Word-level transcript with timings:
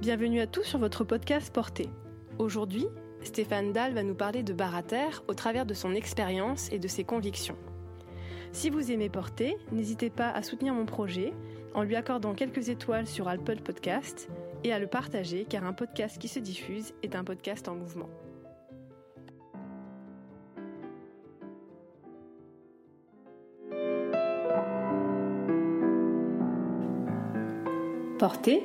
Bienvenue 0.00 0.40
à 0.40 0.46
tous 0.46 0.62
sur 0.62 0.78
votre 0.78 1.02
podcast 1.02 1.52
Porté. 1.52 1.88
Aujourd'hui, 2.38 2.86
Stéphane 3.24 3.72
Dahl 3.72 3.94
va 3.94 4.04
nous 4.04 4.14
parler 4.14 4.44
de 4.44 4.52
Barater 4.52 5.24
au 5.26 5.34
travers 5.34 5.66
de 5.66 5.74
son 5.74 5.92
expérience 5.92 6.70
et 6.70 6.78
de 6.78 6.86
ses 6.86 7.02
convictions. 7.02 7.56
Si 8.52 8.70
vous 8.70 8.92
aimez 8.92 9.08
Porter, 9.08 9.56
n'hésitez 9.72 10.08
pas 10.08 10.30
à 10.30 10.44
soutenir 10.44 10.72
mon 10.72 10.86
projet 10.86 11.32
en 11.74 11.82
lui 11.82 11.96
accordant 11.96 12.34
quelques 12.34 12.68
étoiles 12.68 13.08
sur 13.08 13.26
Apple 13.26 13.60
Podcast 13.60 14.28
et 14.62 14.72
à 14.72 14.78
le 14.78 14.86
partager 14.86 15.44
car 15.44 15.64
un 15.64 15.72
podcast 15.72 16.16
qui 16.18 16.28
se 16.28 16.38
diffuse 16.38 16.94
est 17.02 17.16
un 17.16 17.24
podcast 17.24 17.66
en 17.66 17.74
mouvement. 17.74 18.08
Porter, 28.20 28.64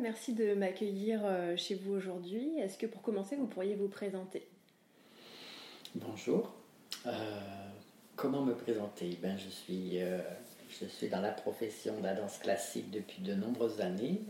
Merci 0.00 0.32
de 0.32 0.54
m'accueillir 0.54 1.20
euh, 1.24 1.56
chez 1.56 1.74
vous 1.74 1.92
aujourd'hui. 1.92 2.58
Est-ce 2.58 2.78
que 2.78 2.86
pour 2.86 3.02
commencer, 3.02 3.36
vous 3.36 3.46
pourriez 3.46 3.74
vous 3.74 3.88
présenter? 3.88 4.46
Bonjour. 5.94 6.54
Euh, 7.06 7.10
comment 8.16 8.42
me 8.42 8.54
présenter? 8.54 9.18
Ben, 9.20 9.36
je, 9.36 9.48
suis, 9.50 10.02
euh, 10.02 10.18
je 10.70 10.86
suis 10.86 11.08
dans 11.08 11.20
la 11.20 11.32
profession 11.32 11.98
de 11.98 12.02
la 12.02 12.14
danse 12.14 12.38
classique 12.38 12.90
depuis 12.90 13.22
de 13.22 13.34
nombreuses 13.34 13.80
années. 13.80 14.20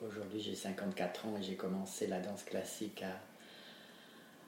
Aujourd'hui, 0.00 0.40
j'ai 0.40 0.54
54 0.54 1.26
ans 1.26 1.36
et 1.38 1.42
j'ai 1.42 1.54
commencé 1.54 2.06
la 2.06 2.20
danse 2.20 2.42
classique 2.42 3.04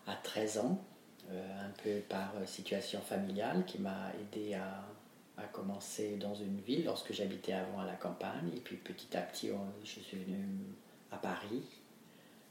à, 0.07 0.11
à 0.11 0.17
13 0.17 0.59
ans, 0.59 0.83
un 1.31 1.71
peu 1.83 2.01
par 2.09 2.33
situation 2.47 3.01
familiale 3.01 3.65
qui 3.65 3.81
m'a 3.81 4.11
aidé 4.21 4.55
à 4.55 4.85
a 5.37 5.45
commencé 5.45 6.17
dans 6.17 6.35
une 6.35 6.61
ville 6.61 6.85
lorsque 6.85 7.13
j'habitais 7.13 7.53
avant 7.53 7.81
à 7.81 7.87
la 7.87 7.95
campagne. 7.95 8.51
Et 8.57 8.61
puis 8.61 8.77
petit 8.77 9.17
à 9.17 9.23
petit, 9.23 9.51
je 9.83 9.89
suis 9.89 10.19
venue 10.19 10.47
à 11.11 11.17
Paris. 11.17 11.63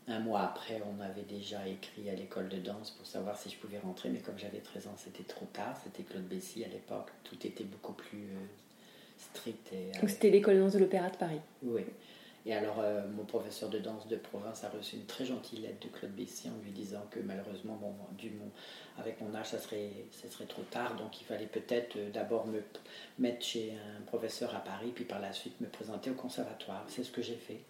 Un 0.07 0.19
mois 0.19 0.41
après, 0.41 0.81
on 0.85 1.01
avait 1.01 1.21
déjà 1.21 1.65
écrit 1.67 2.09
à 2.09 2.13
l'école 2.13 2.49
de 2.49 2.57
danse 2.57 2.91
pour 2.91 3.07
savoir 3.07 3.37
si 3.37 3.49
je 3.49 3.55
pouvais 3.57 3.79
rentrer, 3.79 4.09
mais 4.09 4.19
comme 4.19 4.37
j'avais 4.37 4.59
13 4.59 4.87
ans, 4.87 4.95
c'était 4.97 5.23
trop 5.23 5.45
tard. 5.53 5.77
C'était 5.81 6.03
Claude 6.03 6.27
Bessy 6.27 6.65
à 6.65 6.67
l'époque. 6.67 7.09
Tout 7.23 7.37
était 7.47 7.63
beaucoup 7.63 7.93
plus 7.93 8.23
euh, 8.23 8.45
strict. 9.17 9.73
Donc 10.01 10.09
c'était 10.09 10.29
l'école 10.29 10.55
de 10.55 10.59
danse 10.59 10.73
de 10.73 10.79
l'Opéra 10.79 11.09
de 11.09 11.15
Paris 11.15 11.39
Oui. 11.63 11.83
Et 12.45 12.53
alors, 12.53 12.79
euh, 12.79 13.01
mon 13.07 13.23
professeur 13.23 13.69
de 13.69 13.79
danse 13.79 14.07
de 14.07 14.17
province 14.17 14.65
a 14.65 14.69
reçu 14.69 14.97
une 14.97 15.05
très 15.05 15.25
gentille 15.25 15.59
lettre 15.59 15.87
de 15.87 15.97
Claude 15.97 16.11
Bessy 16.11 16.49
en 16.49 16.63
lui 16.63 16.71
disant 16.71 17.05
que 17.09 17.19
malheureusement, 17.21 17.75
bon, 17.75 17.95
du, 18.17 18.33
avec 18.97 19.21
mon 19.21 19.33
âge, 19.33 19.47
ça 19.47 19.59
serait, 19.59 19.91
ça 20.11 20.29
serait 20.29 20.45
trop 20.45 20.63
tard. 20.63 20.95
Donc, 20.97 21.21
il 21.21 21.23
fallait 21.23 21.47
peut-être 21.47 21.95
euh, 21.95 22.09
d'abord 22.11 22.47
me 22.47 22.61
mettre 23.17 23.45
chez 23.45 23.73
un 23.97 24.01
professeur 24.01 24.53
à 24.55 24.59
Paris, 24.59 24.91
puis 24.93 25.05
par 25.05 25.21
la 25.21 25.31
suite 25.31 25.59
me 25.61 25.67
présenter 25.67 26.09
au 26.09 26.15
conservatoire. 26.15 26.83
C'est 26.89 27.03
ce 27.03 27.11
que 27.11 27.21
j'ai 27.21 27.37
fait. 27.37 27.61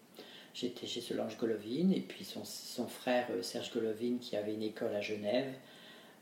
J'étais 0.54 0.86
chez 0.86 1.00
Solange 1.00 1.36
Golovine, 1.38 1.92
et 1.92 2.00
puis 2.00 2.24
son, 2.24 2.44
son 2.44 2.88
frère 2.88 3.28
euh, 3.30 3.42
Serge 3.42 3.72
Golovine, 3.72 4.18
qui 4.18 4.36
avait 4.36 4.54
une 4.54 4.62
école 4.62 4.94
à 4.94 5.00
Genève, 5.00 5.52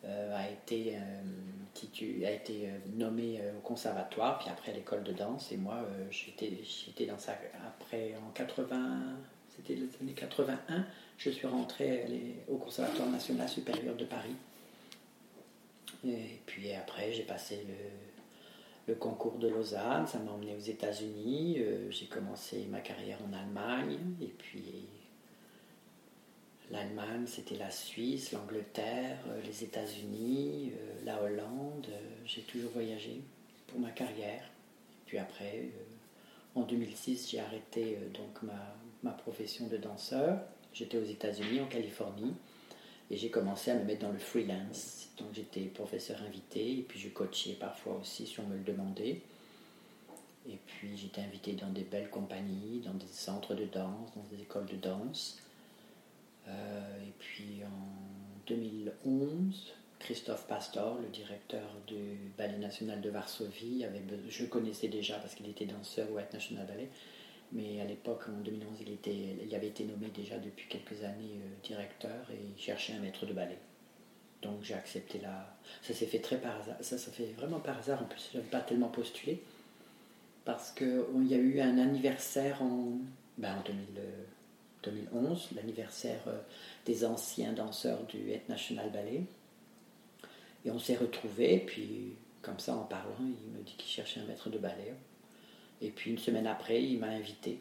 a 0.05 0.51
été, 0.51 0.97
euh, 0.97 2.27
a 2.27 2.31
été 2.31 2.69
euh, 2.69 2.79
nommé 2.95 3.41
au 3.57 3.61
conservatoire, 3.61 4.39
puis 4.39 4.49
après 4.51 4.73
l'école 4.73 5.03
de 5.03 5.13
danse. 5.13 5.53
Et 5.53 5.57
moi, 5.57 5.87
j'étais, 6.11 7.07
dans 7.07 7.19
ça. 7.19 7.37
Après, 7.67 8.15
en 8.17 8.31
80, 8.33 9.17
c'était 9.49 9.75
les 9.75 9.89
années 10.01 10.15
81, 10.15 10.85
je 11.19 11.31
suis 11.31 11.47
rentré 11.47 12.07
au 12.49 12.57
Conservatoire 12.57 13.09
national 13.09 13.49
supérieur 13.49 13.95
de 13.95 14.05
Paris. 14.05 14.35
Et 16.05 16.41
puis 16.47 16.73
après, 16.73 17.13
j'ai 17.13 17.23
passé 17.23 17.65
le, 17.69 18.93
le, 18.93 18.99
concours 18.99 19.39
de 19.39 19.47
Lausanne, 19.47 20.07
ça 20.07 20.19
m'a 20.19 20.33
emmené 20.33 20.57
aux 20.57 20.61
États-Unis. 20.61 21.59
j'ai 21.91 22.07
commencé 22.07 22.67
ma 22.71 22.81
carrière 22.81 23.19
en 23.29 23.33
Allemagne, 23.33 23.99
et 24.21 24.27
puis 24.37 24.89
L'Allemagne, 26.71 27.27
c'était 27.27 27.57
la 27.57 27.71
Suisse, 27.71 28.33
l'Angleterre, 28.33 29.19
euh, 29.29 29.43
les 29.43 29.65
États-Unis, 29.65 30.73
euh, 30.75 31.05
la 31.05 31.23
Hollande. 31.23 31.87
Euh, 31.91 32.01
j'ai 32.25 32.43
toujours 32.43 32.71
voyagé 32.73 33.21
pour 33.67 33.81
ma 33.81 33.91
carrière. 33.91 34.45
puis 35.07 35.19
après, 35.19 35.69
en 36.55 36.63
2006, 36.63 37.31
j'ai 37.31 37.41
arrêté 37.41 37.99
donc 38.15 38.43
ma, 39.03 39.13
profession 39.13 39.67
de 39.67 39.77
danseur. 39.77 40.39
J'étais 40.73 40.97
aux 40.97 41.05
États-Unis, 41.05 41.61
en 41.61 41.67
Californie, 41.67 42.35
et 43.11 43.17
j'ai 43.17 43.31
commencé 43.31 43.71
à 43.71 43.75
me 43.75 43.85
mettre 43.85 44.03
dans 44.03 44.13
le 44.13 44.19
freelance. 44.19 45.09
Donc 45.19 45.29
j'étais 45.35 45.61
professeur 45.63 46.23
invité, 46.23 46.79
et 46.79 46.83
puis 46.83 46.99
je 46.99 47.09
coachais 47.09 47.55
parfois 47.55 47.99
aussi 48.01 48.27
si 48.27 48.41
on 48.41 48.47
me 48.47 48.57
le 48.57 48.63
demandait. 48.63 49.21
Et 50.49 50.59
puis 50.67 50.97
j'étais 50.97 51.21
invité 51.21 51.53
dans 51.53 51.71
des 51.71 51.85
belles 51.85 52.11
compagnies, 52.11 52.81
dans 52.85 52.95
des 52.95 53.07
centres 53.07 53.55
de 53.55 53.65
danse, 53.65 54.15
dans 54.15 54.25
des 54.35 54.43
écoles 54.43 54.67
de 54.67 54.77
danse. 54.77 55.42
Euh, 56.49 57.07
et 57.07 57.13
puis 57.19 57.63
en 57.65 58.47
2011, 58.47 59.75
Christophe 59.99 60.47
Pastor, 60.47 60.99
le 61.01 61.09
directeur 61.09 61.63
du 61.87 62.33
Ballet 62.37 62.59
National 62.59 63.01
de 63.01 63.11
Varsovie, 63.11 63.85
avait, 63.85 64.03
je 64.29 64.45
connaissais 64.47 64.89
déjà 64.89 65.17
parce 65.19 65.35
qu'il 65.35 65.49
était 65.49 65.67
danseur 65.67 66.11
au 66.11 66.17
White 66.17 66.33
National 66.33 66.67
Ballet, 66.67 66.89
mais 67.53 67.81
à 67.81 67.85
l'époque, 67.85 68.23
en 68.29 68.41
2011, 68.41 68.79
il, 68.81 69.55
avait 69.55 69.69
été 69.69 69.85
nommé 69.85 70.09
déjà 70.09 70.39
depuis 70.39 70.67
quelques 70.69 71.05
années 71.05 71.37
euh, 71.37 71.67
directeur 71.67 72.31
et 72.33 72.39
il 72.57 72.61
cherchait 72.61 72.95
un 72.95 73.01
maître 73.01 73.27
de 73.27 73.33
ballet. 73.33 73.59
Donc 74.41 74.63
j'ai 74.63 74.75
accepté 74.75 75.21
la. 75.21 75.55
Ça 75.83 75.95
s'est 75.95 76.07
fait 76.07 76.19
très 76.19 76.39
par 76.39 76.59
hasard. 76.59 76.77
Ça 76.81 76.99
fait 76.99 77.33
vraiment 77.37 77.61
par 77.61 77.79
hasard. 77.79 78.03
En 78.03 78.07
plus, 78.07 78.31
je 78.33 78.39
n'avais 78.39 78.51
pas 78.51 78.61
tellement 78.61 78.89
postulé. 78.89 79.41
Parce 80.45 80.73
qu'il 80.73 81.29
y 81.29 81.35
a 81.35 81.39
eu 81.39 81.61
un 81.61 81.79
anniversaire 81.79 82.61
en, 82.63 82.99
ben, 83.39 83.59
en 83.59 83.63
2000, 83.63 83.85
2011, 84.83 85.51
l'anniversaire 85.57 86.21
euh, 86.27 86.39
des 86.87 87.05
anciens 87.05 87.53
danseurs 87.53 88.03
du 88.05 88.31
Het 88.31 88.43
National 88.49 88.91
Ballet. 88.91 89.23
Et 90.65 90.71
on 90.71 90.79
s'est 90.79 90.97
retrouvés, 90.97 91.59
puis 91.59 92.15
comme 92.41 92.59
ça 92.59 92.75
en 92.75 92.85
parlant, 92.85 93.15
il 93.21 93.59
me 93.59 93.63
dit 93.65 93.75
qu'il 93.77 93.91
cherchait 93.91 94.21
un 94.21 94.25
maître 94.25 94.51
de 94.51 94.59
ballet. 94.59 94.95
Et 95.81 95.91
puis 95.91 96.11
une 96.11 96.19
semaine 96.19 96.47
après, 96.47 96.83
il 96.83 96.99
m'a 96.99 97.09
invité. 97.09 97.59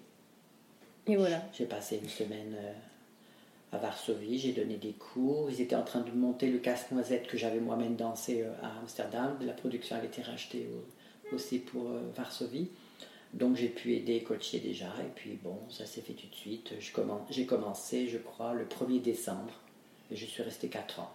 Et 1.08 1.16
voilà. 1.16 1.44
J'ai 1.54 1.66
passé 1.66 2.00
une 2.02 2.10
semaine 2.10 2.56
euh, 2.56 2.74
à 3.72 3.78
Varsovie, 3.78 4.40
j'ai 4.40 4.54
donné 4.54 4.78
des 4.78 4.94
cours. 4.94 5.50
Ils 5.50 5.62
étaient 5.62 5.76
en 5.76 5.84
train 5.84 6.02
de 6.02 6.12
monter 6.12 6.50
le 6.50 6.60
casse-noisette 6.60 7.28
que 7.28 7.38
j'avais 7.38 7.60
moi-même 7.60 7.96
dansé 7.96 8.44
euh, 8.44 8.52
à 8.62 8.80
Amsterdam. 8.80 9.38
La 9.42 9.54
production 9.54 9.96
avait 9.96 10.08
été 10.08 10.22
rachetée 10.22 10.68
aussi 11.32 11.60
pour 11.60 11.86
Varsovie. 12.16 12.70
Donc 13.34 13.56
j'ai 13.56 13.70
pu 13.70 13.94
aider, 13.94 14.24
coacher 14.24 14.60
déjà, 14.60 14.94
et 15.00 15.12
puis 15.16 15.40
bon, 15.42 15.58
ça 15.70 15.86
s'est 15.86 16.02
fait 16.02 16.14
tout 16.14 16.28
de 16.28 16.36
suite. 16.36 16.74
J'ai 17.30 17.46
commencé, 17.46 18.08
je 18.08 18.18
crois, 18.18 18.54
le 18.54 18.66
1er 18.66 19.02
décembre, 19.02 19.54
et 20.12 20.16
je 20.16 20.26
suis 20.26 20.44
resté 20.44 20.68
4 20.68 21.00
ans. 21.00 21.12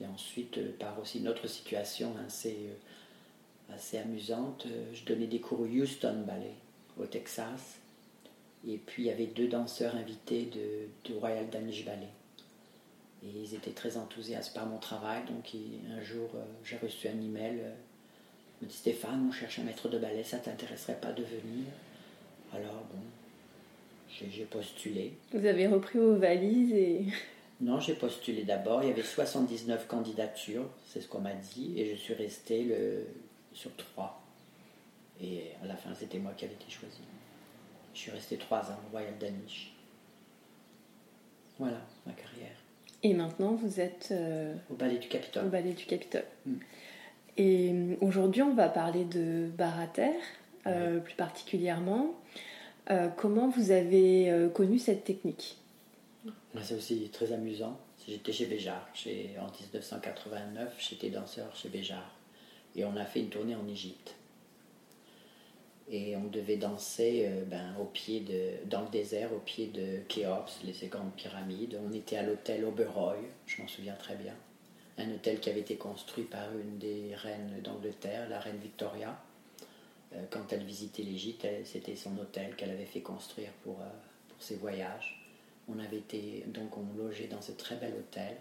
Et 0.00 0.06
ensuite, 0.06 0.58
euh, 0.58 0.72
par 0.78 0.98
aussi 0.98 1.18
une 1.18 1.28
autre 1.28 1.46
situation 1.46 2.14
assez, 2.26 2.56
euh, 2.68 3.74
assez 3.74 3.98
amusante, 3.98 4.66
euh, 4.66 4.86
je 4.92 5.04
donnais 5.04 5.26
des 5.26 5.40
cours 5.40 5.60
au 5.60 5.66
Houston 5.66 6.24
Ballet, 6.26 6.54
au 6.98 7.04
Texas, 7.04 7.78
et 8.66 8.78
puis 8.78 9.04
il 9.04 9.06
y 9.06 9.10
avait 9.10 9.26
deux 9.26 9.46
danseurs 9.46 9.94
invités 9.94 10.46
de, 10.46 11.10
de 11.10 11.18
Royal 11.18 11.48
Danish 11.50 11.84
Ballet. 11.84 12.08
Et 13.22 13.28
ils 13.28 13.54
étaient 13.54 13.70
très 13.70 13.98
enthousiastes 13.98 14.54
par 14.54 14.66
mon 14.66 14.78
travail, 14.78 15.22
donc 15.26 15.50
un 15.90 16.00
jour, 16.02 16.28
j'ai 16.62 16.76
reçu 16.76 17.08
un 17.08 17.18
email 17.22 17.62
me 18.64 18.68
dit 18.68 18.76
Stéphane, 18.76 19.26
on 19.28 19.32
cherche 19.32 19.58
un 19.58 19.64
maître 19.64 19.88
de 19.88 19.98
ballet, 19.98 20.24
ça 20.24 20.38
t'intéresserait 20.38 20.98
pas 21.00 21.12
de 21.12 21.22
venir? 21.22 21.66
Alors 22.52 22.84
bon, 22.92 23.00
j'ai 24.08 24.44
postulé. 24.44 25.12
Vous 25.32 25.44
avez 25.44 25.66
repris 25.66 25.98
vos 25.98 26.16
valises 26.16 26.72
et... 26.72 27.06
Non, 27.60 27.78
j'ai 27.78 27.94
postulé 27.94 28.42
d'abord. 28.42 28.82
Il 28.82 28.88
y 28.88 28.92
avait 28.92 29.02
79 29.02 29.86
candidatures, 29.86 30.68
c'est 30.88 31.00
ce 31.00 31.06
qu'on 31.06 31.20
m'a 31.20 31.34
dit, 31.34 31.80
et 31.80 31.94
je 31.94 32.00
suis 32.00 32.14
resté 32.14 32.64
le... 32.64 33.06
sur 33.52 33.74
trois. 33.76 34.20
Et 35.22 35.52
à 35.62 35.66
la 35.66 35.76
fin, 35.76 35.94
c'était 35.94 36.18
moi 36.18 36.32
qui 36.36 36.44
avais 36.44 36.54
été 36.54 36.68
choisi. 36.68 36.98
Je 37.94 37.98
suis 37.98 38.10
resté 38.10 38.36
trois 38.36 38.58
ans 38.58 38.78
au 38.88 38.90
Royal 38.90 39.16
Danish. 39.20 39.72
Voilà 41.58 41.80
ma 42.04 42.12
carrière. 42.12 42.56
Et 43.04 43.14
maintenant, 43.14 43.54
vous 43.54 43.80
êtes 43.80 44.08
euh, 44.10 44.54
au 44.70 44.74
ballet 44.74 44.98
du 44.98 45.08
Capitole. 45.08 45.46
Au 45.46 45.48
ballet 45.48 45.72
du 45.72 45.84
Capitole. 45.84 46.24
Mm. 46.46 46.54
Et 47.36 47.96
aujourd'hui, 48.00 48.42
on 48.42 48.54
va 48.54 48.68
parler 48.68 49.04
de 49.04 49.48
Barater. 49.56 50.12
euh, 50.66 51.00
plus 51.00 51.14
particulièrement. 51.14 52.14
Euh, 52.90 53.08
comment 53.08 53.48
vous 53.48 53.70
avez 53.70 54.30
euh, 54.30 54.48
connu 54.48 54.78
cette 54.78 55.04
technique? 55.04 55.58
C'est 56.62 56.74
aussi 56.74 57.10
très 57.12 57.32
amusant. 57.32 57.78
J'étais 58.06 58.32
chez 58.32 58.46
Béjar. 58.46 58.88
En 59.38 59.50
1989, 59.50 60.74
j'étais 60.78 61.10
danseur 61.10 61.54
chez 61.56 61.68
Béjar. 61.68 62.14
Et 62.76 62.84
on 62.84 62.96
a 62.96 63.04
fait 63.04 63.20
une 63.20 63.28
tournée 63.28 63.54
en 63.54 63.66
Égypte. 63.68 64.14
Et 65.90 66.16
on 66.16 66.24
devait 66.28 66.56
danser 66.56 67.28
ben, 67.46 67.74
au 67.80 67.84
pied 67.84 68.20
de, 68.20 68.68
dans 68.68 68.82
le 68.82 68.88
désert, 68.88 69.32
au 69.34 69.38
pied 69.38 69.66
de 69.66 69.98
Khéops, 70.08 70.60
les 70.64 70.88
grandes 70.88 71.12
pyramides. 71.14 71.78
On 71.86 71.92
était 71.92 72.16
à 72.16 72.22
l'hôtel 72.22 72.64
Oberoi, 72.64 73.16
je 73.46 73.60
m'en 73.60 73.68
souviens 73.68 73.94
très 73.94 74.16
bien. 74.16 74.34
Un 74.96 75.10
hôtel 75.10 75.40
qui 75.40 75.50
avait 75.50 75.60
été 75.60 75.76
construit 75.76 76.24
par 76.24 76.56
une 76.56 76.78
des 76.78 77.14
reines 77.16 77.60
d'Angleterre, 77.62 78.28
la 78.28 78.38
reine 78.38 78.58
Victoria. 78.58 79.18
Euh, 80.14 80.22
quand 80.30 80.52
elle 80.52 80.62
visitait 80.62 81.02
l'Égypte, 81.02 81.46
c'était 81.64 81.96
son 81.96 82.16
hôtel 82.18 82.54
qu'elle 82.56 82.70
avait 82.70 82.84
fait 82.84 83.00
construire 83.00 83.50
pour, 83.62 83.80
euh, 83.80 83.90
pour 84.28 84.40
ses 84.40 84.56
voyages. 84.56 85.20
On 85.68 85.78
avait 85.80 85.98
été, 85.98 86.44
donc 86.46 86.76
on 86.76 86.84
logeait 86.96 87.26
dans 87.26 87.40
ce 87.40 87.52
très 87.52 87.76
bel 87.76 87.92
hôtel. 87.94 88.36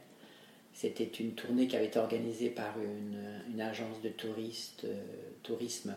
C'était 0.73 1.05
une 1.05 1.33
tournée 1.33 1.67
qui 1.67 1.75
avait 1.75 1.85
été 1.85 1.99
organisée 1.99 2.49
par 2.49 2.79
une, 2.79 3.41
une 3.51 3.61
agence 3.61 4.01
de 4.01 4.11
euh, 4.83 5.03
tourisme 5.41 5.95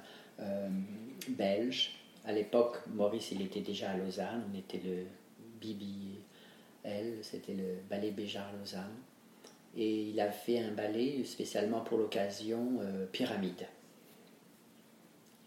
belge. 1.28 1.92
À 2.24 2.32
l'époque, 2.32 2.78
Maurice, 2.88 3.30
il 3.32 3.42
était 3.42 3.60
déjà 3.60 3.90
à 3.90 3.96
Lausanne. 3.96 4.44
On 4.52 4.58
était 4.58 4.80
le 4.84 5.06
BBL, 5.60 7.22
c'était 7.22 7.54
le 7.54 7.78
ballet 7.88 8.10
Béjar 8.10 8.52
Lausanne. 8.58 8.94
Et 9.76 10.08
il 10.08 10.20
a 10.20 10.30
fait 10.30 10.58
un 10.58 10.72
ballet 10.72 11.22
spécialement 11.24 11.80
pour 11.80 11.98
l'occasion, 11.98 12.80
Pyramide. 13.12 13.66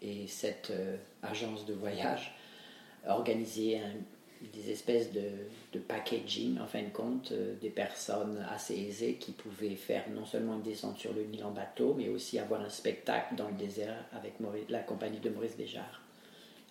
Et 0.02 0.28
cette 0.28 0.72
euh, 0.72 0.98
agence 1.22 1.66
de 1.66 1.74
voyage 1.74 2.34
organisait 3.08 3.82
des 4.54 4.72
espèces 4.72 5.12
de, 5.12 5.80
packaging, 5.80 6.60
en 6.60 6.68
fin 6.68 6.84
de 6.84 6.90
compte, 6.90 7.32
euh, 7.32 7.56
des 7.60 7.70
personnes 7.70 8.46
assez 8.50 8.76
aisées 8.80 9.16
qui 9.16 9.32
pouvaient 9.32 9.76
faire 9.76 10.10
non 10.10 10.26
seulement 10.26 10.56
une 10.56 10.62
descente 10.62 10.98
sur 10.98 11.14
le 11.14 11.24
Nil 11.24 11.44
en 11.44 11.52
bateau, 11.52 11.94
mais 11.98 12.08
aussi 12.10 12.40
avoir 12.40 12.62
un 12.62 12.70
spectacle 12.70 13.36
dans 13.36 13.50
le 13.50 13.56
désert 13.56 14.06
avec 14.14 14.36
la 14.70 14.80
compagnie 14.80 15.20
de 15.20 15.30
Maurice 15.30 15.58
Béjart. 15.58 16.02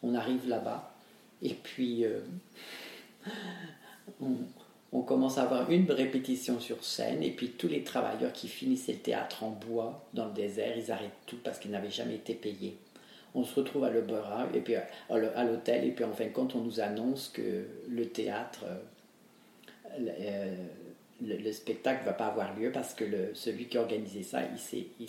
On 0.03 0.15
arrive 0.15 0.49
là-bas 0.49 0.95
et 1.43 1.55
puis 1.55 2.05
euh, 2.05 2.21
on, 4.93 5.03
commence 5.03 5.39
à 5.39 5.43
avoir 5.43 5.71
une 5.71 5.91
répétition 5.91 6.61
sur 6.61 6.85
scène 6.85 7.23
et 7.23 7.31
puis 7.31 7.51
tous 7.51 7.69
les 7.69 7.83
travailleurs 7.83 8.33
qui 8.33 8.49
finissaient 8.49 8.93
le 8.93 8.99
théâtre 8.99 9.45
en 9.45 9.51
bois 9.51 10.09
dans 10.15 10.27
le 10.27 10.33
désert, 10.33 10.77
ils 10.77 10.91
arrêtent 10.91 11.11
tout 11.27 11.39
parce 11.43 11.59
qu'ils 11.59 11.71
n'avaient 11.71 11.91
jamais 11.91 12.17
été 12.17 12.35
payés 12.35 12.77
on 13.35 13.45
se 13.45 13.55
retrouve 13.55 13.85
à 13.85 13.91
l'Opéra 13.91 14.49
et 14.55 14.61
puis 14.61 14.75
à 14.75 15.45
l'hôtel 15.45 15.85
et 15.85 15.91
puis 15.91 16.05
en 16.05 16.13
fin 16.13 16.27
de 16.27 16.31
compte 16.31 16.55
on 16.55 16.61
nous 16.61 16.81
annonce 16.81 17.29
que 17.29 17.67
le 17.89 18.09
théâtre 18.09 18.65
euh, 18.65 20.09
euh, 20.21 20.57
le, 21.21 21.53
spectacle 21.53 22.03
ne 22.03 22.07
va 22.07 22.13
pas 22.13 22.27
avoir 22.27 22.57
lieu 22.57 22.71
parce 22.71 22.95
que 22.95 23.05
le, 23.05 23.35
celui 23.35 23.67
qui 23.67 23.77
a 23.77 23.81
organisé 23.81 24.23
ça, 24.23 24.41
il, 24.71 24.87
il, 25.01 25.09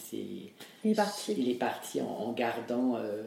il 0.84 0.92
est 0.92 0.96
parti, 0.96 1.36
il 1.38 1.50
est 1.50 1.56
parti 1.56 2.02
en, 2.02 2.32
gardant 2.32 2.96
euh, 2.96 3.22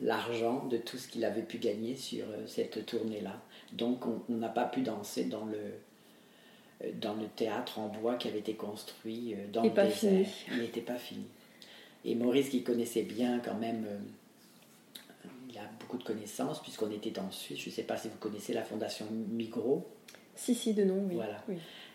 l'argent 0.00 0.64
de 0.64 0.78
tout 0.78 0.96
ce 0.96 1.08
qu'il 1.08 1.24
avait 1.26 1.42
pu 1.42 1.58
gagner 1.58 1.94
sur 1.94 2.24
cette 2.46 2.86
tournée-là. 2.86 3.38
Donc 3.72 4.04
on 4.06 4.34
n'a 4.34 4.48
pas 4.48 4.64
pu 4.64 4.82
danser 4.82 5.24
dans 5.24 5.44
le, 5.44 6.90
dans 6.94 7.14
le 7.14 7.26
théâtre 7.26 7.78
en 7.78 7.88
bois 7.88 8.14
qui 8.16 8.28
avait 8.28 8.38
été 8.38 8.54
construit 8.54 9.34
dans 9.52 9.62
le 9.62 9.70
désert. 9.70 10.26
Il 10.52 10.58
n'était 10.58 10.80
pas 10.80 10.96
fini. 10.96 11.24
Et 12.06 12.14
Maurice, 12.14 12.50
qui 12.50 12.62
connaissait 12.62 13.02
bien 13.02 13.40
quand 13.40 13.56
même, 13.56 13.84
euh, 13.84 15.28
il 15.50 15.58
a 15.58 15.68
beaucoup 15.80 15.98
de 15.98 16.04
connaissances, 16.04 16.62
puisqu'on 16.62 16.90
était 16.92 17.18
en 17.18 17.32
Suisse. 17.32 17.58
Je 17.58 17.68
ne 17.68 17.74
sais 17.74 17.82
pas 17.82 17.96
si 17.96 18.06
vous 18.08 18.18
connaissez 18.18 18.54
la 18.54 18.62
fondation 18.62 19.06
Migros. 19.10 19.84
Si, 20.36 20.54
si, 20.54 20.72
de 20.72 20.84
nom, 20.84 21.04
oui. 21.08 21.16
Voilà. 21.16 21.42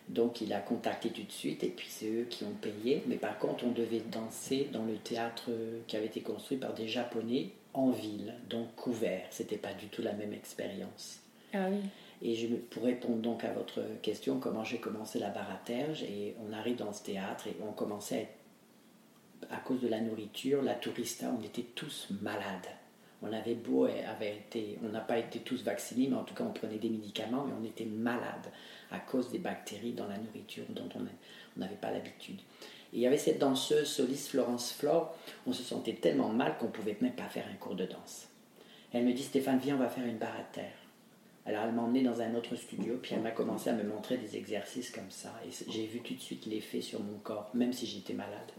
Donc 0.10 0.42
il 0.42 0.52
a 0.52 0.60
contacté 0.60 1.12
tout 1.12 1.24
de 1.24 1.32
suite, 1.32 1.64
et 1.64 1.70
puis 1.70 1.88
c'est 1.90 2.10
eux 2.10 2.28
qui 2.30 2.44
ont 2.44 2.54
payé. 2.62 3.04
Mais 3.08 3.16
par 3.16 3.40
contre, 3.40 3.64
on 3.64 3.72
devait 3.72 4.02
danser 4.12 4.68
dans 4.74 4.84
le 4.84 4.98
théâtre 4.98 5.50
qui 5.88 5.96
avait 5.96 6.08
été 6.08 6.20
construit 6.20 6.58
par 6.58 6.74
des 6.74 6.90
Japonais 6.90 7.52
en 7.74 7.92
ville, 7.92 8.34
donc 8.50 8.76
couvert. 8.76 9.26
C'était 9.30 9.56
pas 9.56 9.74
du 9.74 9.86
tout 9.88 10.02
la 10.02 10.12
même 10.12 10.34
expérience. 10.34 11.21
Ah. 11.54 11.68
Et 12.22 12.48
pour 12.70 12.84
répondre 12.84 13.18
donc 13.18 13.44
à 13.44 13.52
votre 13.52 13.82
question, 14.02 14.40
comment 14.40 14.64
j'ai 14.64 14.78
commencé 14.78 15.18
la 15.20 15.30
baraterge, 15.30 16.04
et 16.04 16.36
on 16.48 16.54
arrive 16.54 16.78
dans 16.78 16.94
ce 16.94 17.04
théâtre 17.04 17.48
et 17.48 17.56
on 17.68 17.72
commençait 17.72 18.22
à 18.22 18.42
à 19.50 19.58
cause 19.58 19.82
de 19.82 19.88
la 19.88 20.00
nourriture, 20.00 20.62
la 20.62 20.76
tourista, 20.76 21.34
on 21.38 21.44
était 21.44 21.66
tous 21.76 22.08
malades. 22.22 22.68
On 23.24 23.32
avait 23.32 23.54
beau, 23.54 23.88
on 24.84 24.90
n'a 24.90 25.00
pas 25.00 25.20
été 25.20 25.40
tous 25.40 25.64
vaccinés, 25.64 26.08
mais 26.10 26.16
en 26.16 26.24
tout 26.24 26.34
cas 26.34 26.44
on 26.44 26.54
prenait 26.54 26.80
des 26.80 26.90
médicaments 26.90 27.48
et 27.48 27.52
on 27.60 27.64
était 27.64 27.86
malades 27.86 28.52
à 28.92 29.00
cause 29.00 29.30
des 29.30 29.38
bactéries 29.38 29.94
dans 29.94 30.08
la 30.08 30.18
nourriture 30.18 30.66
dont 30.70 30.90
on 30.96 31.60
n'avait 31.60 31.76
pas 31.76 31.92
l'habitude. 31.92 32.40
Et 32.94 32.98
il 32.98 33.00
y 33.00 33.08
avait 33.08 33.20
cette 33.20 33.38
danseuse 33.38 33.88
soliste 33.88 34.30
Florence 34.30 34.74
Flore, 34.74 35.16
on 35.46 35.54
se 35.54 35.64
sentait 35.64 35.94
tellement 35.94 36.30
mal 36.30 36.58
qu'on 36.58 36.68
pouvait 36.68 36.98
même 37.00 37.14
pas 37.14 37.30
faire 37.30 37.46
un 37.52 37.56
cours 37.58 37.76
de 37.76 37.86
danse. 37.86 38.28
Elle 38.92 39.06
me 39.06 39.14
dit 39.14 39.24
Stéphane, 39.24 39.60
viens, 39.60 39.76
on 39.76 39.80
va 39.80 39.90
faire 39.90 40.06
une 40.06 40.18
barre 40.18 40.40
à 40.40 40.44
terre. 40.44 40.81
Alors 41.46 41.64
elle 41.66 41.74
m'a 41.74 41.82
emmené 41.82 42.04
dans 42.04 42.22
un 42.22 42.36
autre 42.36 42.56
studio, 42.56 43.00
puis 43.02 43.14
elle 43.16 43.22
m'a 43.22 43.32
commencé 43.32 43.70
à 43.70 43.74
me 43.74 43.84
montrer 43.84 44.18
des 44.18 44.38
exercices 44.38 44.92
comme 44.92 45.10
ça. 45.10 45.34
Et 45.46 45.72
j'ai 45.72 45.88
vu 45.88 46.02
tout 46.02 46.14
de 46.14 46.20
suite 46.20 46.46
l'effet 46.46 46.82
sur 46.82 47.02
mon 47.02 47.18
corps, 47.18 47.50
même 47.54 47.74
si 47.74 47.86
j'étais 47.88 48.14
malade. 48.14 48.52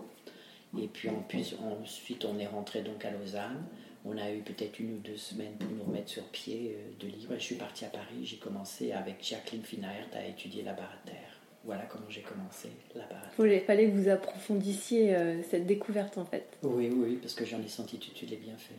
Et 0.81 0.89
puis 0.89 1.09
ensuite, 1.11 2.25
on 2.25 2.39
est 2.39 2.47
rentré 2.47 2.83
donc 2.83 3.05
à 3.05 3.11
Lausanne. 3.11 3.63
On 4.05 4.17
a 4.17 4.33
eu 4.33 4.41
peut-être 4.41 4.81
une 4.81 4.95
ou 4.95 4.99
deux 4.99 5.17
semaines 5.17 5.55
pour 5.59 5.71
nous 5.71 5.85
remettre 5.85 6.11
sur 6.11 6.25
pied 6.25 6.77
euh, 6.77 6.91
de 6.99 7.07
libre. 7.07 7.35
Et 7.35 7.39
je 7.39 7.45
suis 7.45 7.55
parti 7.55 7.85
à 7.85 7.89
Paris. 7.89 8.25
J'ai 8.25 8.39
commencé 8.39 8.91
avec 8.91 9.19
Jacqueline 9.23 9.63
Finaert 9.63 10.09
à 10.13 10.27
étudier 10.27 10.65
la 10.65 10.73
barre 10.73 10.93
à 10.93 11.09
terre. 11.09 11.39
Voilà 11.65 11.85
comment 11.85 12.09
j'ai 12.09 12.23
commencé 12.23 12.71
la 12.97 13.07
barre 13.07 13.23
à 13.23 13.37
terre. 13.37 13.47
Il 13.47 13.61
fallait 13.61 13.87
que 13.87 13.97
vous 13.97 14.09
approfondissiez 14.09 15.15
euh, 15.15 15.43
cette 15.49 15.67
découverte 15.67 16.19
en 16.19 16.25
fait. 16.25 16.59
Oui, 16.65 16.91
oui, 16.93 17.19
parce 17.23 17.35
que 17.35 17.45
j'en 17.45 17.61
ai 17.61 17.69
senti 17.69 17.99
tout 17.99 18.11
de 18.11 18.17
suite 18.17 18.31
les 18.31 18.39
bienfaits. 18.39 18.73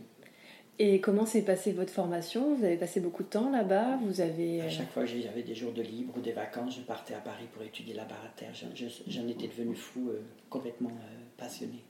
Et 0.80 1.00
comment 1.00 1.25
s'est 1.25 1.44
passée 1.44 1.72
votre 1.72 1.92
formation? 1.92 2.56
Vous 2.56 2.66
avez 2.66 2.78
passé 2.78 3.00
beaucoup 3.00 3.24
de 3.24 3.28
temps 3.30 3.52
là-bas? 3.52 4.00
Vous 4.04 4.22
avez 4.22 4.62
À 4.62 4.66
euh, 4.66 4.70
chaque 4.70 4.92
fois 4.92 5.04
que 5.04 5.10
j'avais 5.10 5.44
des 5.44 5.56
jours 5.56 5.72
de 5.72 5.81
libre 5.81 6.14
ou 6.18 6.22
des 6.22 6.31
vacances, 6.31 6.78
je 6.78 6.81
partais 6.81 7.14
à 7.14 7.20
Paris 7.20 7.46
pour 7.54 7.64
étudier 7.64 7.94
la 7.94 8.06
barre 8.06 8.25
à 8.25 8.40
terre. 8.40 8.54
J'en 8.54 9.28
étais 9.28 9.48
devenu 9.48 9.75
fou, 9.75 10.10
complètement 10.50 10.92
passionné. 11.38 11.84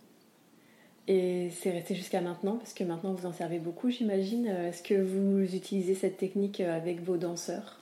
Et 1.08 1.50
c'est 1.52 1.72
resté 1.72 1.96
jusqu'à 1.96 2.22
maintenant, 2.22 2.56
parce 2.56 2.74
que 2.74 2.84
maintenant 2.84 3.14
vous 3.14 3.26
en 3.26 3.34
servez 3.34 3.60
beaucoup, 3.60 3.90
j'imagine. 3.90 4.48
Euh, 4.48 4.70
est-ce 4.70 4.82
que 4.82 4.94
vous 4.94 5.44
utilisez 5.54 5.96
cette 5.96 6.18
technique 6.18 6.62
euh, 6.62 6.76
avec 6.76 7.02
vos 7.02 7.18
danseurs? 7.18 7.80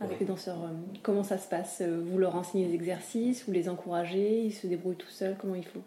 Avec 0.00 0.20
les 0.20 0.26
danseurs, 0.26 0.62
euh, 0.64 0.72
comment 1.02 1.22
ça 1.22 1.38
se 1.38 1.48
passe? 1.48 1.80
Vous 1.80 2.18
leur 2.18 2.34
enseignez 2.34 2.66
les 2.66 2.74
exercices, 2.74 3.44
vous 3.46 3.52
les 3.52 3.68
encouragez, 3.68 4.42
ils 4.42 4.52
se 4.52 4.66
débrouillent 4.66 4.96
tout 4.96 5.08
seuls, 5.08 5.36
comment 5.38 5.54
il 5.54 5.64
faut 5.64 5.80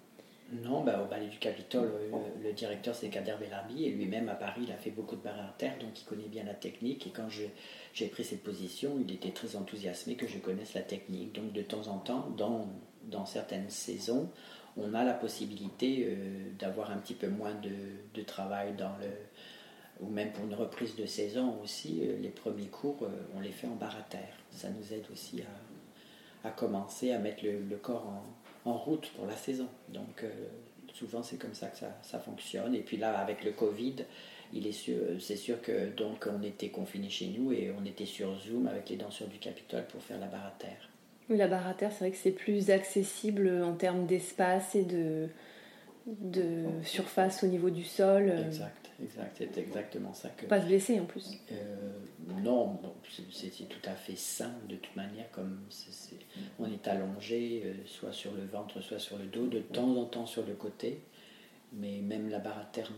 Non, 0.52 0.84
bah, 0.84 1.04
au 1.04 1.08
Ballet 1.08 1.28
du 1.28 1.38
Capitole, 1.38 1.92
le, 2.44 2.54
directeur 2.54 2.96
c'est 2.96 3.10
Kader 3.10 3.36
Belarbi, 3.40 3.86
et 3.86 3.92
lui-même 3.92 4.30
à 4.30 4.36
Paris, 4.36 4.62
il 4.64 4.72
a 4.72 4.78
fait 4.78 4.90
beaucoup 4.90 5.16
de 5.16 5.22
barres 5.22 5.56
terre, 5.58 5.78
donc 5.80 6.02
il 6.02 6.06
connaît 6.06 6.28
bien 6.28 6.44
la 6.44 6.56
technique. 6.56 7.06
Et 7.06 7.12
quand 7.12 7.28
j'ai 7.30 8.08
pris 8.08 8.24
cette 8.24 8.44
position, 8.44 8.98
il 9.00 9.14
était 9.14 9.32
très 9.32 9.56
enthousiasmé 9.56 10.16
que 10.16 10.28
je 10.28 10.40
connaisse 10.40 10.74
la 10.74 10.82
technique. 10.82 11.34
Donc 11.34 11.54
de 11.54 11.62
temps 11.62 11.88
en 11.88 12.00
temps, 12.00 12.30
dans, 12.36 12.68
dans 13.04 13.26
certaines 13.26 13.70
saisons, 13.70 14.30
on 14.78 14.94
a 14.94 15.04
la 15.04 15.14
possibilité 15.14 16.08
euh, 16.08 16.52
d'avoir 16.58 16.92
un 16.92 16.98
petit 16.98 17.14
peu 17.14 17.28
moins 17.28 17.54
de, 17.54 18.22
travail 18.24 18.74
dans 18.76 18.98
le 19.00 19.08
ou 20.02 20.10
même 20.10 20.32
pour 20.32 20.46
une 20.46 20.54
reprise 20.54 20.96
de 20.96 21.06
saison 21.06 21.58
aussi, 21.62 22.02
euh, 22.04 22.18
les 22.22 22.30
premiers 22.30 22.68
cours, 22.68 23.04
euh, 23.04 23.10
on 23.36 23.40
les 23.42 23.52
fait 23.52 23.68
en 23.68 23.76
barre 23.76 23.98
à 23.98 24.04
terre. 24.04 24.36
Ça 24.52 24.70
nous 24.70 24.94
aide 24.94 25.06
aussi 25.12 25.42
à, 26.44 26.52
commencer 26.52 27.12
à 27.12 27.20
mettre 27.20 27.44
le, 27.44 27.76
corps 27.78 28.08
en, 28.08 28.24
route 28.66 29.10
pour 29.16 29.26
la 29.26 29.36
saison. 29.36 29.68
Donc 29.90 30.24
souvent 30.94 31.24
c'est 31.24 31.38
comme 31.38 31.54
ça 31.54 31.68
que 31.68 31.78
ça, 31.78 32.20
fonctionne. 32.20 32.76
Et 32.76 32.82
puis 32.82 32.98
là, 32.98 33.18
avec 33.20 33.44
le 33.44 33.52
Covid, 33.52 33.96
il 34.54 34.68
est 34.68 34.74
sûr, 34.74 34.98
c'est 35.20 35.36
sûr 35.36 35.62
que 35.62 35.90
donc 35.90 36.28
on 36.28 36.44
était 36.44 36.70
confinés 36.70 37.10
chez 37.10 37.28
nous 37.28 37.52
et 37.52 37.72
on 37.80 37.86
était 37.86 38.06
sur 38.06 38.38
Zoom 38.40 38.68
avec 38.68 38.90
les 38.90 38.96
danseurs 38.96 39.28
du 39.28 39.38
Capitole 39.38 39.86
pour 39.88 40.02
faire 40.02 40.20
la 40.20 40.28
barre 40.28 40.48
à 40.48 40.56
terre. 40.60 40.90
Oui, 41.30 41.38
la 41.38 41.48
barre 41.48 41.68
à 41.68 41.74
terre, 41.74 41.92
c'est 41.92 42.00
vrai 42.00 42.12
que 42.12 42.18
c'est 42.18 42.32
plus 42.32 42.72
accessible 42.72 43.62
en 43.64 43.74
termes 43.74 44.06
d'espace 44.08 44.76
et 44.76 44.84
de, 44.84 45.28
de 46.08 46.66
surface 46.84 47.44
au 47.44 47.48
niveau 47.48 47.70
du 47.70 47.84
sol. 47.84 48.34
Exact, 48.48 48.89
exact, 49.04 49.36
c'est 49.38 49.58
exactement 49.58 50.14
ça 50.14 50.30
que. 50.30 50.46
Pas 50.46 50.62
se 50.62 50.66
blesser 50.66 51.00
en 51.00 51.06
plus. 51.06 51.38
Euh, 51.52 51.92
non, 52.42 52.80
c'est 53.32 53.68
tout 53.68 53.90
à 53.90 53.94
fait 53.94 54.16
sain 54.16 54.54
de 54.68 54.76
toute 54.76 54.96
manière, 54.96 55.30
comme 55.32 55.60
on 56.60 56.72
est 56.72 56.88
allongé, 56.88 57.64
euh, 57.66 57.74
soit 57.86 58.14
sur 58.14 58.34
le 58.34 58.46
ventre, 58.46 58.82
soit 58.82 59.00
sur 59.00 59.18
le 59.18 59.26
dos, 59.26 59.48
de 59.48 59.60
temps 59.60 59.96
en 59.96 60.06
temps 60.06 60.26
sur 60.26 60.46
le 60.46 60.54
côté, 60.54 61.02
mais 61.74 62.00
même 62.00 62.30
la 62.30 62.40
barre 62.40 62.60
à 62.60 62.66
terre 62.66 62.92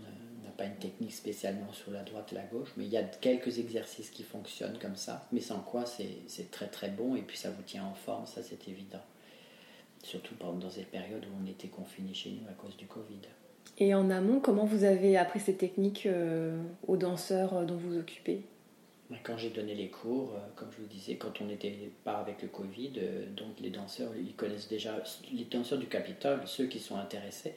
pas 0.51 0.65
une 0.65 0.75
technique 0.75 1.13
spécialement 1.13 1.71
sur 1.73 1.91
la 1.91 2.03
droite 2.03 2.29
et 2.31 2.35
la 2.35 2.43
gauche, 2.43 2.69
mais 2.77 2.85
il 2.85 2.91
y 2.91 2.97
a 2.97 3.03
quelques 3.03 3.59
exercices 3.59 4.09
qui 4.09 4.23
fonctionnent 4.23 4.77
comme 4.79 4.95
ça, 4.95 5.27
mais 5.31 5.39
sans 5.39 5.59
quoi 5.59 5.85
c'est 5.85 6.51
très 6.51 6.67
très 6.67 6.89
bon 6.89 7.15
et 7.15 7.21
puis 7.21 7.37
ça 7.37 7.51
vous 7.51 7.63
tient 7.63 7.85
en 7.85 7.93
forme, 7.93 8.25
ça 8.27 8.43
c'est 8.43 8.67
évident. 8.67 9.01
Surtout 10.03 10.35
pendant 10.35 10.69
cette 10.69 10.89
période 10.89 11.25
où 11.25 11.43
on 11.43 11.47
était 11.47 11.67
confinés 11.67 12.13
chez 12.13 12.31
nous 12.31 12.47
à 12.49 12.53
cause 12.53 12.75
du 12.75 12.87
Covid. 12.87 13.21
Et 13.81 13.95
en 13.95 14.11
amont, 14.11 14.39
comment 14.39 14.63
vous 14.63 14.83
avez 14.83 15.17
appris 15.17 15.39
ces 15.39 15.55
techniques 15.55 16.07
aux 16.87 16.97
danseurs 16.97 17.65
dont 17.65 17.75
vous 17.75 17.97
occupez? 17.97 18.43
Ben, 19.09 19.17
quand 19.23 19.35
j'ai 19.37 19.49
donné 19.49 19.73
les 19.73 19.89
cours, 19.89 20.35
comme 20.55 20.67
je 20.71 20.77
vous 20.77 20.87
disais, 20.87 21.15
quand 21.15 21.41
on 21.41 21.45
n'était 21.45 21.91
pas 22.03 22.19
avec 22.19 22.43
le 22.43 22.47
Covid, 22.47 22.91
donc 23.35 23.59
les 23.59 23.71
danseurs, 23.71 24.11
ils 24.15 24.35
connaissent 24.35 24.69
déjà, 24.69 24.93
les 25.33 25.45
danseurs 25.45 25.79
du 25.79 25.87
Capitole, 25.87 26.41
ceux 26.45 26.67
qui 26.67 26.77
sont 26.77 26.95
intéressés, 26.95 27.55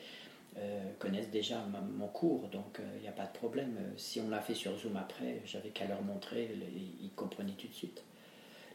euh, 0.56 0.80
connaissent 1.00 1.30
déjà 1.32 1.56
mon 1.98 2.06
cours, 2.06 2.46
donc 2.52 2.78
il 2.78 2.84
euh, 2.84 3.02
n'y 3.02 3.08
a 3.08 3.12
pas 3.12 3.24
de 3.24 3.36
problème. 3.36 3.76
Si 3.96 4.20
on 4.20 4.28
l'a 4.28 4.40
fait 4.40 4.54
sur 4.54 4.78
Zoom 4.78 4.96
après, 4.96 5.42
j'avais 5.44 5.70
qu'à 5.70 5.84
leur 5.84 6.00
montrer, 6.02 6.48
ils 7.02 7.10
comprenaient 7.16 7.56
tout 7.58 7.66
de 7.66 7.74
suite. 7.74 8.04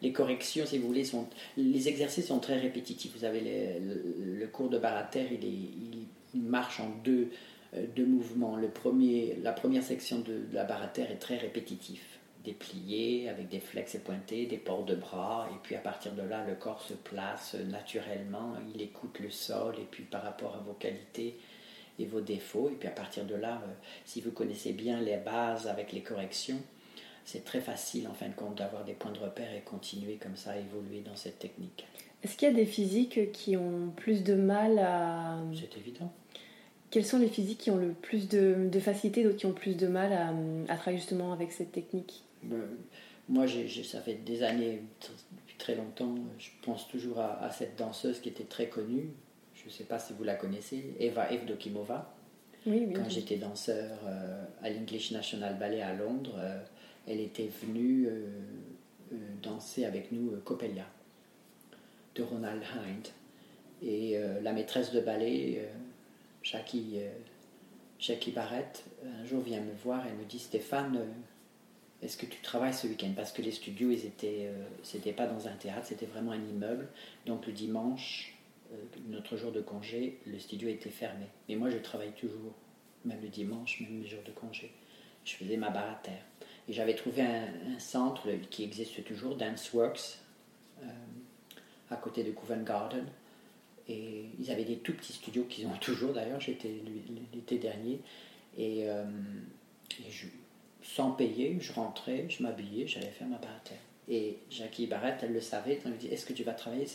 Les 0.02 0.12
corrections, 0.12 0.66
si 0.66 0.78
vous 0.78 0.88
voulez, 0.88 1.06
sont, 1.06 1.28
les 1.56 1.88
exercices 1.88 2.28
sont 2.28 2.40
très 2.40 2.60
répétitifs. 2.60 3.14
Vous 3.16 3.24
avez 3.24 3.80
le, 3.80 4.46
cours 4.48 4.70
de 4.70 4.78
barater, 4.78 5.26
il, 5.32 5.46
il, 5.46 6.08
il, 6.34 6.42
marche 6.42 6.80
en 6.80 6.90
deux, 7.04 7.30
euh, 7.76 8.06
mouvements. 8.06 8.56
Le 8.56 8.70
premier, 8.70 9.38
la 9.42 9.52
première 9.52 9.84
section 9.84 10.20
de, 10.20 10.42
la 10.52 10.64
barater 10.64 11.04
est 11.04 11.20
très 11.20 11.38
répétitif. 11.38 12.20
Des 12.44 12.54
pliés 12.54 13.28
avec 13.30 13.50
des 13.50 13.60
flex 13.60 13.96
et 13.96 14.00
pointés, 14.00 14.46
des 14.46 14.58
ports 14.58 14.86
de 14.86 14.96
bras, 14.96 15.50
et 15.52 15.58
puis 15.62 15.76
à 15.76 15.80
partir 15.80 16.14
de 16.14 16.22
là, 16.22 16.46
le 16.48 16.56
corps 16.56 16.82
se 16.82 16.94
place 16.94 17.56
naturellement, 17.70 18.54
il 18.74 18.82
écoute 18.82 19.20
le 19.20 19.30
sol, 19.30 19.76
et 19.78 19.88
puis 19.92 20.04
par 20.04 20.24
rapport 20.24 20.56
à 20.56 20.60
vos 20.60 20.74
qualités, 20.74 21.36
et 22.00 22.06
vos 22.06 22.22
défauts. 22.22 22.70
Et 22.70 22.76
puis 22.76 22.88
à 22.88 22.92
partir 22.92 23.26
de 23.26 23.36
là, 23.36 23.62
euh, 23.64 23.74
si 24.06 24.22
vous 24.22 24.32
connaissez 24.32 24.74
bien 24.74 25.00
les 25.02 25.18
bases 25.18 25.68
avec 25.68 25.92
les 25.92 26.02
corrections, 26.02 26.62
c'est 27.26 27.44
très 27.44 27.62
facile 27.62 28.08
en 28.08 28.14
fin 28.14 28.30
de 28.30 28.34
compte 28.34 28.56
d'avoir 28.56 28.86
des 28.86 28.94
points 28.94 29.12
de 29.12 29.20
repère 29.20 29.54
et 29.54 29.62
continuer 29.62 30.16
comme 30.16 30.36
ça 30.36 30.52
à 30.52 30.58
évoluer 30.58 31.02
dans 31.02 31.16
cette 31.16 31.38
technique. 31.38 31.86
Est-ce 32.24 32.36
qu'il 32.36 32.48
y 32.50 32.52
a 32.52 32.54
des 32.54 32.66
physiques 32.66 33.32
qui 33.32 33.56
ont 33.56 33.92
plus 33.96 34.24
de 34.24 34.34
mal 34.34 34.78
à... 34.80 35.38
C'est 35.54 35.78
évident. 35.78 36.12
Quels 36.92 37.06
sont 37.06 37.20
les 37.20 37.30
physiques 37.30 37.60
qui 37.60 37.72
ont 37.72 37.78
le 37.78 37.92
plus 37.92 38.28
de, 38.28 38.68
de 38.70 38.80
facilité, 38.80 39.24
d'autres 39.24 39.38
qui 39.38 39.46
ont 39.46 39.54
plus 39.54 39.78
de 39.78 39.88
mal 39.88 40.12
à, 40.12 40.34
à 40.72 40.76
travailler 40.76 40.98
justement 40.98 41.32
avec 41.32 41.52
cette 41.52 41.72
technique? 41.72 42.24
Ben, 42.44 42.62
Moi, 43.28 43.46
ça 43.84 44.02
fait 44.02 44.16
des 44.16 44.44
années, 44.44 44.82
depuis 45.32 45.56
très 45.58 45.76
longtemps, 45.76 46.16
je 46.40 46.50
pense 46.64 46.88
toujours 46.88 47.20
à, 47.20 47.44
à, 47.44 47.52
cette 47.52 47.78
danseuse 47.78 48.20
qui 48.20 48.30
était 48.30 48.44
très 48.44 48.70
connue, 48.70 49.12
je 49.54 49.66
ne 49.66 49.70
sais 49.70 49.84
pas 49.84 50.00
si 50.00 50.14
vous 50.14 50.24
la 50.24 50.36
connaissez, 50.36 50.96
Eva 51.00 51.32
Evdokimova. 51.32 52.14
Oui, 52.66 52.86
oui, 52.88 52.94
Quand 52.94 53.08
j'étais 53.08 53.38
danseur 53.38 54.00
euh, 54.06 54.44
à 54.62 54.70
l'English 54.70 55.12
National 55.12 55.58
Ballet 55.58 55.82
à 55.82 55.94
Londres, 55.94 56.36
euh, 56.38 56.60
elle 57.08 57.22
était 57.22 57.50
venue 57.62 58.08
euh, 58.08 58.28
danser 59.42 59.86
avec 59.86 60.12
nous 60.12 60.32
Coppelia 60.44 60.86
de 62.16 62.24
Ronald 62.24 62.62
Hind. 62.64 63.08
Et 63.82 64.20
la 64.42 64.52
maîtresse 64.52 64.92
de 64.92 65.00
ballet, 65.00 65.66
Jackie, 66.44 67.00
Jackie 67.98 68.32
Barrett, 68.32 68.84
un 69.06 69.24
jour 69.26 69.42
vient 69.42 69.62
me 69.62 69.74
voir 69.74 70.06
et 70.06 70.12
me 70.12 70.26
dit 70.26 70.40
Stéphane, 70.40 71.00
est-ce 72.02 72.18
que 72.18 72.26
tu 72.26 72.42
travailles 72.42 72.74
ce 72.74 72.88
week-end? 72.88 73.14
Parce 73.16 73.32
que 73.32 73.42
les 73.42 73.52
studios, 73.52 73.92
ils 73.92 74.06
étaient, 74.06 74.52
c'était 74.84 75.14
pas 75.14 75.28
dans 75.28 75.48
un 75.48 75.54
théâtre, 75.54 75.86
c'était 75.86 76.08
vraiment 76.08 76.32
un 76.32 76.44
immeuble. 76.44 76.90
Donc 77.26 77.48
le 77.48 77.54
dimanche, 77.54 78.34
euh, 78.72 78.76
notre 79.08 79.36
jour 79.36 79.52
de 79.52 79.62
congé, 79.62 80.20
le 80.28 80.38
studio 80.40 80.70
était 80.70 80.90
fermé. 80.90 81.26
Mais 81.48 81.56
moi, 81.56 81.70
je 81.70 81.78
travaille 81.78 82.12
toujours, 82.12 82.54
même 83.06 83.22
le 83.22 83.30
dimanche, 83.30 83.82
même 83.82 84.02
les 84.02 84.08
jours 84.08 84.24
de 84.26 84.32
congé. 84.32 84.72
Je 85.26 85.34
faisais 85.34 85.58
ma 85.58 85.70
barre 85.70 85.92
à 85.92 86.00
terre. 86.04 86.24
Et 86.68 86.74
j'avais 86.74 86.96
trouvé 86.96 87.24
un, 87.24 87.80
centre 87.80 88.30
qui 88.52 88.64
existe 88.64 89.04
toujours, 89.04 89.36
Danceworks, 89.36 90.20
euh, 90.84 90.86
à 91.92 91.96
côté 91.96 92.24
de 92.24 92.32
Covent 92.32 92.64
Garden. 92.64 93.06
Et 93.88 94.26
ils 94.40 94.52
avaient 94.52 94.66
des 94.66 94.78
tout 94.78 94.94
petits 94.94 95.14
studios 95.14 95.44
qu'ils 95.46 95.66
ont 95.68 95.78
toujours 95.82 96.14
d'ailleurs, 96.14 96.40
j'étais 96.40 96.72
l'été 97.34 97.58
dernier. 97.58 98.00
Et, 98.58 98.90
euh, 98.90 99.06
sans 100.82 101.12
payer, 101.12 101.58
je 101.60 101.74
rentrais, 101.74 102.26
je 102.30 102.42
m'habillais, 102.42 102.88
j'allais 102.88 103.08
faire 103.08 103.28
ma 103.28 103.38
barre 103.38 103.56
à 103.58 103.68
terre. 103.68 103.78
Et 104.08 104.38
Jackie 104.50 104.88
Barrett, 104.88 105.20
elle 105.22 105.34
le 105.34 105.42
savait, 105.42 105.80
elle 105.84 105.92
me 105.92 105.98
dit 105.98 106.08
Est-ce 106.08 106.26
que 106.26 106.34
tu 106.34 106.44
vas 106.44 106.54
travailler 106.54 106.88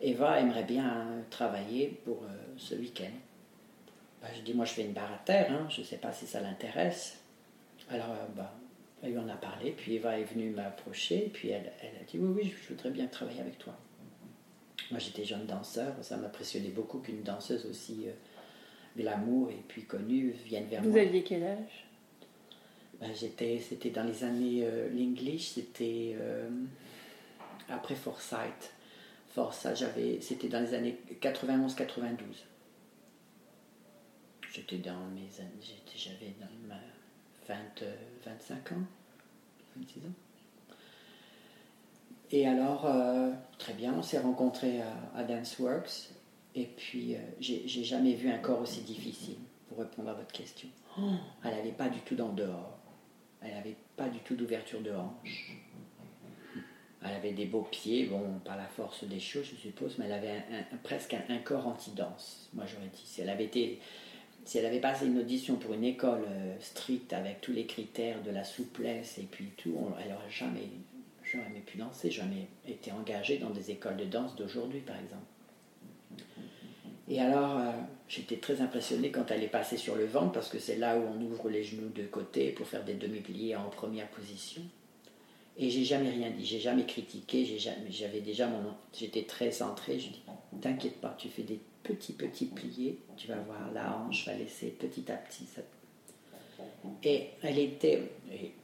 Eva 0.00 0.40
aimerait 0.40 0.64
bien 0.64 1.06
travailler 1.30 2.00
pour 2.04 2.22
euh, 2.24 2.28
ce 2.56 2.74
week-end. 2.74 3.12
Ben, 4.20 4.28
je 4.36 4.40
dis, 4.42 4.54
moi 4.54 4.64
je 4.64 4.72
fais 4.72 4.84
une 4.84 4.92
barre 4.92 5.20
hein, 5.28 5.68
je 5.70 5.80
ne 5.80 5.86
sais 5.86 5.96
pas 5.98 6.12
si 6.12 6.26
ça 6.26 6.40
l'intéresse. 6.40 7.20
Alors, 7.90 8.10
euh, 8.10 8.26
bah, 8.36 8.52
elle 9.02 9.18
en 9.18 9.28
a 9.28 9.36
parlé, 9.36 9.72
puis 9.72 9.96
Eva 9.96 10.18
est 10.18 10.24
venue 10.24 10.50
m'approcher, 10.50 11.30
puis 11.32 11.50
elle, 11.50 11.66
a 11.66 12.04
dit, 12.06 12.18
oui, 12.18 12.32
oui, 12.34 12.54
je 12.62 12.68
voudrais 12.72 12.90
bien 12.90 13.06
travailler 13.06 13.40
avec 13.40 13.58
toi. 13.58 13.74
Moi 14.90 14.98
j'étais 14.98 15.24
jeune 15.24 15.46
danseur, 15.46 15.94
ça 16.02 16.16
m'impressionnait 16.16 16.68
beaucoup 16.68 16.98
qu'une 16.98 17.22
danseuse 17.22 17.66
aussi 17.66 18.04
euh, 18.06 18.12
glamour 18.96 19.50
et 19.50 19.62
puis 19.66 19.84
connue 19.84 20.30
vienne 20.44 20.66
vers 20.66 20.82
moi. 20.82 20.90
Vous 20.90 20.98
aviez 20.98 21.22
quel 21.22 21.42
âge? 21.42 21.86
Ben, 23.00 23.10
j'étais, 23.14 23.58
C'était 23.58 23.90
dans 23.90 24.04
les 24.04 24.22
années, 24.22 24.68
l'English, 24.92 25.48
c'était 25.54 26.16
après 27.68 27.96
Forsyth 27.96 28.74
ça, 29.52 29.74
j'avais, 29.74 30.20
c'était 30.20 30.48
dans 30.48 30.60
les 30.60 30.74
années 30.74 30.98
91-92. 31.20 32.18
J'étais 34.52 34.78
dans 34.78 35.06
mes 35.08 35.28
j'avais 35.96 36.34
dans 36.40 36.68
ma 36.68 36.80
20, 37.48 37.56
25 38.24 38.72
ans, 38.72 38.84
26 39.76 39.98
ans. 40.00 40.12
Et 42.34 42.48
alors, 42.48 42.84
euh, 42.84 43.30
très 43.58 43.74
bien, 43.74 43.94
on 43.96 44.02
s'est 44.02 44.18
rencontrés 44.18 44.80
à, 45.14 45.22
Danceworks. 45.22 46.10
Et 46.56 46.64
puis, 46.64 47.14
euh, 47.14 47.18
j'ai, 47.38 47.84
jamais 47.84 48.14
vu 48.14 48.28
un 48.28 48.38
corps 48.38 48.60
aussi 48.60 48.80
difficile, 48.80 49.36
pour 49.68 49.78
répondre 49.78 50.08
à 50.08 50.14
votre 50.14 50.32
question. 50.32 50.68
Oh, 50.98 51.12
elle 51.44 51.52
n'allait 51.52 51.70
pas 51.70 51.88
du 51.88 52.00
tout 52.00 52.16
le 52.16 52.24
dehors. 52.34 52.76
Elle 53.40 53.54
n'avait 53.54 53.76
pas 53.96 54.08
du 54.08 54.18
tout 54.18 54.34
d'ouverture 54.34 54.80
de 54.80 54.90
hanche. 54.90 55.52
Elle 57.04 57.12
avait 57.12 57.34
des 57.34 57.46
beaux 57.46 57.68
pieds, 57.70 58.06
bon, 58.06 58.40
par 58.44 58.56
la 58.56 58.66
force 58.66 59.04
des 59.04 59.20
choses, 59.20 59.46
je 59.54 59.54
suppose, 59.54 59.96
mais 59.98 60.06
elle 60.06 60.14
avait 60.14 60.42
presque 60.82 61.14
un, 61.14 61.38
corps 61.38 61.68
anti-danse, 61.68 62.50
moi 62.52 62.64
j'aurais 62.66 62.88
dit. 62.88 63.02
Si 63.04 63.20
elle 63.20 63.28
avait 63.28 63.44
été, 63.44 63.78
si 64.44 64.58
elle 64.58 64.66
avait 64.66 64.80
passé 64.80 65.06
une 65.06 65.18
audition 65.18 65.54
pour 65.54 65.74
une 65.74 65.84
école 65.84 66.24
euh, 66.26 66.56
stricte 66.58 67.12
avec 67.12 67.42
tous 67.42 67.52
les 67.52 67.66
critères 67.66 68.22
de 68.22 68.30
la 68.32 68.42
souplesse 68.42 69.18
et 69.18 69.28
puis 69.30 69.52
tout, 69.56 69.76
elle 70.02 70.10
n'aurait 70.10 70.30
jamais, 70.30 70.68
jamais 71.34 71.60
pu 71.60 71.78
danser, 71.78 72.10
jamais 72.10 72.48
été 72.66 72.92
engagée 72.92 73.38
dans 73.38 73.50
des 73.50 73.70
écoles 73.70 73.96
de 73.96 74.04
danse 74.04 74.34
d'aujourd'hui, 74.36 74.80
par 74.80 74.96
exemple. 74.96 75.24
Et 77.08 77.20
alors, 77.20 77.58
euh, 77.58 77.72
j'étais 78.08 78.36
très 78.36 78.60
impressionnée 78.60 79.10
quand 79.10 79.30
elle 79.30 79.42
est 79.42 79.48
passée 79.48 79.76
sur 79.76 79.94
le 79.94 80.06
ventre, 80.06 80.32
parce 80.32 80.48
que 80.48 80.58
c'est 80.58 80.76
là 80.76 80.96
où 80.98 81.02
on 81.02 81.20
ouvre 81.22 81.50
les 81.50 81.62
genoux 81.62 81.90
de 81.94 82.04
côté 82.04 82.50
pour 82.52 82.66
faire 82.66 82.84
des 82.84 82.94
demi-pliés 82.94 83.56
en 83.56 83.68
première 83.68 84.08
position. 84.08 84.62
Et 85.56 85.70
j'ai 85.70 85.84
jamais 85.84 86.10
rien 86.10 86.30
dit, 86.30 86.44
j'ai 86.44 86.58
jamais 86.58 86.84
critiqué, 86.84 87.44
j'avais 87.90 88.20
déjà 88.20 88.48
mon, 88.48 88.74
j'étais 88.92 89.22
très 89.22 89.52
centré. 89.52 90.00
Je 90.00 90.08
dis, 90.08 90.22
t'inquiète 90.60 91.00
pas, 91.00 91.14
tu 91.16 91.28
fais 91.28 91.42
des 91.42 91.60
petits 91.82 92.14
petits 92.14 92.46
pliés, 92.46 92.98
tu 93.16 93.28
vas 93.28 93.38
voir 93.38 93.70
la 93.72 93.96
hanche 93.96 94.26
va 94.26 94.34
laisser 94.34 94.68
petit 94.68 95.12
à 95.12 95.16
petit. 95.16 95.44
Ça... 95.44 95.62
Et 97.02 97.28
elle 97.42 97.58
était, 97.58 98.02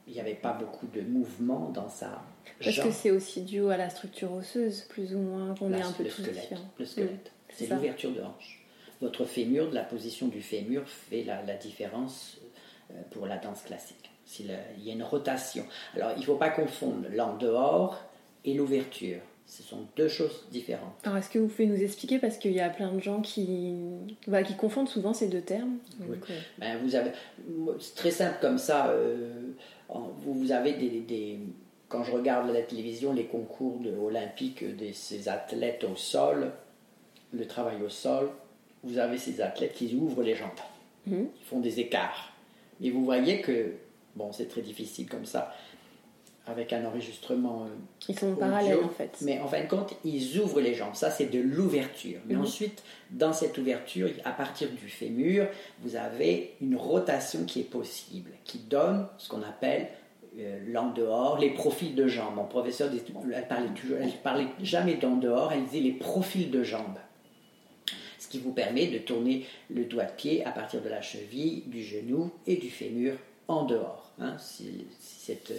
il 0.07 0.13
n'y 0.13 0.21
avait 0.21 0.35
pas 0.35 0.53
beaucoup 0.53 0.87
de 0.87 1.03
mouvement 1.03 1.71
dans 1.71 1.89
sa. 1.89 2.23
Parce 2.63 2.79
que 2.79 2.91
c'est 2.91 3.11
aussi 3.11 3.43
dû 3.43 3.71
à 3.71 3.77
la 3.77 3.91
structure 3.91 4.33
osseuse, 4.33 4.83
plus 4.89 5.15
ou 5.15 5.19
moins, 5.19 5.55
qu'on 5.55 5.73
est 5.73 5.83
un 5.83 5.93
peu 5.93 6.05
le 6.05 6.11
squelette, 6.11 6.55
Le 6.79 6.85
squelette, 6.85 7.33
c'est 7.51 7.69
l'ouverture 7.69 8.13
de 8.13 8.21
hanche. 8.21 8.65
Votre 9.01 9.25
fémur, 9.25 9.71
la 9.73 9.85
position 9.85 10.29
du 10.29 10.43
fémur, 10.43 10.87
fait 10.87 11.25
la, 11.25 11.43
la 11.43 11.57
différence 11.57 12.39
euh, 12.91 12.95
pour 13.11 13.27
la 13.27 13.39
danse 13.39 13.63
classique 13.63 14.11
il 14.39 14.85
y 14.85 14.91
a 14.91 14.93
une 14.93 15.03
rotation. 15.03 15.65
Alors, 15.95 16.13
il 16.17 16.21
ne 16.21 16.25
faut 16.25 16.37
pas 16.37 16.51
confondre 16.51 17.07
l'en 17.13 17.37
dehors 17.37 18.01
et 18.45 18.55
l'ouverture. 18.55 19.21
Ce 19.51 19.65
sont 19.65 19.85
deux 19.97 20.07
choses 20.07 20.45
différentes. 20.53 20.95
Alors, 21.03 21.19
est-ce 21.19 21.29
que 21.29 21.41
vous 21.41 21.49
pouvez 21.49 21.67
nous 21.67 21.83
expliquer 21.83 22.21
Parce 22.21 22.39
qu'il 22.39 22.53
y 22.53 22.61
a 22.61 22.71
plein 22.71 22.93
de 22.93 23.01
gens 23.01 23.21
qui, 23.21 23.75
bah, 24.29 24.45
qui 24.45 24.55
confondent 24.55 24.89
souvent 24.89 25.13
ces 25.13 25.27
deux 25.27 25.41
termes. 25.41 25.79
Euh, 26.03 26.15
ben, 26.59 26.79
vous 26.85 26.95
avez, 26.95 27.11
c'est 27.81 27.97
très 27.97 28.13
simple 28.13 28.39
comme 28.41 28.59
ça. 28.59 28.91
Euh, 28.91 29.33
vous, 29.89 30.53
avez 30.53 30.75
des, 30.75 31.41
Quand 31.89 32.05
je 32.05 32.13
regarde 32.13 32.49
la 32.53 32.63
télévision, 32.63 33.13
les 33.13 33.27
concours 33.27 33.81
de, 33.81 33.91
olympiques 33.91 34.65
de 34.65 34.93
ces 34.93 35.29
athlètes 35.29 35.83
au 35.83 35.97
sol, 35.97 36.53
le 37.33 37.45
travail 37.45 37.83
au 37.85 37.89
sol, 37.89 38.31
vous 38.85 38.99
avez 38.99 39.19
ces 39.19 39.41
athlètes 39.41 39.75
qui 39.75 39.97
ouvrent 39.97 40.23
les 40.23 40.37
jambes. 40.37 40.51
Mmh. 41.09 41.23
Ils 41.41 41.47
font 41.47 41.59
des 41.59 41.81
écarts. 41.81 42.33
Et 42.81 42.93
vous 42.93 43.05
voyez 43.05 43.41
que 43.41 43.73
Bon, 44.17 44.33
c'est 44.33 44.49
très 44.49 44.63
difficile 44.63 45.09
comme 45.09 45.25
ça, 45.25 45.55
avec 46.47 46.73
un 46.73 46.85
enregistrement. 46.85 47.65
Euh, 47.65 47.69
ils 48.09 48.19
sont 48.19 48.35
parallèles 48.35 48.83
en 48.83 48.89
fait. 48.89 49.17
Mais 49.23 49.39
en 49.41 49.49
fin 49.49 49.63
de 49.63 49.69
compte, 49.69 49.95
ils 50.05 50.39
ouvrent 50.39 50.61
les 50.61 50.75
jambes. 50.75 50.95
Ça, 50.95 51.11
c'est 51.11 51.27
de 51.27 51.41
l'ouverture. 51.41 52.19
Mais 52.27 52.35
mhm. 52.35 52.43
ensuite, 52.43 52.83
dans 53.11 53.33
cette 53.33 53.59
ouverture, 53.59 54.09
à 54.25 54.33
partir 54.33 54.69
du 54.71 54.89
fémur, 54.89 55.47
vous 55.81 55.97
avez 55.97 56.55
une 56.61 56.77
rotation 56.77 57.45
qui 57.45 57.61
est 57.61 57.71
possible, 57.71 58.31
qui 58.45 58.59
donne 58.59 59.07
ce 59.19 59.29
qu'on 59.29 59.43
appelle 59.43 59.89
euh, 60.39 60.61
l'en 60.69 60.91
dehors, 60.91 61.39
les 61.39 61.51
profils 61.51 61.95
de 61.95 62.07
jambes. 62.07 62.37
Mon 62.37 62.45
professeur, 62.45 62.91
elle 63.35 63.49
parlait 63.49 63.69
toujours, 63.75 63.99
elle 64.01 64.13
parlait 64.23 64.47
jamais 64.63 64.95
d'en 64.95 65.17
dehors, 65.17 65.53
elle 65.53 65.65
disait 65.65 65.81
les 65.81 65.93
profils 65.93 66.51
de 66.51 66.63
jambes. 66.63 66.99
ce 68.19 68.29
qui 68.29 68.39
vous 68.39 68.53
permet 68.53 68.87
de 68.87 68.99
tourner 68.99 69.47
le 69.71 69.85
doigt 69.85 70.05
de 70.05 70.13
pied 70.13 70.45
à 70.45 70.53
partir 70.53 70.83
de 70.83 70.89
la 70.89 71.03
cheville, 71.03 71.65
du 71.67 71.83
genou 71.83 72.31
et 72.47 72.57
du 72.57 72.71
fémur 72.71 73.15
en 73.49 73.65
dehors. 73.65 74.13
Hein. 74.21 74.37
si, 74.39 74.87
cette, 75.01 75.53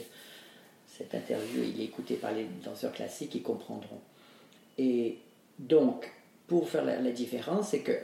cette 1.01 1.15
interview 1.15 1.63
est 1.63 1.83
écoutée 1.83 2.15
par 2.15 2.31
les 2.31 2.45
danseurs 2.63 2.91
classiques, 2.91 3.33
ils 3.35 3.41
comprendront. 3.41 3.99
Et 4.77 5.17
donc, 5.57 6.11
pour 6.47 6.69
faire 6.69 6.85
la, 6.85 6.99
la 6.99 7.11
différence, 7.11 7.69
c'est 7.69 7.79
que 7.79 7.97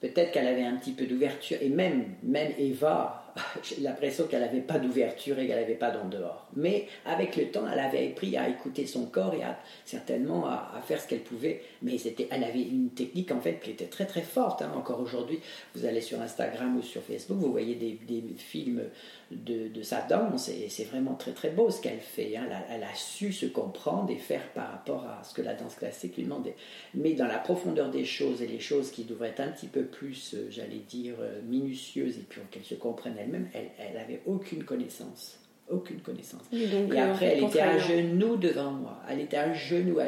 peut-être 0.00 0.32
qu'elle 0.32 0.48
avait 0.48 0.64
un 0.64 0.76
petit 0.76 0.92
peu 0.92 1.06
d'ouverture, 1.06 1.58
et 1.60 1.68
même, 1.68 2.14
même 2.22 2.52
Eva, 2.58 3.21
j'ai 3.62 3.80
l'impression 3.80 4.26
qu'elle 4.26 4.40
n'avait 4.40 4.60
pas 4.60 4.78
d'ouverture 4.78 5.38
et 5.38 5.46
qu'elle 5.46 5.60
n'avait 5.60 5.74
pas 5.74 5.90
d'en 5.90 6.08
dehors. 6.08 6.46
Mais 6.54 6.86
avec 7.06 7.36
le 7.36 7.50
temps, 7.50 7.64
elle 7.70 7.78
avait 7.78 8.08
appris 8.08 8.36
à 8.36 8.48
écouter 8.48 8.86
son 8.86 9.06
corps 9.06 9.34
et 9.34 9.40
certainement 9.84 10.46
à, 10.46 10.82
faire 10.86 11.00
ce 11.00 11.08
qu'elle 11.08 11.22
pouvait. 11.22 11.62
Mais 11.82 11.98
c'était, 11.98 12.28
elle 12.30 12.44
avait 12.44 12.62
une 12.62 12.90
technique 12.90 13.32
en 13.32 13.40
fait 13.40 13.60
qui 13.62 13.70
était 13.70 13.86
très 13.86 14.06
très 14.06 14.22
forte. 14.22 14.62
Hein. 14.62 14.72
Encore 14.76 15.00
aujourd'hui, 15.00 15.40
vous 15.74 15.86
allez 15.86 16.00
sur 16.00 16.20
Instagram 16.20 16.76
ou 16.76 16.82
sur 16.82 17.02
Facebook, 17.02 17.38
vous 17.38 17.50
voyez 17.50 17.74
des, 17.74 17.98
films 18.36 18.82
de, 19.30 19.82
sa 19.82 20.02
danse 20.02 20.48
et 20.48 20.68
c'est 20.68 20.84
vraiment 20.84 21.14
très 21.14 21.32
très 21.32 21.50
beau 21.50 21.70
ce 21.70 21.80
qu'elle 21.80 22.00
fait. 22.00 22.36
Hein. 22.36 22.46
Elle, 22.70 22.82
a, 22.82 22.94
su 22.94 23.32
se 23.32 23.46
comprendre 23.46 24.10
et 24.10 24.16
faire 24.16 24.46
par 24.52 24.70
rapport 24.70 25.04
à 25.04 25.24
ce 25.24 25.34
que 25.34 25.42
la 25.42 25.54
danse 25.54 25.74
classique 25.76 26.16
lui 26.16 26.24
demandait. 26.24 26.54
Mais 26.94 27.14
dans 27.14 27.26
la 27.26 27.38
profondeur 27.38 27.90
des 27.90 28.04
choses 28.04 28.42
et 28.42 28.46
les 28.46 28.60
choses 28.60 28.90
qui 28.90 29.04
devraient 29.04 29.30
être 29.30 29.40
un 29.40 29.48
petit 29.48 29.66
peu 29.66 29.84
plus, 29.84 30.34
euh, 30.34 30.46
j'allais 30.50 30.82
dire, 30.88 31.14
euh, 31.20 31.40
minutieuses 31.42 32.18
et 32.18 32.24
puis 32.28 32.40
qu'elle 32.50 32.64
se 32.64 32.74
comprenne 32.74 33.16
elle-même, 33.22 33.48
elle, 33.54 33.70
elle 33.78 33.96
avait 33.96 34.22
aucune 34.26 34.64
connaissance. 34.64 35.38
Aucune 35.68 36.00
connaissance. 36.00 36.42
et 36.52 36.66
euh, 36.74 37.10
après, 37.12 37.36
elle 37.36 37.44
était 37.44 37.60
à 37.60 37.78
genoux 37.78 38.36
devant 38.36 38.72
moi. 38.72 39.00
Elle 39.08 39.20
était 39.20 39.38
à 39.38 39.52
genoux. 39.52 39.98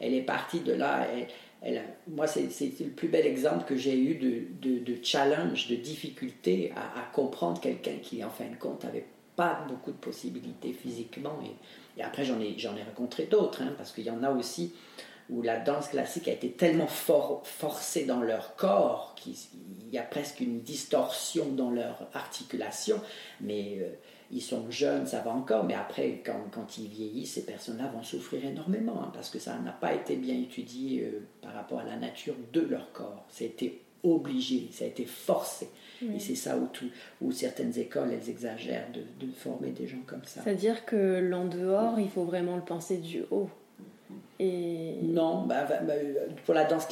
Elle, 0.00 0.14
est 0.14 0.22
partie 0.22 0.60
de 0.60 0.72
là. 0.72 1.06
Elle, 1.62 1.82
moi, 2.08 2.26
c'est 2.26 2.50
le 2.80 2.90
plus 2.90 3.08
bel 3.08 3.26
exemple 3.26 3.64
que 3.64 3.76
j'ai 3.76 3.98
eu 3.98 4.16
de, 4.16 4.78
de, 4.78 4.96
challenge, 5.02 5.68
de 5.68 5.76
difficulté 5.76 6.72
à, 6.76 7.10
comprendre 7.14 7.60
quelqu'un 7.60 7.96
qui, 8.02 8.22
en 8.22 8.28
fin 8.28 8.44
de 8.44 8.56
compte, 8.56 8.84
n'avait 8.84 9.06
pas 9.36 9.64
beaucoup 9.68 9.92
de 9.92 9.96
possibilités 9.96 10.72
physiquement. 10.72 11.38
Et, 11.42 12.00
et 12.00 12.02
après, 12.02 12.24
j'en 12.24 12.40
ai, 12.40 12.56
ai 12.58 12.82
rencontré 12.82 13.24
d'autres, 13.24 13.62
hein, 13.62 13.72
parce 13.78 13.92
qu'il 13.92 14.04
y 14.04 14.10
en 14.10 14.22
a 14.22 14.30
aussi 14.30 14.74
où 15.30 15.42
la 15.42 15.58
danse 15.58 15.88
classique 15.88 16.28
a 16.28 16.32
été 16.32 16.50
tellement 16.52 16.86
forcée 16.86 18.04
dans 18.04 18.20
leur 18.20 18.56
corps 18.56 19.14
qu'il 19.16 19.34
y 19.90 19.98
a 19.98 20.02
presque 20.02 20.40
une 20.40 20.60
distorsion 20.60 21.46
dans 21.52 21.70
leur 21.70 22.08
articulation. 22.12 23.00
Mais 23.40 23.78
euh, 23.80 23.88
ils 24.30 24.42
sont 24.42 24.70
jeunes, 24.70 25.06
ça 25.06 25.20
va 25.20 25.30
encore, 25.32 25.64
mais 25.64 25.74
après, 25.74 26.22
quand, 26.24 26.50
quand 26.50 26.78
ils 26.78 26.88
vieillissent, 26.88 27.34
ces 27.34 27.46
personnes-là 27.46 27.88
vont 27.88 28.02
souffrir 28.02 28.44
énormément, 28.44 29.02
hein, 29.02 29.10
parce 29.14 29.30
que 29.30 29.38
ça 29.38 29.58
n'a 29.58 29.72
pas 29.72 29.94
été 29.94 30.16
bien 30.16 30.34
étudié 30.34 31.04
euh, 31.04 31.26
par 31.40 31.54
rapport 31.54 31.80
à 31.80 31.84
la 31.84 31.96
nature 31.96 32.34
de 32.52 32.60
leur 32.60 32.92
corps. 32.92 33.24
Ça 33.30 33.44
a 33.44 33.46
été 33.46 33.82
obligé, 34.02 34.68
ça 34.72 34.84
a 34.84 34.88
été 34.88 35.06
forcé. 35.06 35.68
Et 36.14 36.18
c'est 36.18 36.34
ça 36.34 36.58
où, 36.58 36.66
tout, 36.66 36.90
où 37.22 37.32
certaines 37.32 37.78
écoles, 37.78 38.10
elles 38.12 38.28
exagèrent 38.28 38.88
de, 38.92 39.00
de 39.24 39.32
former 39.32 39.70
des 39.70 39.86
gens 39.86 40.02
comme 40.06 40.24
ça. 40.24 40.42
C'est-à-dire 40.42 40.84
que 40.84 41.18
l'en 41.18 41.46
dehors, 41.46 41.98
il 41.98 42.10
faut 42.10 42.24
vraiment 42.24 42.56
le 42.56 42.64
penser 42.64 42.98
du 42.98 43.22
haut. 43.30 43.48
Non, 44.40 45.42
bah, 45.46 45.64
bah, 45.68 45.76
bah, 45.86 45.94
pour, 46.44 46.54
la 46.54 46.64
danse 46.64 46.88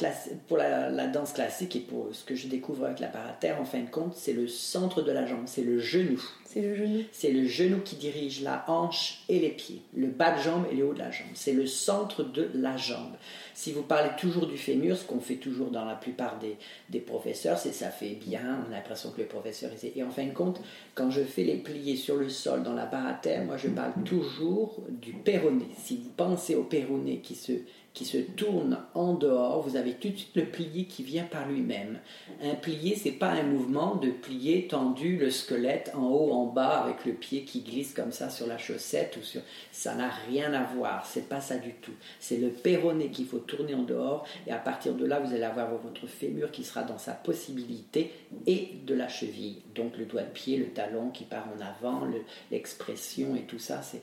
pour 0.47 0.57
la, 0.57 1.07
danse 1.07 1.33
classique 1.33 1.75
et 1.75 1.81
pour 1.81 2.09
ce 2.13 2.23
que 2.23 2.35
je 2.35 2.47
découvre 2.47 2.85
avec 2.85 2.99
la 2.99 3.07
parterre, 3.07 3.59
en 3.59 3.65
fin 3.65 3.81
de 3.81 3.89
compte, 3.89 4.15
c'est 4.15 4.33
le 4.33 4.47
centre 4.47 5.01
de 5.01 5.11
la 5.11 5.25
jambe, 5.25 5.43
c'est 5.45 5.63
le 5.63 5.79
genou. 5.79 6.21
C'est 6.53 7.31
le 7.31 7.47
genou. 7.47 7.79
Qui 7.83 7.95
dirige 7.95 8.41
la 8.41 8.63
hanche 8.67 9.23
et 9.27 9.39
les 9.39 9.49
pieds, 9.49 9.81
le 9.95 10.07
bas 10.07 10.37
de 10.37 10.41
jambe 10.41 10.65
et 10.71 10.75
le 10.75 10.85
haut 10.85 10.93
de 10.93 10.99
la 10.99 11.11
jambe. 11.11 11.27
C'est 11.33 11.53
le 11.53 11.65
centre 11.65 12.23
de 12.23 12.49
la 12.53 12.77
jambe. 12.77 13.13
Si 13.55 13.71
vous 13.71 13.81
parlez 13.81 14.09
toujours 14.17 14.47
du 14.47 14.57
fémur, 14.57 14.95
ce 14.97 15.05
qu'on 15.05 15.19
fait 15.19 15.35
toujours 15.35 15.69
dans 15.69 15.85
la 15.85 15.95
plupart 15.95 16.39
des, 16.39 16.55
des 16.89 16.99
professeurs, 16.99 17.57
c'est 17.57 17.71
ça 17.71 17.89
fait 17.89 18.17
bien, 18.25 18.65
on 18.67 18.71
a 18.71 18.75
l'impression 18.75 19.11
que 19.11 19.21
le 19.21 19.27
professeur 19.27 19.71
est... 19.71 19.97
Et 19.97 20.03
en 20.03 20.09
fin 20.09 20.25
de 20.25 20.33
compte, 20.33 20.61
quand 20.95 21.09
je 21.11 21.21
fais 21.21 21.43
les 21.43 21.57
pliés 21.57 21.95
sur 21.95 22.15
le 22.15 22.29
sol 22.29 22.63
dans 22.63 22.73
la 22.73 22.85
barre 22.85 23.07
à 23.07 23.13
terre, 23.13 23.43
moi 23.45 23.57
je 23.57 23.67
parle 23.69 23.93
toujours 24.05 24.83
du 24.89 25.13
péroné. 25.13 25.65
Si 25.77 25.97
vous 25.97 26.11
pensez 26.15 26.55
au 26.55 26.63
péroné 26.63 27.19
qui 27.19 27.35
se 27.35 27.53
qui 27.93 28.05
se 28.05 28.17
tourne 28.17 28.79
en 28.95 29.13
dehors, 29.13 29.61
vous 29.61 29.75
avez 29.75 29.93
tout 29.93 30.09
de 30.09 30.17
suite 30.17 30.35
le 30.35 30.45
plié 30.45 30.85
qui 30.85 31.03
vient 31.03 31.25
par 31.25 31.47
lui-même. 31.47 31.99
Un 32.41 32.55
plié, 32.55 32.95
c'est 32.95 33.11
pas 33.11 33.29
un 33.29 33.43
mouvement 33.43 33.95
de 33.95 34.09
plier 34.09 34.67
tendu 34.67 35.17
le 35.17 35.29
squelette 35.29 35.91
en 35.93 36.07
haut, 36.07 36.31
en 36.31 36.45
bas, 36.47 36.83
avec 36.83 37.05
le 37.05 37.13
pied 37.13 37.43
qui 37.43 37.61
glisse 37.61 37.93
comme 37.93 38.11
ça 38.11 38.29
sur 38.29 38.47
la 38.47 38.57
chaussette 38.57 39.17
ou 39.17 39.23
sur. 39.23 39.41
Ça 39.71 39.93
n'a 39.93 40.09
rien 40.27 40.53
à 40.53 40.63
voir. 40.63 41.05
C'est 41.05 41.29
pas 41.29 41.41
ça 41.41 41.57
du 41.57 41.73
tout. 41.73 41.93
C'est 42.19 42.37
le 42.37 42.49
péroné 42.49 43.09
qu'il 43.09 43.27
faut 43.27 43.39
tourner 43.39 43.75
en 43.75 43.83
dehors 43.83 44.25
et 44.47 44.51
à 44.51 44.57
partir 44.57 44.95
de 44.95 45.05
là, 45.05 45.19
vous 45.19 45.33
allez 45.33 45.43
avoir 45.43 45.69
votre 45.77 46.07
fémur 46.07 46.51
qui 46.51 46.63
sera 46.63 46.83
dans 46.83 46.97
sa 46.97 47.13
possibilité 47.13 48.11
et 48.47 48.69
de 48.85 48.95
la 48.95 49.07
cheville. 49.07 49.61
Donc 49.75 49.97
le 49.97 50.05
doigt 50.05 50.23
de 50.23 50.31
pied, 50.31 50.57
le 50.57 50.67
talon 50.67 51.09
qui 51.09 51.25
part 51.25 51.47
en 51.55 51.61
avant, 51.61 52.07
l'expression 52.51 53.35
et 53.35 53.41
tout 53.41 53.59
ça, 53.59 53.81
c'est 53.83 54.01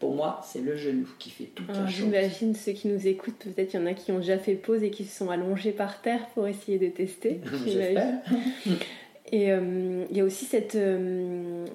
pour 0.00 0.14
moi, 0.14 0.40
c'est 0.42 0.62
le 0.62 0.76
genou 0.76 1.06
qui 1.18 1.28
fait 1.28 1.44
toute 1.44 1.68
la 1.68 1.86
chose. 1.86 1.94
J'imagine 1.94 2.54
ceux 2.54 2.72
qui 2.72 2.88
nous 2.88 3.06
écoutent, 3.06 3.44
peut-être 3.54 3.74
il 3.74 3.76
y 3.76 3.82
en 3.82 3.86
a 3.86 3.92
qui 3.92 4.10
ont 4.10 4.18
déjà 4.18 4.38
fait 4.38 4.54
pause 4.54 4.82
et 4.82 4.90
qui 4.90 5.04
se 5.04 5.16
sont 5.16 5.28
allongés 5.28 5.72
par 5.72 6.00
terre 6.00 6.26
pour 6.28 6.48
essayer 6.48 6.78
de 6.78 6.88
tester. 6.88 7.40
et 9.30 9.52
euh, 9.52 10.06
il 10.10 10.16
y 10.16 10.20
a 10.20 10.24
aussi 10.24 10.46
cette. 10.46 10.74
Euh, 10.74 11.66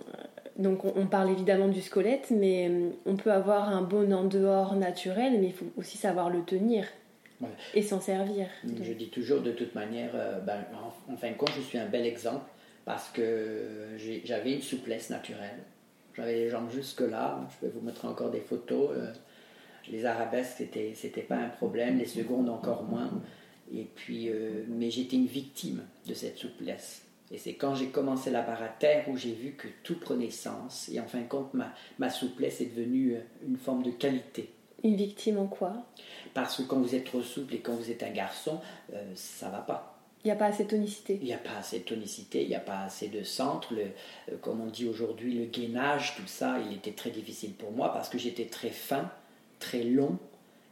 donc 0.58 0.86
on, 0.86 1.06
parle 1.06 1.30
évidemment 1.30 1.68
du 1.68 1.82
squelette, 1.82 2.32
mais 2.32 2.68
euh, 2.68 2.90
on 3.06 3.16
peut 3.16 3.32
avoir 3.32 3.70
un 3.70 3.84
bon 3.84 4.12
en 4.12 4.24
dehors 4.24 4.76
naturel, 4.76 5.40
mais 5.40 5.48
il 5.48 5.54
faut 5.54 5.72
aussi 5.78 5.98
savoir 5.98 6.30
le 6.32 6.42
tenir. 6.42 6.88
Et 7.76 7.84
s'en 7.84 8.00
servir. 8.00 8.48
Je 8.82 8.94
dis 8.94 9.10
toujours 9.10 9.42
de 9.42 9.52
toute 9.52 9.76
manière, 9.76 10.14
ben, 10.48 10.66
en 11.12 11.18
fin 11.18 11.30
de 11.30 11.36
compte, 11.36 11.52
je 11.56 11.62
suis 11.62 11.78
un 11.78 11.86
bel 11.86 12.06
exemple 12.06 12.50
parce 12.86 13.10
que 13.10 13.68
j'avais 14.24 14.54
une 14.54 14.62
souplesse 14.62 15.12
naturelle 15.12 15.60
j'avais 16.16 16.34
les 16.34 16.50
jambes 16.50 16.70
jusque-là. 16.72 17.48
Je 17.52 17.68
peux 17.68 17.74
vous 17.74 17.86
montrer 17.86 18.08
encore 18.08 18.32
des 18.32 18.42
photos. 18.42 18.92
Euh, 18.94 19.12
les 19.90 20.06
arabesques, 20.06 20.56
c'était, 20.58 20.94
c'était 20.96 21.22
pas 21.22 21.36
un 21.36 21.50
problème. 21.50 21.98
Les 21.98 22.06
secondes, 22.06 22.50
encore 22.50 22.84
moins. 22.84 23.12
Et 23.74 23.84
puis, 23.84 24.30
euh, 24.30 24.64
mais 24.68 24.90
j'étais 24.90 25.18
une 25.18 25.26
victime 25.26 25.84
de 26.08 26.14
cette 26.14 26.38
souplesse. 26.38 27.04
Et 27.32 27.38
c'est 27.38 27.56
quand 27.56 27.76
j'ai 27.76 27.88
commencé 27.88 28.30
la 28.30 28.42
barre 28.42 28.62
à 28.62 28.68
terre 28.68 29.10
où 29.10 29.18
j'ai 29.18 29.34
vu 29.34 29.54
que 29.54 29.68
tout 29.84 30.00
prenait 30.00 30.30
sens. 30.30 30.90
Et 30.90 31.00
en 31.00 31.08
fin 31.08 31.22
de 31.22 31.28
compte, 31.28 31.54
ma, 31.54 31.74
ma 32.00 32.10
souplesse 32.10 32.62
est 32.62 32.68
devenue 32.68 33.16
euh, 33.16 33.20
une 33.46 33.58
forme 33.58 33.84
de 33.84 33.92
qualité. 33.92 34.52
Une 34.84 34.96
victime 34.96 35.40
en 35.40 35.48
quoi? 35.48 35.86
Parce 36.34 36.58
que 36.58 36.62
quand 36.64 36.80
vous 36.80 36.94
êtes 36.94 37.06
trop 37.06 37.22
souple 37.22 37.56
et 37.56 37.60
quand 37.60 37.74
vous 37.74 37.90
êtes 37.90 38.04
un 38.04 38.12
garçon, 38.12 38.60
ça 39.16 39.50
va 39.50 39.60
pas. 39.60 39.95
Il 40.26 40.30
n'y 40.30 40.32
a 40.32 40.38
pas 40.38 40.48
assez 40.48 40.64
de 40.64 40.70
tonicité. 40.70 41.20
Il 41.22 41.28
n'y 41.28 41.34
a 41.34 41.38
pas 41.38 41.58
assez 41.60 41.80
de 41.80 41.84
tonicité, 41.84 42.42
il 42.42 42.50
n'y 42.50 42.56
a 42.56 42.60
pas 42.60 42.80
assez 42.80 43.10
de 43.10 43.24
centre. 43.24 43.76
Le, 43.76 43.84
euh, 44.32 44.38
comme 44.42 44.60
on 44.60 44.66
dit 44.66 44.88
aujourd'hui, 44.88 45.36
le 45.36 45.46
gainage, 45.46 46.16
tout 46.16 46.26
ça, 46.26 46.58
il 46.68 46.76
était 46.76 46.94
très 46.94 47.12
difficile 47.12 47.54
pour 47.54 47.72
moi 47.72 47.94
parce 47.94 48.10
que 48.10 48.18
j'étais 48.18 48.46
très 48.46 48.72
fin, 48.72 49.12
très 49.60 49.84
long 49.84 50.18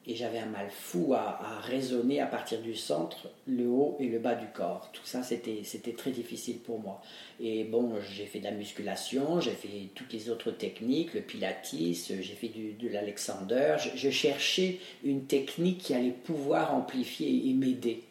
et 0.08 0.16
j'avais 0.16 0.40
un 0.40 0.48
mal 0.48 0.72
fou 0.72 1.14
à, 1.14 1.40
à, 1.40 1.60
raisonner 1.60 2.20
à 2.20 2.26
partir 2.26 2.62
du 2.62 2.74
centre, 2.74 3.30
le 3.46 3.68
haut 3.68 3.96
et 4.00 4.08
le 4.08 4.18
bas 4.18 4.34
du 4.34 4.48
corps. 4.48 4.90
Tout 4.92 5.06
ça, 5.06 5.22
c'était, 5.22 5.62
très 5.96 6.10
difficile 6.10 6.58
pour 6.58 6.80
moi. 6.80 7.00
Et 7.40 7.64
bon, 7.64 7.94
j'ai 8.12 8.26
fait 8.26 8.40
de 8.40 8.46
la 8.46 8.52
musculation, 8.52 9.40
j'ai 9.40 9.52
fait 9.52 9.90
toutes 9.94 10.12
les 10.14 10.32
autres 10.32 10.50
techniques, 10.50 11.14
le 11.14 11.22
pilates, 11.22 11.76
j'ai 11.76 12.24
fait 12.24 12.48
du, 12.48 12.74
de 12.74 12.90
l'alexander. 12.90 13.76
Je 13.96 14.10
cherchais 14.10 14.80
une 15.04 15.26
technique 15.26 15.78
qui 15.78 15.94
allait 15.94 16.10
pouvoir 16.10 16.74
amplifier 16.74 17.50
et 17.50 17.54
m'aider 17.54 18.04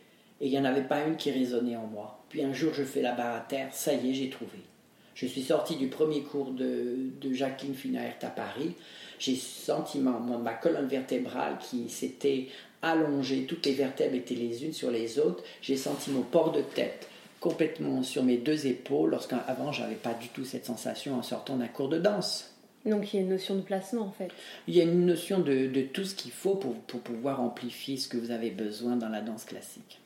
et 0.43 0.47
il 0.47 0.51
n'y 0.51 0.59
en 0.59 0.65
avait 0.65 0.83
pas 0.83 1.07
une 1.07 1.17
qui 1.17 1.31
résonnait 1.31 1.77
en 1.77 1.87
moi. 1.87 2.19
Puis 2.29 2.43
un 2.43 2.53
jour, 2.53 2.75
je 2.75 2.83
fais 2.83 3.01
la 3.01 3.13
barre 3.13 3.37
à 3.37 3.41
terre, 3.41 3.69
ça 3.73 3.95
y 3.95 4.11
est, 4.11 4.15
j'ai 4.15 4.29
trouvé. 4.29 4.59
Je 5.15 5.27
suis 5.27 5.43
sorti 5.43 5.77
du 5.77 5.87
premier 5.87 6.23
cours 6.23 6.51
de, 6.51 6.97
de 7.21 7.33
Jacqueline 7.33 7.75
Finaert 7.75 8.17
à 8.23 8.27
Paris. 8.27 8.75
J'ai 9.21 9.37
senti 9.37 10.01
ma, 10.01 10.19
ma 10.19 10.55
colonne 10.55 10.89
vertébrale 10.89 11.59
qui 11.59 11.89
s'était 11.89 12.49
allongée, 12.83 13.45
toutes 13.45 13.65
les 13.67 13.75
vertèbres 13.75 14.17
étaient 14.17 14.35
les 14.35 14.65
unes 14.65 14.73
sur 14.73 14.91
les 14.91 15.21
autres. 15.21 15.45
J'ai 15.61 15.77
senti 15.77 16.11
mon 16.11 16.23
port 16.23 16.51
de 16.51 16.63
tête 16.63 17.09
complètement 17.39 18.03
sur 18.03 18.25
mes 18.25 18.37
deux 18.37 18.67
épaules, 18.67 19.11
lorsqu'avant, 19.11 19.73
j'avais 19.73 19.97
pas 19.97 20.15
du 20.15 20.29
tout 20.29 20.45
cette 20.45 20.67
sensation 20.67 21.17
en 21.17 21.23
sortant 21.23 21.57
d'un 21.57 21.69
cours 21.69 21.89
de 21.89 21.99
danse. 21.99 22.53
Donc 22.85 23.13
il 23.13 23.17
y 23.17 23.19
a 23.21 23.23
une 23.23 23.31
notion 23.31 23.55
de 23.55 23.61
placement 23.61 24.03
en 24.03 24.11
fait. 24.11 24.31
Il 24.67 24.75
y 24.75 24.81
a 24.81 24.85
une 24.85 25.07
notion 25.07 25.39
de, 25.39 25.69
de 25.69 25.83
tout 25.83 26.05
ce 26.05 26.17
qu'il 26.17 26.33
faut 26.33 26.57
pour, 26.57 26.75
pour 26.75 27.01
pouvoir 27.01 27.41
amplifier 27.41 27.97
ce 27.97 28.09
que 28.09 28.17
vous 28.17 28.33
avez 28.33 28.51
besoin 28.51 28.97
dans 28.97 29.09
la 29.09 29.21
danse 29.21 29.45
classique. 29.45 30.02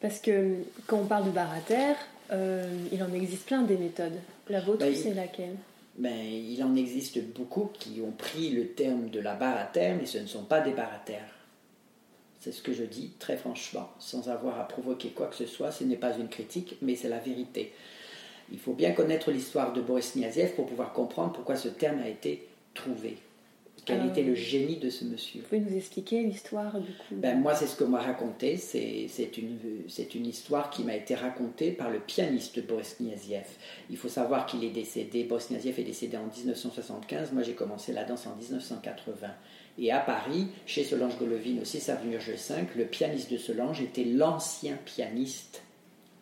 Parce 0.00 0.18
que 0.18 0.56
quand 0.86 0.98
on 0.98 1.06
parle 1.06 1.26
de 1.26 1.30
barre 1.30 1.52
à 1.52 1.60
terre, 1.60 1.96
euh, 2.32 2.68
il 2.92 3.02
en 3.02 3.12
existe 3.12 3.46
plein 3.46 3.62
des 3.62 3.76
méthodes. 3.76 4.18
La 4.48 4.60
vôtre, 4.60 4.80
ben, 4.80 4.94
c'est 4.94 5.14
laquelle? 5.14 5.56
Ben, 5.96 6.14
Il 6.14 6.62
en 6.62 6.76
existe 6.76 7.22
beaucoup 7.34 7.70
qui 7.78 8.00
ont 8.06 8.12
pris 8.12 8.50
le 8.50 8.68
terme 8.68 9.08
de 9.08 9.20
la 9.20 9.34
barre 9.34 9.58
à 9.58 9.64
terre, 9.64 9.96
mais 9.98 10.06
ce 10.06 10.18
ne 10.18 10.26
sont 10.26 10.44
pas 10.44 10.60
des 10.60 10.72
barres 10.72 10.94
à 10.94 11.04
terre. 11.04 11.28
C'est 12.40 12.52
ce 12.52 12.62
que 12.62 12.72
je 12.72 12.84
dis 12.84 13.12
très 13.18 13.36
franchement, 13.36 13.90
sans 13.98 14.28
avoir 14.28 14.60
à 14.60 14.68
provoquer 14.68 15.08
quoi 15.10 15.26
que 15.26 15.34
ce 15.34 15.46
soit. 15.46 15.72
Ce 15.72 15.82
n'est 15.82 15.96
pas 15.96 16.16
une 16.16 16.28
critique, 16.28 16.76
mais 16.82 16.94
c'est 16.94 17.08
la 17.08 17.18
vérité. 17.18 17.72
Il 18.52 18.58
faut 18.58 18.74
bien 18.74 18.92
connaître 18.92 19.32
l'histoire 19.32 19.72
de 19.72 19.80
Boris 19.80 20.14
Niaziev 20.14 20.54
pour 20.54 20.66
pouvoir 20.66 20.92
comprendre 20.92 21.32
pourquoi 21.32 21.56
ce 21.56 21.68
terme 21.68 21.98
a 21.98 22.08
été 22.08 22.46
trouvé. 22.74 23.16
Quel 23.86 24.04
était 24.04 24.24
le 24.24 24.34
génie 24.34 24.78
de 24.78 24.90
ce 24.90 25.04
monsieur 25.04 25.40
Vous 25.40 25.46
pouvez 25.46 25.60
nous 25.60 25.76
expliquer 25.76 26.24
l'histoire 26.24 26.80
du 26.80 26.92
coup 26.92 27.14
ben, 27.14 27.38
Moi, 27.38 27.54
c'est 27.54 27.68
ce 27.68 27.76
qu'on 27.76 27.88
m'a 27.88 28.02
raconté. 28.02 28.56
C'est 28.56 29.38
une, 29.38 29.58
une 30.14 30.26
histoire 30.26 30.70
qui 30.70 30.82
m'a 30.82 30.96
été 30.96 31.14
racontée 31.14 31.70
par 31.70 31.88
le 31.90 32.00
pianiste 32.00 32.66
Boris 32.66 32.96
Kniaziev. 32.98 33.46
Il 33.88 33.96
faut 33.96 34.08
savoir 34.08 34.44
qu'il 34.46 34.64
est 34.64 34.70
décédé, 34.70 35.22
Boris 35.22 35.46
Kniaziev 35.46 35.78
est 35.78 35.84
décédé 35.84 36.16
en 36.16 36.26
1975. 36.26 37.30
Moi, 37.32 37.44
j'ai 37.44 37.54
commencé 37.54 37.92
la 37.92 38.02
danse 38.02 38.26
en 38.26 38.34
1980. 38.34 39.28
Et 39.78 39.92
à 39.92 40.00
Paris, 40.00 40.48
chez 40.66 40.82
Solange 40.82 41.16
Golovine, 41.16 41.60
au 41.60 41.64
6 41.64 41.88
avenue 41.88 42.18
5, 42.20 42.74
le 42.74 42.86
pianiste 42.86 43.30
de 43.30 43.38
Solange 43.38 43.80
était 43.80 44.04
l'ancien 44.04 44.76
pianiste 44.84 45.62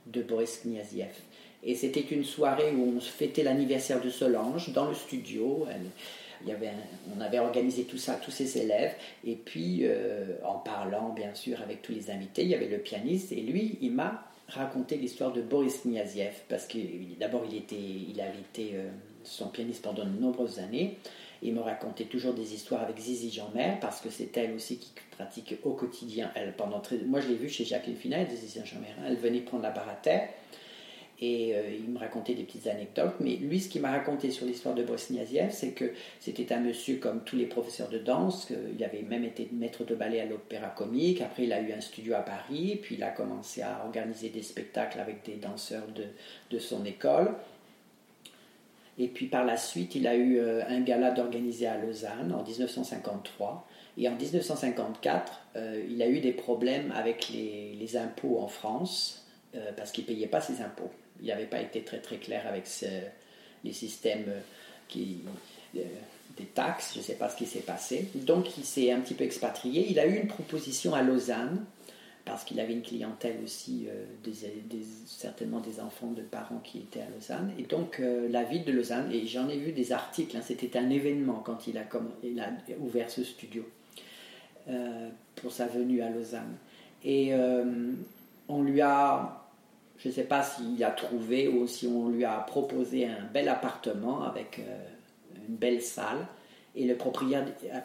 de 0.06 0.22
Boris 0.22 0.60
Kniaziev. 0.64 1.14
Et 1.62 1.74
c'était 1.74 2.00
une 2.00 2.24
soirée 2.24 2.72
où 2.72 2.94
on 2.94 3.00
fêtait 3.00 3.42
l'anniversaire 3.42 4.02
de 4.02 4.10
Solange 4.10 4.70
dans 4.74 4.86
le 4.86 4.94
studio. 4.94 5.66
On 7.16 7.20
avait 7.20 7.38
organisé 7.38 7.84
tout 7.84 7.98
ça, 7.98 8.14
tous 8.14 8.30
ses 8.30 8.58
élèves. 8.58 8.94
Et 9.24 9.36
puis, 9.36 9.80
euh, 9.82 10.36
en 10.44 10.54
parlant 10.54 11.10
bien 11.10 11.34
sûr 11.34 11.60
avec 11.62 11.82
tous 11.82 11.92
les 11.92 12.10
invités, 12.10 12.42
il 12.42 12.48
y 12.48 12.54
avait 12.54 12.68
le 12.68 12.78
pianiste. 12.78 13.32
Et 13.32 13.40
lui, 13.40 13.78
il 13.80 13.92
m'a 13.92 14.24
raconté 14.48 14.96
l'histoire 14.96 15.32
de 15.32 15.42
Boris 15.42 15.84
Kniaziev. 15.84 16.34
Parce 16.48 16.66
que 16.66 16.78
d'abord, 17.18 17.44
il, 17.50 17.62
il 18.10 18.20
avait 18.20 18.40
été 18.40 18.72
euh, 18.74 18.88
son 19.22 19.48
pianiste 19.48 19.82
pendant 19.82 20.04
de 20.04 20.10
nombreuses 20.10 20.58
années. 20.58 20.98
Il 21.42 21.54
me 21.54 21.60
racontait 21.60 22.04
toujours 22.04 22.32
des 22.32 22.54
histoires 22.54 22.82
avec 22.82 22.98
Zizi 22.98 23.30
Jeanmer, 23.30 23.74
parce 23.80 24.00
que 24.00 24.08
c'est 24.08 24.34
elle 24.36 24.54
aussi 24.54 24.78
qui 24.78 24.92
pratique 25.10 25.56
au 25.62 25.72
quotidien. 25.72 26.30
Elle, 26.34 26.54
pendant 26.54 26.80
moi, 27.06 27.20
je 27.20 27.28
l'ai 27.28 27.34
vue 27.34 27.50
chez 27.50 27.64
Jacqueline 27.64 27.96
Finel, 27.96 28.26
Zizi 28.30 28.60
Jeanmer. 28.64 28.94
Elle 29.06 29.16
venait 29.16 29.40
prendre 29.40 29.62
la 29.62 29.70
barre 29.70 29.90
et 31.20 31.54
euh, 31.54 31.62
il 31.70 31.90
me 31.90 31.98
racontait 31.98 32.34
des 32.34 32.42
petites 32.42 32.66
anecdotes. 32.66 33.14
Mais 33.20 33.36
lui, 33.36 33.60
ce 33.60 33.68
qu'il 33.68 33.80
m'a 33.82 33.90
raconté 33.90 34.30
sur 34.30 34.46
l'histoire 34.46 34.74
de 34.74 34.82
Bosniaziev, 34.82 35.50
c'est 35.52 35.70
que 35.70 35.92
c'était 36.18 36.52
un 36.52 36.60
monsieur 36.60 36.96
comme 36.96 37.22
tous 37.24 37.36
les 37.36 37.46
professeurs 37.46 37.88
de 37.88 37.98
danse. 37.98 38.52
Il 38.76 38.82
avait 38.82 39.02
même 39.02 39.24
été 39.24 39.48
maître 39.52 39.84
de 39.84 39.94
ballet 39.94 40.20
à 40.20 40.26
l'Opéra 40.26 40.68
Comique. 40.68 41.20
Après, 41.20 41.44
il 41.44 41.52
a 41.52 41.60
eu 41.60 41.72
un 41.72 41.80
studio 41.80 42.14
à 42.14 42.20
Paris. 42.20 42.78
Puis 42.82 42.96
il 42.96 43.02
a 43.02 43.10
commencé 43.10 43.62
à 43.62 43.82
organiser 43.84 44.28
des 44.28 44.42
spectacles 44.42 44.98
avec 44.98 45.24
des 45.24 45.36
danseurs 45.36 45.86
de, 45.94 46.04
de 46.50 46.58
son 46.58 46.84
école. 46.84 47.32
Et 48.98 49.08
puis 49.08 49.26
par 49.26 49.44
la 49.44 49.56
suite, 49.56 49.96
il 49.96 50.06
a 50.06 50.14
eu 50.14 50.38
euh, 50.38 50.62
un 50.68 50.80
gala 50.80 51.10
d'organiser 51.10 51.66
à 51.66 51.78
Lausanne 51.78 52.32
en 52.32 52.42
1953. 52.42 53.66
Et 53.98 54.08
en 54.08 54.16
1954, 54.16 55.40
euh, 55.56 55.84
il 55.88 56.02
a 56.02 56.08
eu 56.08 56.20
des 56.20 56.32
problèmes 56.32 56.92
avec 56.92 57.28
les, 57.28 57.76
les 57.78 57.96
impôts 57.96 58.40
en 58.40 58.48
France 58.48 59.20
parce 59.76 59.92
qu'il 59.92 60.02
ne 60.02 60.08
payait 60.08 60.26
pas 60.26 60.40
ses 60.40 60.60
impôts 60.62 60.90
il 61.20 61.28
n'avait 61.28 61.46
pas 61.46 61.60
été 61.60 61.82
très 61.82 62.00
très 62.00 62.16
clair 62.16 62.46
avec 62.46 62.64
les 63.64 63.72
systèmes 63.72 64.26
qui, 64.88 65.20
euh, 65.76 65.82
des 66.36 66.46
taxes, 66.46 66.94
je 66.94 66.98
ne 66.98 67.04
sais 67.04 67.14
pas 67.14 67.28
ce 67.28 67.36
qui 67.36 67.46
s'est 67.46 67.60
passé. 67.60 68.08
Donc 68.14 68.58
il 68.58 68.64
s'est 68.64 68.90
un 68.90 68.98
petit 69.00 69.14
peu 69.14 69.22
expatrié. 69.22 69.86
Il 69.88 70.00
a 70.00 70.06
eu 70.06 70.16
une 70.16 70.26
proposition 70.26 70.92
à 70.92 71.02
Lausanne, 71.02 71.64
parce 72.24 72.42
qu'il 72.42 72.58
avait 72.58 72.72
une 72.72 72.82
clientèle 72.82 73.36
aussi, 73.44 73.86
euh, 73.88 74.32
certainement 75.06 75.60
des 75.60 75.78
enfants 75.78 76.10
de 76.10 76.22
parents 76.22 76.60
qui 76.64 76.78
étaient 76.78 77.02
à 77.02 77.08
Lausanne. 77.14 77.52
Et 77.58 77.62
donc 77.62 78.00
euh, 78.00 78.28
la 78.28 78.42
ville 78.42 78.64
de 78.64 78.72
Lausanne, 78.72 79.12
et 79.12 79.26
j'en 79.28 79.48
ai 79.48 79.58
vu 79.58 79.70
des 79.70 79.92
articles, 79.92 80.36
hein, 80.36 80.42
c'était 80.42 80.76
un 80.76 80.90
événement 80.90 81.40
quand 81.44 81.68
il 81.68 81.78
a 81.78 81.84
ouvert 82.80 83.10
ce 83.10 83.22
studio 83.22 83.64
pour 85.36 85.52
sa 85.52 85.66
venue 85.66 86.00
à 86.00 86.08
Lausanne. 86.08 86.56
Et 87.04 87.32
on 88.48 88.62
lui 88.62 88.80
a 88.80 89.43
je 89.98 90.08
ne 90.08 90.12
sais 90.12 90.24
pas 90.24 90.42
s'il 90.42 90.82
a 90.84 90.90
trouvé 90.90 91.48
ou 91.48 91.66
si 91.66 91.86
on 91.86 92.08
lui 92.08 92.24
a 92.24 92.38
proposé 92.38 93.06
un 93.06 93.24
bel 93.32 93.48
appartement 93.48 94.24
avec 94.24 94.58
euh, 94.58 95.42
une 95.48 95.56
belle 95.56 95.82
salle. 95.82 96.26
Et 96.76 96.86
le 96.86 96.96
propriétaire, 96.96 97.82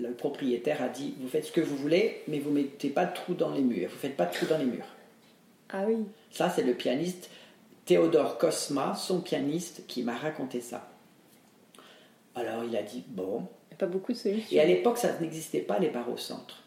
le 0.00 0.10
propriétaire 0.12 0.82
a 0.82 0.88
dit 0.88 1.14
Vous 1.20 1.28
faites 1.28 1.46
ce 1.46 1.52
que 1.52 1.60
vous 1.60 1.76
voulez, 1.76 2.22
mais 2.26 2.40
vous 2.40 2.50
ne 2.50 2.56
mettez 2.56 2.88
pas 2.88 3.04
de 3.04 3.14
trous 3.14 3.34
dans 3.34 3.52
les 3.52 3.60
murs. 3.60 3.88
Vous 3.88 3.94
ne 3.94 4.00
faites 4.00 4.16
pas 4.16 4.26
de 4.26 4.32
trous 4.32 4.46
dans 4.46 4.58
les 4.58 4.64
murs. 4.64 4.88
Ah 5.70 5.84
oui. 5.86 5.98
Ça, 6.30 6.50
c'est 6.50 6.64
le 6.64 6.74
pianiste 6.74 7.30
Théodore 7.84 8.36
Cosma, 8.38 8.94
son 8.96 9.20
pianiste, 9.20 9.86
qui 9.86 10.02
m'a 10.02 10.16
raconté 10.16 10.60
ça. 10.60 10.88
Alors 12.34 12.64
il 12.64 12.76
a 12.76 12.82
dit 12.82 13.04
Bon. 13.06 13.46
Il 13.70 13.70
n'y 13.70 13.74
a 13.74 13.76
pas 13.78 13.86
beaucoup 13.86 14.12
de 14.12 14.18
solutions. 14.18 14.56
Et 14.56 14.60
à 14.60 14.64
l'époque, 14.64 14.98
ça 14.98 15.18
n'existait 15.20 15.60
pas 15.60 15.78
les 15.78 15.88
bars 15.88 16.10
au 16.10 16.16
centre. 16.16 16.64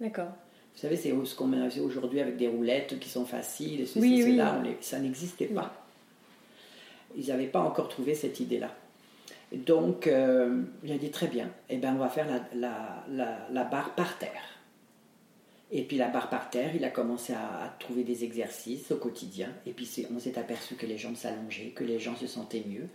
D'accord. 0.00 0.32
Vous 0.74 0.80
savez, 0.80 0.96
c'est 0.96 1.12
ce 1.24 1.34
qu'on 1.34 1.46
met 1.46 1.78
aujourd'hui 1.80 2.20
avec 2.20 2.36
des 2.36 2.48
roulettes 2.48 2.98
qui 2.98 3.08
sont 3.08 3.24
faciles, 3.24 3.86
ceci, 3.86 4.00
oui, 4.00 4.22
cela, 4.22 4.62
ça 4.80 4.98
n'existait 4.98 5.46
pas. 5.46 5.86
Ils 7.16 7.26
n'avaient 7.26 7.46
pas 7.46 7.60
encore 7.60 7.88
trouvé 7.88 8.14
cette 8.14 8.40
idée-là. 8.40 8.74
Donc, 9.52 10.06
euh, 10.06 10.62
il 10.82 10.92
a 10.92 10.96
dit 10.96 11.10
très 11.10 11.26
bien, 11.26 11.50
eh 11.68 11.76
ben, 11.76 11.94
on 11.94 11.98
va 11.98 12.08
faire 12.08 12.26
la, 12.26 13.04
la, 13.08 13.46
la, 13.50 13.64
barre 13.64 13.94
par 13.94 14.18
terre. 14.18 14.58
Et 15.70 15.82
puis 15.82 15.98
la 15.98 16.08
barre 16.08 16.30
par 16.30 16.48
terre, 16.48 16.74
il 16.74 16.84
a 16.84 16.90
commencé 16.90 17.34
à, 17.34 17.74
trouver 17.78 18.02
des 18.02 18.24
exercices 18.24 18.90
au 18.90 18.96
quotidien. 18.96 19.48
Et 19.66 19.72
puis 19.72 20.06
on 20.14 20.18
s'est 20.18 20.38
aperçu 20.38 20.74
que 20.74 20.86
les 20.86 20.96
jambes 20.96 21.16
s'allongeaient, 21.16 21.72
que 21.74 21.84
les 21.84 21.98
gens 21.98 22.16
se 22.16 22.26
sentaient 22.26 22.64
mieux. 22.66 22.88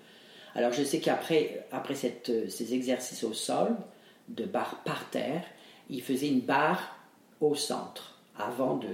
Alors 0.55 0.73
je 0.73 0.83
sais 0.83 0.99
qu'après 0.99 1.65
après 1.71 1.95
cette, 1.95 2.49
ces 2.49 2.73
exercices 2.73 3.23
au 3.23 3.33
sol, 3.33 3.75
de 4.27 4.45
barre 4.45 4.81
par 4.83 5.09
terre, 5.09 5.43
il 5.89 6.01
faisait 6.01 6.27
une 6.27 6.41
barre 6.41 6.96
au 7.41 7.55
centre 7.55 8.15
avant 8.37 8.77
de 8.77 8.87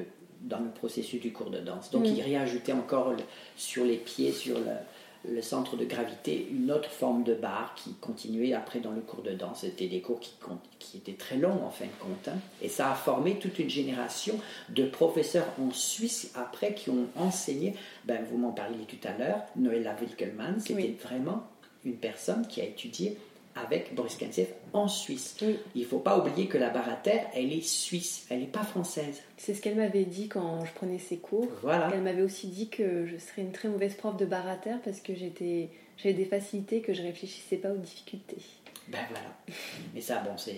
dans 0.43 0.59
le 0.59 0.69
processus 0.69 1.21
du 1.21 1.31
cours 1.31 1.49
de 1.49 1.59
danse. 1.59 1.89
Donc 1.91 2.03
mm. 2.03 2.15
il 2.17 2.21
réajoutait 2.21 2.73
encore 2.73 3.13
sur 3.55 3.85
les 3.85 3.97
pieds, 3.97 4.31
sur 4.31 4.57
le, 4.59 5.41
centre 5.41 5.77
de 5.77 5.85
gravité, 5.85 6.49
une 6.51 6.69
autre 6.69 6.89
forme 6.89 7.23
de 7.23 7.33
barre 7.33 7.73
qui 7.75 7.93
continuait 7.93 8.53
après 8.53 8.79
dans 8.79 8.91
le 8.91 8.99
cours 8.99 9.23
de 9.23 9.31
danse. 9.31 9.61
C'était 9.61 9.87
des 9.87 10.01
cours 10.01 10.19
qui, 10.19 10.33
qui, 10.79 10.97
étaient 10.97 11.13
très 11.13 11.37
longs 11.37 11.63
en 11.65 11.69
fin 11.69 11.85
de 11.85 11.91
compte. 11.97 12.27
Hein. 12.27 12.37
Et 12.61 12.67
ça 12.67 12.91
a 12.91 12.93
formé 12.93 13.39
toute 13.39 13.57
une 13.57 13.69
génération 13.69 14.37
de 14.67 14.83
professeurs 14.83 15.47
en 15.61 15.71
Suisse 15.71 16.33
après 16.35 16.73
qui 16.73 16.89
ont 16.89 17.07
enseigné. 17.15 17.73
Ben, 18.03 18.25
vous 18.29 18.37
m'en 18.37 18.51
parliez 18.51 18.83
tout 18.85 19.07
à 19.07 19.17
l'heure, 19.17 19.39
Noëlla 19.55 19.95
Wilkelmann, 19.95 20.59
c'était 20.59 20.97
vraiment 21.01 21.43
une 21.85 21.95
personne 21.95 22.45
qui 22.47 22.59
a 22.59 22.65
étudié 22.65 23.17
avec 23.55 23.93
Boris 23.93 24.15
Kantsev 24.17 24.47
en 24.73 24.87
Suisse. 24.87 25.37
Il 25.75 25.81
ne 25.81 25.87
faut 25.87 25.99
pas 25.99 26.17
oublier 26.17 26.47
que 26.47 26.57
la 26.57 26.69
barre 26.69 26.89
à 26.89 26.95
terre, 26.95 27.27
elle 27.33 27.51
est 27.53 27.65
suisse, 27.65 28.25
elle 28.29 28.39
n'est 28.39 28.47
pas 28.47 28.63
française. 28.63 29.21
C'est 29.37 29.53
ce 29.53 29.61
qu'elle 29.61 29.75
m'avait 29.75 30.05
dit 30.05 30.27
quand 30.27 30.65
je 30.65 30.73
prenais 30.73 30.99
ses 30.99 31.17
cours. 31.17 31.49
Voilà. 31.61 31.91
Elle 31.93 32.01
m'avait 32.01 32.21
aussi 32.21 32.47
dit 32.47 32.69
que 32.69 33.05
je 33.05 33.17
serais 33.17 33.41
une 33.41 33.51
très 33.51 33.69
mauvaise 33.69 33.95
prof 33.95 34.17
de 34.17 34.25
barre 34.25 34.47
à 34.47 34.55
terre 34.55 34.79
parce 34.83 34.99
que 34.99 35.13
j'étais, 35.13 35.69
j'avais 35.97 36.15
des 36.15 36.25
facilités 36.25 36.81
que 36.81 36.93
je 36.93 37.01
réfléchissais 37.01 37.57
pas 37.57 37.71
aux 37.71 37.77
difficultés. 37.77 38.41
Ben 38.89 38.99
voilà. 39.09 39.57
Mais 39.93 40.01
ça, 40.01 40.21
bon, 40.25 40.37
c'est. 40.37 40.57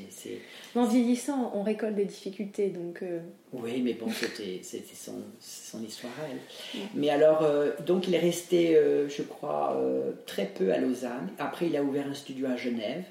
En 0.75 0.85
vieillissant, 0.85 1.51
on 1.53 1.61
récolte 1.61 1.95
des 1.95 2.05
difficultés, 2.05 2.69
donc. 2.69 3.03
Euh, 3.03 3.19
oui, 3.53 3.81
mais 3.83 3.93
bon, 3.93 4.07
c'était 4.09 4.61
son, 4.93 5.21
son, 5.39 5.83
histoire 5.83 6.13
à 6.23 6.29
elle. 6.31 6.79
Mais 6.95 7.09
alors, 7.09 7.43
euh, 7.43 7.71
donc 7.85 8.07
il 8.07 8.15
est 8.15 8.19
resté, 8.19 8.75
euh, 8.75 9.07
je 9.09 9.21
crois, 9.21 9.79
très 10.25 10.45
peu 10.45 10.73
à 10.73 10.79
Lausanne. 10.79 11.29
Après, 11.37 11.67
il 11.67 11.77
a 11.77 11.83
ouvert 11.83 12.07
un 12.07 12.13
studio 12.13 12.47
à 12.47 12.55
Genève, 12.55 13.03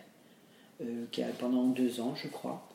qui 1.13 1.23
a, 1.23 1.27
pendant 1.39 1.65
deux 1.65 2.01
ans, 2.01 2.15
je 2.17 2.29
crois. 2.29 2.67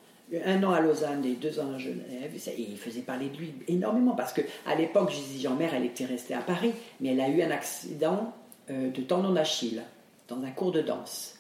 Un 0.46 0.64
an 0.64 0.72
à 0.72 0.80
Lausanne 0.80 1.26
et 1.26 1.34
deux 1.34 1.60
ans 1.60 1.74
à 1.74 1.78
Genève. 1.78 2.32
Et 2.34 2.62
il 2.62 2.78
faisait 2.78 3.02
parler 3.02 3.30
de 3.30 3.38
lui 3.38 3.54
énormément, 3.68 4.16
parce 4.16 4.32
qu'à 4.32 4.76
l'époque, 4.78 5.12
Gisèle 5.12 5.42
Jean-Mère, 5.42 5.74
elle 5.74 5.86
était 5.86 6.06
restée 6.06 6.36
à 6.36 6.42
Paris, 6.42 6.72
mais 7.02 7.10
elle 7.10 7.22
a 7.22 7.28
eu 7.28 7.42
un 7.42 7.52
accident 7.52 8.34
de 8.70 9.02
tendon 9.02 9.34
d'Achille 9.34 9.84
dans 10.30 10.42
un 10.44 10.52
cours 10.52 10.72
de 10.72 10.82
danse. 10.82 11.39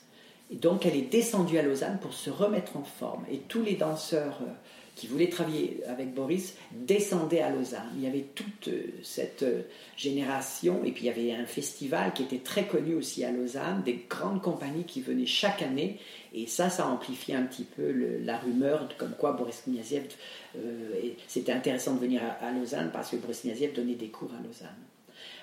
Et 0.51 0.55
donc 0.55 0.85
elle 0.85 0.95
est 0.95 1.11
descendue 1.11 1.57
à 1.57 1.61
Lausanne 1.61 1.99
pour 2.01 2.13
se 2.13 2.29
remettre 2.29 2.77
en 2.77 2.83
forme. 2.83 3.23
Et 3.31 3.37
tous 3.37 3.61
les 3.61 3.75
danseurs 3.75 4.39
euh, 4.41 4.51
qui 4.95 5.07
voulaient 5.07 5.29
travailler 5.29 5.81
avec 5.87 6.13
Boris 6.13 6.55
descendaient 6.71 7.41
à 7.41 7.51
Lausanne. 7.51 7.91
Il 7.95 8.03
y 8.03 8.07
avait 8.07 8.25
toute 8.33 8.67
euh, 8.67 8.87
cette 9.03 9.43
euh, 9.43 9.61
génération, 9.95 10.83
et 10.83 10.91
puis 10.91 11.03
il 11.03 11.07
y 11.07 11.09
avait 11.09 11.33
un 11.33 11.45
festival 11.45 12.13
qui 12.13 12.23
était 12.23 12.39
très 12.39 12.65
connu 12.65 12.95
aussi 12.95 13.23
à 13.23 13.31
Lausanne, 13.31 13.83
des 13.85 14.05
grandes 14.09 14.41
compagnies 14.41 14.85
qui 14.85 15.01
venaient 15.01 15.27
chaque 15.27 15.61
année, 15.61 15.99
et 16.33 16.47
ça, 16.47 16.69
ça 16.69 16.87
amplifiait 16.87 17.35
un 17.35 17.43
petit 17.43 17.63
peu 17.63 17.91
la 18.23 18.37
rumeur 18.37 18.89
comme 18.97 19.13
quoi 19.17 19.33
Boris 19.33 19.63
Kniaziev, 19.65 20.05
c'était 21.27 21.51
intéressant 21.51 21.95
de 21.95 21.99
venir 21.99 22.21
à, 22.23 22.45
à, 22.45 22.51
Lausanne 22.51 22.91
parce 22.93 23.09
que 23.09 23.15
Boris 23.15 23.41
Kniaziev 23.41 23.73
donnait 23.73 23.95
des 23.95 24.09
cours 24.09 24.31
à 24.33 24.43
Lausanne. 24.45 24.88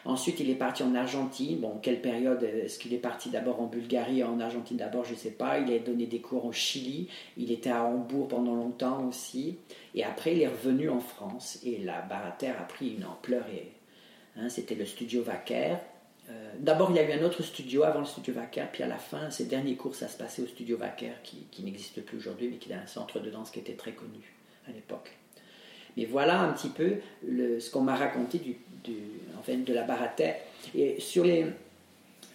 Ensuite, 0.05 0.41
il 0.41 0.51
est 0.51 0.55
parti 0.55 0.83
en 0.83 0.95
Argentine. 0.95 1.59
Bon, 1.59 1.79
quelle 1.83 2.01
période 2.01 2.43
Est-ce 2.43 2.79
qu'il 2.79 2.95
est 2.95 2.99
parti 2.99 3.31
d'abord 3.31 3.61
en 3.61 3.67
Bulgarie, 3.67 4.23
en 4.23 4.39
Argentine 4.41 4.77
d'abord 4.77 5.05
Je 5.05 5.13
ne 5.13 5.17
sais 5.17 5.33
pas. 5.33 5.59
Il 5.59 5.73
a 5.73 5.79
donné 5.79 6.07
des 6.07 6.21
cours 6.21 6.45
au 6.45 6.53
Chili. 6.53 7.09
Il 7.37 7.51
était 7.51 7.71
à 7.71 7.85
Hambourg 7.85 8.29
pendant 8.29 8.55
longtemps 8.55 9.07
aussi. 9.07 9.59
Et 9.95 10.05
après, 10.05 10.37
il 10.37 10.43
est 10.43 10.49
revenu 10.49 10.89
en 10.89 11.01
France. 11.01 11.59
Et 11.65 11.79
la 11.79 12.03
Barater 12.03 12.51
a 12.51 12.65
pris 12.65 12.95
une 12.95 13.05
ampleur. 13.05 13.45
Et, 13.53 13.73
hein, 14.37 14.49
C'était 14.49 14.77
le 14.77 14.87
studio 14.87 15.23
Vaquer. 15.23 15.77
Euh, 16.29 16.53
d'abord, 16.59 16.91
il 16.91 16.97
y 16.97 16.99
a 16.99 17.09
eu 17.09 17.19
un 17.19 17.25
autre 17.25 17.43
studio 17.43 17.85
avant 17.85 18.01
le 18.01 18.07
studio 18.07 18.35
Vaquer, 18.35 18.65
puis 18.73 18.83
à 18.83 18.89
la 18.89 18.97
fin, 18.97 19.31
ses 19.31 19.45
derniers 19.45 19.77
cours, 19.77 19.95
ça 19.95 20.09
se 20.09 20.17
passait 20.17 20.43
au 20.43 20.47
studio 20.47 20.77
Vaquer, 20.77 21.13
qui, 21.23 21.63
n'existe 21.63 22.05
plus 22.05 22.19
aujourd'hui, 22.19 22.49
mais 22.49 22.57
qui 22.57 22.71
est 22.71 22.75
un 22.75 22.87
centre 22.87 23.21
de 23.21 23.31
danse 23.31 23.51
qui 23.51 23.61
était 23.61 23.75
très 23.75 23.93
connu 23.93 24.35
à 24.69 24.73
l'époque. 24.73 25.13
Mais 25.97 26.05
voilà 26.05 26.41
un 26.41 26.53
petit 26.53 26.69
peu 26.69 26.97
ce 27.23 27.71
qu'on 27.71 27.81
m'a 27.81 27.97
raconté 27.97 28.39
du, 28.39 28.57
en 29.39 29.43
fait, 29.43 29.57
de 29.57 29.73
la 29.73 29.85
terre. 30.17 30.37
Et 30.75 30.97
sur 30.99 31.25
les, 31.25 31.47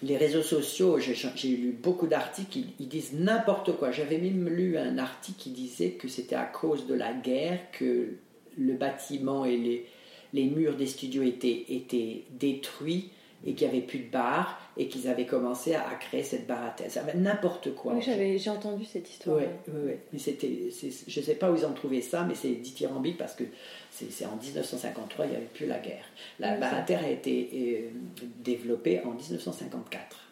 les 0.04 0.18
réseaux 0.18 0.42
sociaux, 0.42 1.00
j'ai 1.00 1.50
lu 1.50 1.72
beaucoup 1.72 2.08
d'articles, 2.08 2.60
ils, 2.80 2.88
disent 2.88 3.14
n'importe 3.14 3.78
quoi. 3.78 3.92
J'avais 3.92 4.18
même 4.18 4.48
lu 4.50 4.78
un 4.78 4.98
article 4.98 5.40
qui 5.40 5.50
disait 5.52 5.92
que 5.92 6.08
c'était 6.08 6.36
à 6.36 6.46
cause 6.46 6.88
de 6.88 6.94
la 6.94 7.14
guerre 7.14 7.60
que 7.72 8.16
le 8.58 8.74
bâtiment 8.74 9.46
et 9.46 9.58
les, 9.58 9.86
les 10.34 10.46
murs 10.46 10.76
des 10.76 10.88
studios 10.88 11.24
étaient, 11.24 11.66
étaient 11.70 12.24
détruits 12.32 13.10
et 13.46 13.54
qu'il 13.54 13.68
n'y 13.68 13.74
avait 13.74 13.86
plus 13.86 14.00
de 14.00 14.12
bar 14.12 14.61
et 14.78 14.88
qu'ils 14.88 15.08
avaient 15.08 15.26
commencé 15.26 15.76
à, 15.76 15.84
créer 16.00 16.24
cette 16.24 16.48
bar 16.48 16.64
à 16.64 16.70
thèse. 16.70 17.00
N'importe 17.16 17.76
quoi. 17.76 17.94
Oui, 17.94 18.38
j'ai 18.38 18.50
entendu 18.50 18.86
cette 18.86 19.10
histoire. 19.10 19.38
Oui, 19.38 19.46
oui, 19.68 19.94
mais 20.14 20.20
c'était, 20.20 20.70
je 21.08 21.20
ne 21.20 21.26
sais 21.26 21.36
pas 21.36 21.52
où 21.52 21.56
ils 21.56 21.66
ont 21.66 21.74
trouvé 21.74 22.02
ça, 22.02 22.24
mais 22.24 22.36
c'est 22.36 22.52
dithyrambique 22.52 23.18
parce 23.18 23.36
que 23.36 23.44
c'est 23.92 24.26
en 24.26 24.36
1953, 24.36 25.26
il 25.26 25.30
n'y 25.30 25.36
avait 25.36 25.46
plus 25.46 25.66
la 25.68 25.80
guerre. 25.80 26.06
La 26.40 26.82
terre 26.82 27.04
a 27.04 27.10
été 27.10 27.50
euh, 27.54 28.24
développée 28.44 29.02
en 29.04 29.12
1954. 29.12 30.31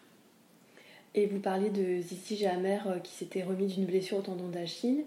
Et 1.16 1.26
vous 1.26 1.40
parliez 1.40 1.70
de 1.70 2.00
Zizi 2.00 2.36
Jamer 2.36 2.78
euh, 2.86 2.98
qui 3.00 3.12
s'était 3.12 3.42
remis 3.42 3.66
d'une 3.66 3.84
blessure 3.84 4.18
au 4.18 4.22
tendon 4.22 4.48
d'Achille. 4.48 5.04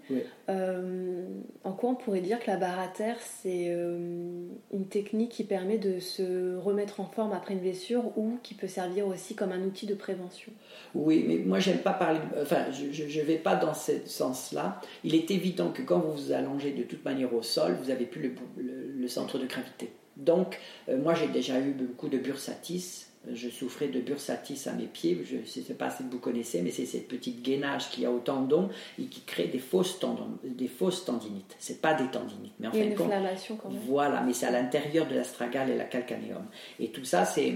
Euh, 0.50 1.24
en 1.64 1.72
quoi 1.72 1.90
on 1.90 1.94
pourrait 1.94 2.20
dire 2.20 2.40
que 2.40 2.46
la 2.46 2.58
barre 2.58 2.78
à 2.78 2.88
terre, 2.88 3.16
c'est 3.20 3.68
euh, 3.68 4.46
une 4.70 4.86
technique 4.86 5.30
qui 5.30 5.44
permet 5.44 5.78
de 5.78 6.00
se 6.00 6.56
remettre 6.58 7.00
en 7.00 7.06
forme 7.06 7.32
après 7.32 7.54
une 7.54 7.60
blessure 7.60 8.18
ou 8.18 8.38
qui 8.42 8.52
peut 8.52 8.68
servir 8.68 9.06
aussi 9.06 9.34
comme 9.34 9.50
un 9.50 9.62
outil 9.62 9.86
de 9.86 9.94
prévention? 9.94 10.52
Oui, 10.94 11.24
mais 11.26 11.38
moi 11.38 11.58
j'aime 11.58 11.78
pas 11.78 11.94
parler. 11.94 12.20
Enfin, 12.42 12.66
je 12.70 12.84
ne 13.02 13.24
vais 13.24 13.38
pas 13.38 13.56
dans 13.56 13.74
ce 13.74 13.92
sens-là. 14.04 14.82
Il 15.04 15.14
est 15.14 15.30
évident 15.30 15.70
que 15.70 15.80
quand 15.80 16.00
vous 16.00 16.12
vous 16.12 16.32
allongez 16.32 16.72
de 16.72 16.82
toute 16.82 17.02
manière 17.06 17.32
au 17.32 17.42
sol, 17.42 17.78
vous 17.80 17.88
n'avez 17.88 18.04
plus 18.04 18.34
le, 18.58 19.08
centre 19.08 19.38
de 19.38 19.46
gravité. 19.46 19.90
Donc, 20.16 20.58
moi 20.88 21.14
j'ai 21.14 21.28
déjà 21.28 21.60
eu 21.60 21.72
beaucoup 21.72 22.08
de 22.08 22.18
bursatis 22.18 23.03
je 23.32 23.48
souffrais 23.48 23.88
de 23.88 24.00
bursatis 24.00 24.66
à 24.66 24.72
mes 24.72 24.86
pieds. 24.86 25.24
Je 25.24 25.36
ne 25.36 25.44
sais 25.44 25.74
pas 25.74 25.90
si 25.90 26.02
vous 26.10 26.18
connaissez, 26.18 26.62
mais 26.62 26.70
c'est 26.70 26.86
cette 26.86 27.08
petite 27.08 27.42
gainage 27.42 27.90
qu'il 27.90 28.02
y 28.02 28.06
a 28.06 28.10
au 28.10 28.18
tendon 28.18 28.68
et 28.98 29.04
qui 29.04 29.20
crée 29.22 29.46
des 29.46 29.58
fausses, 29.58 29.98
tendons, 29.98 30.38
des 30.44 30.68
fausses 30.68 31.04
tendinites. 31.04 31.56
Ce 31.58 31.72
pas 31.72 31.94
des 31.94 32.06
tendinites. 32.08 32.52
Mais 32.58 32.68
en 32.68 32.72
une 32.72 32.92
inflammation 32.92 33.56
quand 33.56 33.70
même. 33.70 33.80
Voilà, 33.86 34.22
mais 34.22 34.32
c'est 34.32 34.46
à 34.46 34.50
l'intérieur 34.50 35.06
de 35.06 35.14
l'astragale 35.14 35.70
et 35.70 35.76
la 35.76 35.84
calcanéum. 35.84 36.44
Et 36.78 36.88
tout 36.88 37.04
ça, 37.04 37.24
c'est 37.24 37.54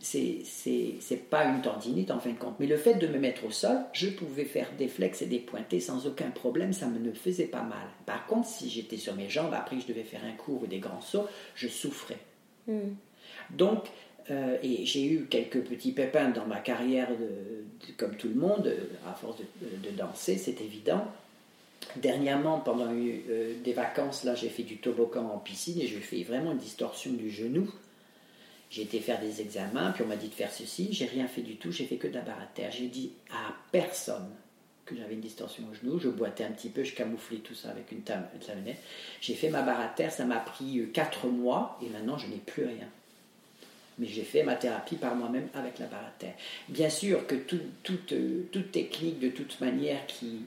c'est 0.00 1.30
pas 1.30 1.44
une 1.44 1.60
tendinite 1.60 2.10
en 2.10 2.20
fin 2.20 2.30
de 2.30 2.38
compte. 2.38 2.54
Mais 2.60 2.66
le 2.66 2.76
fait 2.76 2.94
de 2.94 3.06
me 3.06 3.18
mettre 3.18 3.44
au 3.44 3.50
sol, 3.50 3.78
je 3.92 4.08
pouvais 4.08 4.44
faire 4.44 4.70
des 4.78 4.88
flex 4.88 5.22
et 5.22 5.26
des 5.26 5.40
pointés 5.40 5.80
sans 5.80 6.06
aucun 6.06 6.30
problème, 6.30 6.72
ça 6.72 6.86
me 6.86 6.98
ne 6.98 7.12
faisait 7.12 7.46
pas 7.46 7.62
mal. 7.62 7.88
Par 8.06 8.26
contre, 8.26 8.48
si 8.48 8.70
j'étais 8.70 8.96
sur 8.96 9.14
mes 9.14 9.28
jambes, 9.28 9.54
après 9.54 9.80
je 9.80 9.86
devais 9.86 10.04
faire 10.04 10.20
un 10.24 10.36
cours 10.36 10.62
ou 10.62 10.66
des 10.66 10.78
grands 10.78 11.00
sauts, 11.00 11.26
je 11.54 11.68
souffrais. 11.68 12.18
Hmm. 12.66 12.94
Donc, 13.50 13.86
euh, 14.30 14.58
et 14.62 14.84
j'ai 14.84 15.06
eu 15.06 15.26
quelques 15.26 15.60
petits 15.62 15.92
pépins 15.92 16.28
dans 16.30 16.46
ma 16.46 16.60
carrière, 16.60 17.08
comme 17.96 18.16
tout 18.16 18.28
le 18.28 18.34
monde, 18.34 18.74
à 19.06 19.14
force 19.14 19.38
de, 19.38 19.90
danser, 19.96 20.36
c'est 20.36 20.60
évident. 20.60 21.04
Dernièrement, 21.96 22.60
pendant 22.60 22.92
euh, 22.92 23.54
des 23.62 23.72
vacances, 23.72 24.24
là, 24.24 24.34
j'ai 24.34 24.50
fait 24.50 24.64
du 24.64 24.76
toboggan 24.76 25.30
en 25.32 25.38
piscine 25.38 25.80
et 25.80 25.86
j'ai 25.86 26.00
fait 26.00 26.22
vraiment 26.22 26.52
une 26.52 26.58
distorsion 26.58 27.12
du 27.12 27.30
genou. 27.30 27.72
J'ai 28.70 28.82
été 28.82 29.00
faire 29.00 29.18
des 29.18 29.40
examens, 29.40 29.92
puis 29.92 30.04
on 30.04 30.08
m'a 30.08 30.16
dit 30.16 30.28
de 30.28 30.34
faire 30.34 30.52
ceci. 30.52 30.88
J'ai 30.92 31.06
rien 31.06 31.26
fait 31.26 31.40
du 31.40 31.56
tout, 31.56 31.72
j'ai 31.72 31.86
fait 31.86 31.96
que 31.96 32.06
de 32.06 32.14
la 32.14 32.20
barre 32.20 32.42
à 32.42 32.46
terre. 32.54 32.70
J'ai 32.70 32.88
dit 32.88 33.12
à 33.30 33.54
personne 33.72 34.28
que 34.84 34.94
j'avais 34.94 35.14
une 35.14 35.22
distorsion 35.22 35.64
au 35.70 35.74
genou. 35.74 35.98
Je 35.98 36.10
boitais 36.10 36.44
un 36.44 36.50
petit 36.50 36.68
peu, 36.68 36.84
je 36.84 36.94
camouflais 36.94 37.38
tout 37.38 37.54
ça 37.54 37.70
avec 37.70 37.90
une 37.92 38.02
taminette. 38.02 38.82
J'ai 39.22 39.34
fait 39.34 39.48
ma 39.48 39.62
barre 39.62 39.80
à 39.80 39.88
terre, 39.88 40.12
ça 40.12 40.26
m'a 40.26 40.40
pris 40.40 40.86
4 40.92 41.26
euh, 41.26 41.30
mois 41.30 41.78
et 41.82 41.88
maintenant 41.88 42.18
je 42.18 42.26
n'ai 42.26 42.36
plus 42.36 42.66
rien 42.66 42.88
mais 43.98 44.06
j'ai 44.06 44.22
fait 44.22 44.42
ma 44.42 44.54
thérapie 44.54 44.96
par 44.96 45.14
moi-même 45.14 45.48
avec 45.54 45.78
la 45.78 45.86
barre 45.86 46.06
à 46.06 46.12
terre. 46.18 46.34
Bien 46.68 46.90
sûr 46.90 47.26
que 47.26 47.34
toute, 47.34 47.62
toute, 47.82 48.72
technique, 48.72 49.18
de 49.18 49.28
toute 49.28 49.60
manière, 49.60 50.06
qui, 50.06 50.46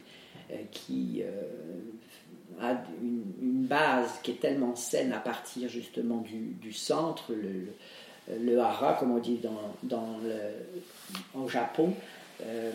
euh, 0.52 1.32
euh, 1.32 2.62
a 2.62 2.82
une, 3.02 3.66
base 3.66 4.20
qui 4.22 4.32
est 4.32 4.42
tellement 4.42 4.76
saine 4.76 5.14
à 5.14 5.20
partir 5.20 5.70
justement 5.70 6.24
du, 6.62 6.74
centre, 6.74 7.32
le, 7.34 8.60
hara, 8.60 8.94
comme 8.94 9.12
on 9.12 9.20
dit 9.20 9.40
dans, 9.84 10.20
au 11.36 11.48
Japon, 11.48 11.94
euh, 12.44 12.72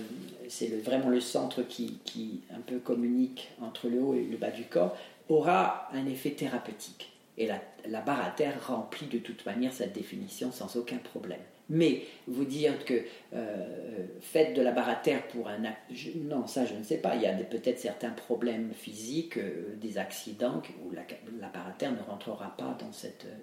c'est 0.48 0.68
vraiment 0.82 1.08
le 1.08 1.20
centre 1.20 1.62
qui, 1.62 1.98
qui 2.04 2.40
un 2.54 2.60
peu 2.60 2.78
communique 2.78 3.50
entre 3.60 3.88
le 3.88 4.00
haut 4.00 4.14
et 4.14 4.24
le 4.24 4.36
bas 4.36 4.50
du 4.50 4.64
corps, 4.64 4.96
aura 5.28 5.88
un 5.92 6.06
effet 6.06 6.30
thérapeutique. 6.30 7.15
Et 7.38 7.46
la, 7.46 7.60
la, 7.86 8.00
barre 8.00 8.24
à 8.24 8.30
terre 8.30 8.66
remplit 8.66 9.06
de 9.06 9.18
toute 9.18 9.44
manière 9.44 9.72
cette 9.72 9.92
définition 9.92 10.52
sans 10.52 10.76
aucun 10.76 10.96
problème. 10.96 11.40
Mais 11.68 12.02
vous 12.28 12.44
dire 12.44 12.84
que 12.84 12.94
euh, 13.34 14.06
faites 14.20 14.54
de 14.54 14.62
la 14.62 14.70
barre 14.70 14.88
à 14.88 14.94
terre 14.94 15.26
pour 15.28 15.48
un 15.48 15.64
acte, 15.64 15.90
non, 16.14 16.46
ça 16.46 16.64
je 16.64 16.74
ne 16.74 16.82
sais 16.82 16.98
pas. 16.98 17.16
Il 17.16 17.22
y 17.22 17.26
a 17.26 17.32
peut-être 17.32 17.80
certains 17.80 18.10
problèmes 18.10 18.72
physiques, 18.72 19.36
euh, 19.36 19.74
des 19.76 19.98
accidents 19.98 20.62
où 20.84 20.92
la, 20.92 21.02
la, 21.40 21.48
barre 21.48 21.66
à 21.68 21.72
terre 21.72 21.92
ne 21.92 22.02
rentrera 22.08 22.56
pas 22.56 22.76
dans 22.80 22.92
cette 22.92 23.24
euh, 23.26 23.36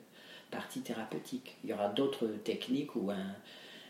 partie 0.52 0.80
thérapeutique. 0.80 1.58
Il 1.64 1.70
y 1.70 1.74
aura 1.74 1.90
d'autres 1.90 2.28
techniques 2.46 2.96
ou 2.96 3.12
un, 3.12 3.36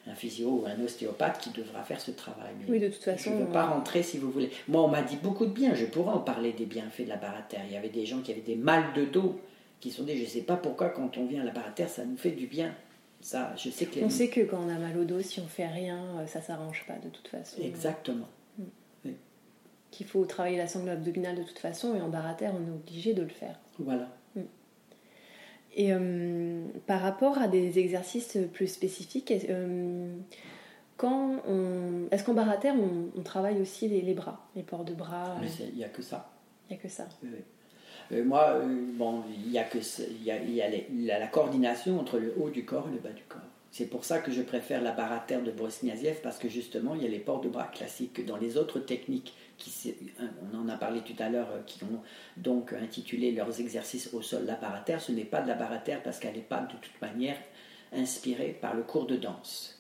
un 0.08 0.16
physio 0.16 0.64
ou 0.64 0.66
un 0.66 0.84
ostéopathe 0.84 1.40
qui 1.40 1.52
devra 1.52 1.84
faire 1.84 2.02
ce 2.02 2.12
travail. 2.12 2.54
oui, 2.68 2.80
de 2.80 2.88
toute 2.88 3.04
façon. 3.04 3.30
Je 3.30 3.36
ne 3.36 3.46
veux 3.46 3.52
pas 3.52 3.68
rentrer 3.68 4.02
si 4.02 4.18
vous 4.18 4.32
voulez. 4.32 4.50
Moi, 4.68 4.82
on 4.82 4.88
m'a 4.88 5.04
dit 5.04 5.18
beaucoup 5.18 5.46
de 5.46 5.52
bien. 5.52 5.76
Je 5.76 5.86
pourrais 5.86 6.14
en 6.14 6.20
parler 6.20 6.54
des 6.54 6.66
bienfaits 6.66 7.04
de 7.04 7.10
la 7.10 7.18
barre 7.18 7.38
à 7.38 7.44
terre. 7.44 7.62
Il 7.68 7.74
y 7.74 7.78
avait 7.78 7.90
des 7.90 8.08
gens 8.08 8.22
qui 8.22 8.32
avaient 8.32 8.42
des 8.42 8.56
mal 8.56 8.94
de 8.96 9.06
dos 9.06 9.40
qui 9.84 9.92
sont 9.92 10.04
des 10.04 10.16
je 10.16 10.22
ne 10.22 10.28
sais 10.28 10.42
pas 10.42 10.56
pourquoi 10.56 10.90
quand 10.90 11.18
on 11.18 11.26
vient 11.26 11.42
à 11.42 11.44
la 11.44 11.52
barre 11.52 11.68
à 11.68 11.72
terre, 11.72 11.90
ça 11.90 12.06
nous 12.06 12.16
fait 12.16 12.32
du 12.32 12.48
bien. 12.48 12.74
Ça, 13.20 13.54
je 13.58 13.70
sais 13.70 13.86
que 13.86 14.00
On 14.00 14.10
sait 14.10 14.30
que 14.30 14.40
quand 14.40 14.60
on 14.66 14.70
a 14.70 14.80
mal 14.80 14.98
au 14.98 15.04
dos, 15.04 15.22
si 15.22 15.42
on 15.42 15.48
fait 15.48 15.68
rien, 15.68 16.02
euh, 16.20 16.26
ça 16.26 16.40
s'arrange 16.40 16.86
pas 16.88 16.98
de 17.00 17.10
toute 17.10 17.28
façon. 17.28 17.62
Exactement. 17.62 18.30
Mm. 18.58 19.10
Qu'il 19.92 20.06
faut 20.06 20.24
travailler 20.24 20.58
la 20.58 20.68
sangle 20.68 20.88
abdominale 20.88 21.36
de 21.36 21.44
toute 21.44 21.60
façon, 21.60 21.96
et 21.96 22.02
en 22.02 22.08
barre 22.08 22.28
à 22.28 22.34
terre, 22.34 22.54
on 22.56 22.66
est 22.66 22.74
obligé 22.74 23.14
de 23.14 23.24
le 23.24 23.28
faire. 23.28 23.60
Voilà. 23.78 24.08
Mm. 24.38 24.42
Et 25.76 25.94
euh, 25.94 26.64
par 26.88 27.02
rapport 27.02 27.38
à 27.38 27.50
des 27.50 27.78
exercices 27.78 28.38
plus 28.54 28.68
spécifiques, 28.68 29.34
euh, 29.50 30.16
quand 30.96 31.42
on, 31.46 32.08
est-ce 32.12 32.24
qu'en 32.24 32.34
barre 32.34 32.50
à 32.50 32.58
terre, 32.58 32.76
on, 33.18 33.22
travaille 33.22 33.60
aussi 33.60 33.90
les, 33.90 34.14
bras, 34.14 34.48
les 34.56 34.64
ports 34.64 34.86
de 34.86 34.94
bras? 34.94 35.36
Il 35.60 35.76
n'y 35.76 35.84
a 35.84 35.90
que 35.90 36.02
ça. 36.02 36.32
Il 36.70 36.74
n'y 36.74 36.80
a 36.80 36.82
que 36.82 36.88
ça. 36.88 37.10
Oui. 37.22 37.30
Euh, 38.12 38.24
moi, 38.24 38.56
euh, 38.56 38.66
bon, 38.94 39.24
il 39.30 39.52
y 39.52 39.58
a, 39.58 41.20
la 41.20 41.28
coordination 41.28 42.00
entre 42.00 42.20
le 42.20 42.34
haut 42.40 42.50
du 42.50 42.66
corps 42.66 42.88
et 42.90 42.94
le 42.94 43.00
bas 43.00 43.12
du 43.12 43.24
corps. 43.24 43.42
C'est 43.72 43.88
pour 43.88 44.06
ça 44.06 44.20
que 44.20 44.32
je 44.32 44.44
préfère 44.44 44.84
la 44.84 44.92
barre 44.92 45.12
à 45.12 45.20
terre 45.20 45.42
de 45.42 45.50
Brosniaziev 45.50 46.22
parce 46.22 46.38
que 46.38 46.48
justement, 46.48 46.94
il 46.94 47.02
y 47.02 47.06
a 47.08 47.10
les 47.10 47.20
ports 47.20 47.42
de 47.42 47.50
bras 47.50 47.66
classiques. 47.74 48.24
Dans 48.24 48.38
les 48.38 48.58
autres 48.58 48.80
techniques, 48.80 49.34
qui, 49.58 49.96
on 50.54 50.58
en 50.58 50.70
a 50.70 50.78
parlé 50.78 51.02
tout 51.02 51.16
à 51.18 51.30
l'heure, 51.30 51.50
euh, 51.52 51.62
qui 51.66 51.84
ont 51.84 52.02
donc 52.38 52.74
intitulé 52.74 53.32
leurs 53.32 53.60
exercices 53.60 54.14
au 54.14 54.22
sol 54.22 54.46
la 54.46 54.56
barre 54.56 54.76
à 54.76 54.80
terre, 54.80 55.02
ce 55.02 55.12
n'est 55.12 55.26
pas 55.26 55.42
de 55.42 55.48
la 55.48 55.56
barre 55.56 55.72
à 55.72 55.78
terre 55.78 56.04
parce 56.04 56.20
qu'elle 56.20 56.36
n'est 56.36 56.42
pas 56.42 56.62
de 56.62 56.76
toute 56.76 57.02
manière 57.02 57.38
inspirée 57.92 58.58
par 58.60 58.76
le 58.76 58.84
cours 58.84 59.06
de 59.06 59.16
danse. 59.16 59.80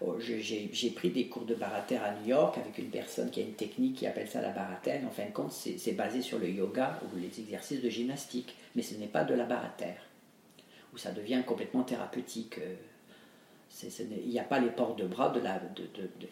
Oh, 0.00 0.16
j'ai 0.18 0.90
pris 0.90 1.10
des 1.10 1.28
cours 1.28 1.44
de 1.44 1.54
terre 1.86 2.02
à 2.04 2.12
New 2.14 2.28
York 2.28 2.56
avec 2.58 2.78
une 2.78 2.90
personne 2.90 3.30
qui 3.30 3.40
a 3.40 3.44
une 3.44 3.52
technique 3.52 3.96
qui 3.96 4.06
appelle 4.06 4.28
ça 4.28 4.40
la 4.40 4.52
terre. 4.82 5.02
En 5.06 5.10
fin 5.10 5.26
de 5.26 5.32
compte, 5.32 5.52
c'est 5.52 5.92
basé 5.92 6.22
sur 6.22 6.38
le 6.38 6.48
yoga 6.48 6.98
ou 7.04 7.18
les 7.18 7.40
exercices 7.40 7.82
de 7.82 7.90
gymnastique, 7.90 8.54
mais 8.74 8.82
ce 8.82 8.94
n'est 8.94 9.06
pas 9.06 9.24
de 9.24 9.34
la 9.34 9.44
terre, 9.76 10.02
où 10.94 10.98
ça 10.98 11.12
devient 11.12 11.42
complètement 11.46 11.82
thérapeutique. 11.82 12.58
Euh, 12.58 12.74
il 14.24 14.28
n'y 14.28 14.38
a 14.38 14.44
pas 14.44 14.58
les 14.58 14.70
ports 14.70 14.96
de 14.96 15.06
bras 15.06 15.30
de 15.30 15.40
la, 15.40 15.60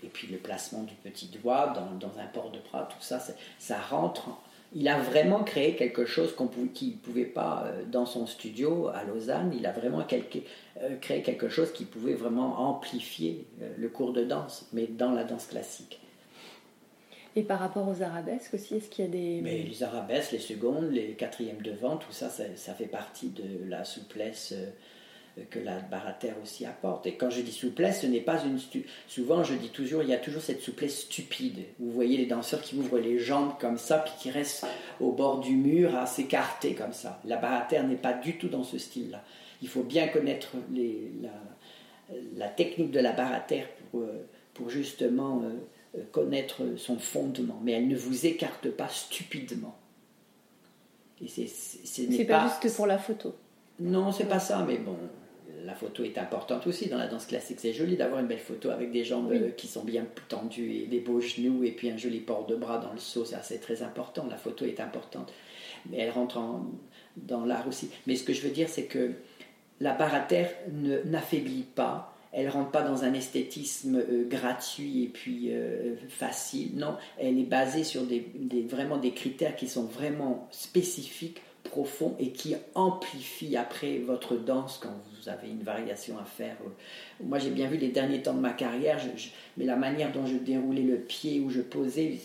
et 0.03 0.09
puis 0.09 0.29
le 0.29 0.37
placement 0.39 0.83
du 0.83 0.95
petit 0.95 1.27
doigt 1.27 1.69
dans, 1.69 1.93
dans 1.93 2.19
un 2.19 2.27
port 2.27 2.51
de 2.51 2.59
bras, 2.59 2.83
tout 2.85 3.01
ça, 3.01 3.19
ça 3.59 3.81
rentre 3.81 4.29
il 4.73 4.89
a 4.89 4.99
vraiment 4.99 5.43
créé 5.43 5.75
quelque 5.75 6.05
chose 6.05 6.35
qu'il 6.75 6.89
ne 6.89 6.97
pouvait 6.97 7.25
pas 7.25 7.65
euh, 7.67 7.85
dans 7.85 8.07
son 8.07 8.27
studio 8.27 8.89
à 8.89 9.03
Lausanne. 9.05 9.53
Il 9.57 9.67
a 9.67 9.73
vraiment 9.73 10.01
euh, 10.01 10.97
créé 11.01 11.23
quelque 11.23 11.49
chose 11.49 11.73
qui 11.73 11.85
pouvait 11.85 12.15
vraiment 12.15 12.61
amplifier 12.61 13.47
euh, 13.63 13.71
le 13.77 13.89
cours 13.89 14.13
de 14.13 14.25
danse, 14.25 14.69
mais 14.73 14.87
dans 14.87 15.13
la 15.13 15.25
danse 15.25 15.47
classique. 15.47 16.01
Et 17.37 17.43
par 17.43 17.61
rapport 17.61 17.89
aux 17.89 18.03
arabesques 18.03 18.55
aussi, 18.55 18.77
est-ce 18.77 18.89
qu'il 18.89 19.05
y 19.05 19.09
a 19.09 19.11
des... 19.11 19.41
Mais 19.41 19.63
les 19.63 19.83
arabesques, 19.83 20.33
les 20.33 20.39
secondes, 20.39 20.91
les 20.91 21.13
quatrièmes 21.13 21.63
devant, 21.63 21.97
tout 21.97 22.13
ça, 22.13 22.29
ça, 22.29 22.75
fait 22.75 22.87
partie 22.87 23.29
de 23.29 23.69
la 23.69 23.85
souplesse 23.85 24.53
que 25.51 25.59
la 25.59 25.79
barre 25.79 26.09
à 26.09 26.13
terre 26.13 26.37
aussi 26.43 26.67
apporte. 26.67 27.07
Et 27.07 27.15
quand 27.15 27.31
je 27.31 27.41
dis 27.41 27.53
souplesse, 27.53 28.03
ce 28.03 28.07
n'est 28.07 28.21
pas 28.21 28.43
une... 28.45 28.59
Souvent, 29.07 29.45
je 29.45 29.55
dis 29.55 29.71
toujours, 29.71 30.03
il 30.03 30.09
y 30.09 30.15
a 30.15 30.19
toujours 30.19 30.43
cette 30.43 30.61
souplesse 30.61 31.03
stupide. 31.03 31.61
Vous 31.79 31.91
voyez 31.91 32.17
les 32.17 32.27
danseurs 32.27 32.61
qui 32.61 32.77
ouvrent 32.77 32.99
les 32.99 33.19
jambes 33.19 33.53
comme 33.59 33.79
ça, 33.79 33.99
puis 33.99 34.13
qui 34.19 34.31
restent 34.31 34.67
au 35.01 35.13
bord 35.13 35.41
du 35.41 35.57
mur 35.57 35.97
à 35.97 36.07
s'écarter 36.07 36.75
comme 36.75 36.93
ça. 36.93 37.21
La 37.25 37.37
barre 37.37 37.63
à 37.63 37.65
terre 37.65 37.87
n'est 37.87 37.97
pas 37.97 38.13
du 38.13 38.39
tout 38.39 38.49
dans 38.49 38.65
ce 38.65 38.79
style-là. 38.79 39.23
Il 39.63 39.69
faut 39.69 39.83
bien 39.83 40.09
connaître 40.09 40.53
les, 40.73 41.13
la, 42.37 42.49
technique 42.49 42.91
de 42.91 43.01
la 43.01 43.13
barre 43.13 43.33
à 43.33 43.41
terre 43.41 43.69
pour, 43.91 44.01
euh, 44.01 44.27
pour 44.55 44.71
justement 44.71 45.43
euh, 45.45 46.03
connaître 46.13 46.63
son 46.77 46.99
fondement. 46.99 47.61
Mais 47.63 47.73
elle 47.73 47.89
ne 47.89 47.97
vous 47.97 48.27
écarte 48.27 48.71
pas 48.71 48.89
stupidement. 48.89 49.77
Et 51.23 51.29
c'est, 51.29 52.25
pas, 52.27 52.47
pas 52.47 52.61
juste 52.63 52.77
pour 52.77 52.87
la 52.87 52.99
photo. 52.99 53.35
Non, 53.81 54.13
c'est 54.13 54.29
pas 54.29 54.39
ça, 54.39 54.65
mais 54.67 54.77
bon, 54.77 54.97
la 55.65 55.75
photo 55.75 56.05
est 56.05 56.19
importante 56.19 56.67
aussi 56.67 56.89
dans 56.89 56.99
la 56.99 57.07
danse 57.07 57.27
classique. 57.27 57.59
C'est 57.61 57.73
joli 57.73 57.97
d'avoir 57.97 58.21
une 58.21 58.27
belle 58.27 58.39
photo 58.39 58.71
avec 58.71 58.93
des 58.93 59.05
jambes 59.05 59.33
euh, 59.33 59.51
qui 59.51 59.67
sont 59.67 59.85
bien 59.85 60.07
tendues 60.29 60.73
et 60.73 60.87
des 60.87 61.01
beaux 61.01 61.21
genoux 61.21 61.65
et 61.65 61.73
puis 61.73 61.91
un 61.91 61.97
joli 61.97 62.21
port 62.21 62.47
de 62.47 62.57
bras 62.57 62.79
dans 62.79 62.93
le 62.93 62.99
saut. 62.99 63.25
Ça, 63.25 63.43
c'est 63.43 63.59
très 63.59 63.83
important. 63.83 64.27
La 64.29 64.37
photo 64.37 64.65
est 64.65 64.81
importante. 64.81 65.33
Mais 65.89 65.99
elle 65.99 66.11
rentre 66.11 66.41
dans 67.17 67.45
l'art 67.45 67.67
aussi. 67.67 67.91
Mais 68.07 68.17
ce 68.17 68.25
que 68.25 68.33
je 68.33 68.43
veux 68.43 68.51
dire, 68.51 68.69
c'est 68.69 68.85
que 68.85 69.13
la 69.81 69.95
barre 69.95 70.15
à 70.15 70.21
terre 70.21 70.51
n'affaiblit 71.07 71.65
pas. 71.75 72.15
Elle 72.33 72.49
rentre 72.49 72.71
pas 72.71 72.83
dans 72.83 73.03
un 73.03 73.13
esthétisme 73.13 73.97
euh, 73.97 74.25
gratuit 74.29 75.05
et 75.05 75.09
puis 75.09 75.49
euh, 75.51 75.97
facile. 76.09 76.77
Non, 76.77 76.97
elle 77.19 77.39
est 77.39 77.45
basée 77.45 77.83
sur 77.83 78.03
des, 78.03 78.25
vraiment 78.69 78.99
des 78.99 79.13
critères 79.13 79.57
qui 79.57 79.69
sont 79.69 79.85
vraiment 79.85 80.47
spécifiques 80.53 81.43
profond 81.63 82.17
et 82.19 82.31
qui 82.31 82.55
amplifie 82.75 83.57
après 83.57 83.99
votre 83.99 84.37
danse 84.37 84.79
quand 84.83 84.95
vous 85.13 85.29
avez 85.29 85.49
une 85.49 85.63
variation 85.63 86.19
à 86.19 86.25
faire. 86.25 86.57
Moi, 87.23 87.39
j'ai 87.39 87.51
bien 87.51 87.69
vu 87.69 87.77
les 87.77 87.89
derniers 87.89 88.23
temps 88.23 88.35
de 88.35 88.41
ma 88.41 88.53
carrière, 88.53 88.99
mais 89.57 89.65
la 89.65 89.77
manière 89.77 90.13
dont 90.13 90.27
je 90.27 90.37
déroulais 90.37 90.83
le 90.83 90.97
pied, 90.97 91.41
où 91.41 91.51
je 91.51 91.61
posais, 91.61 92.19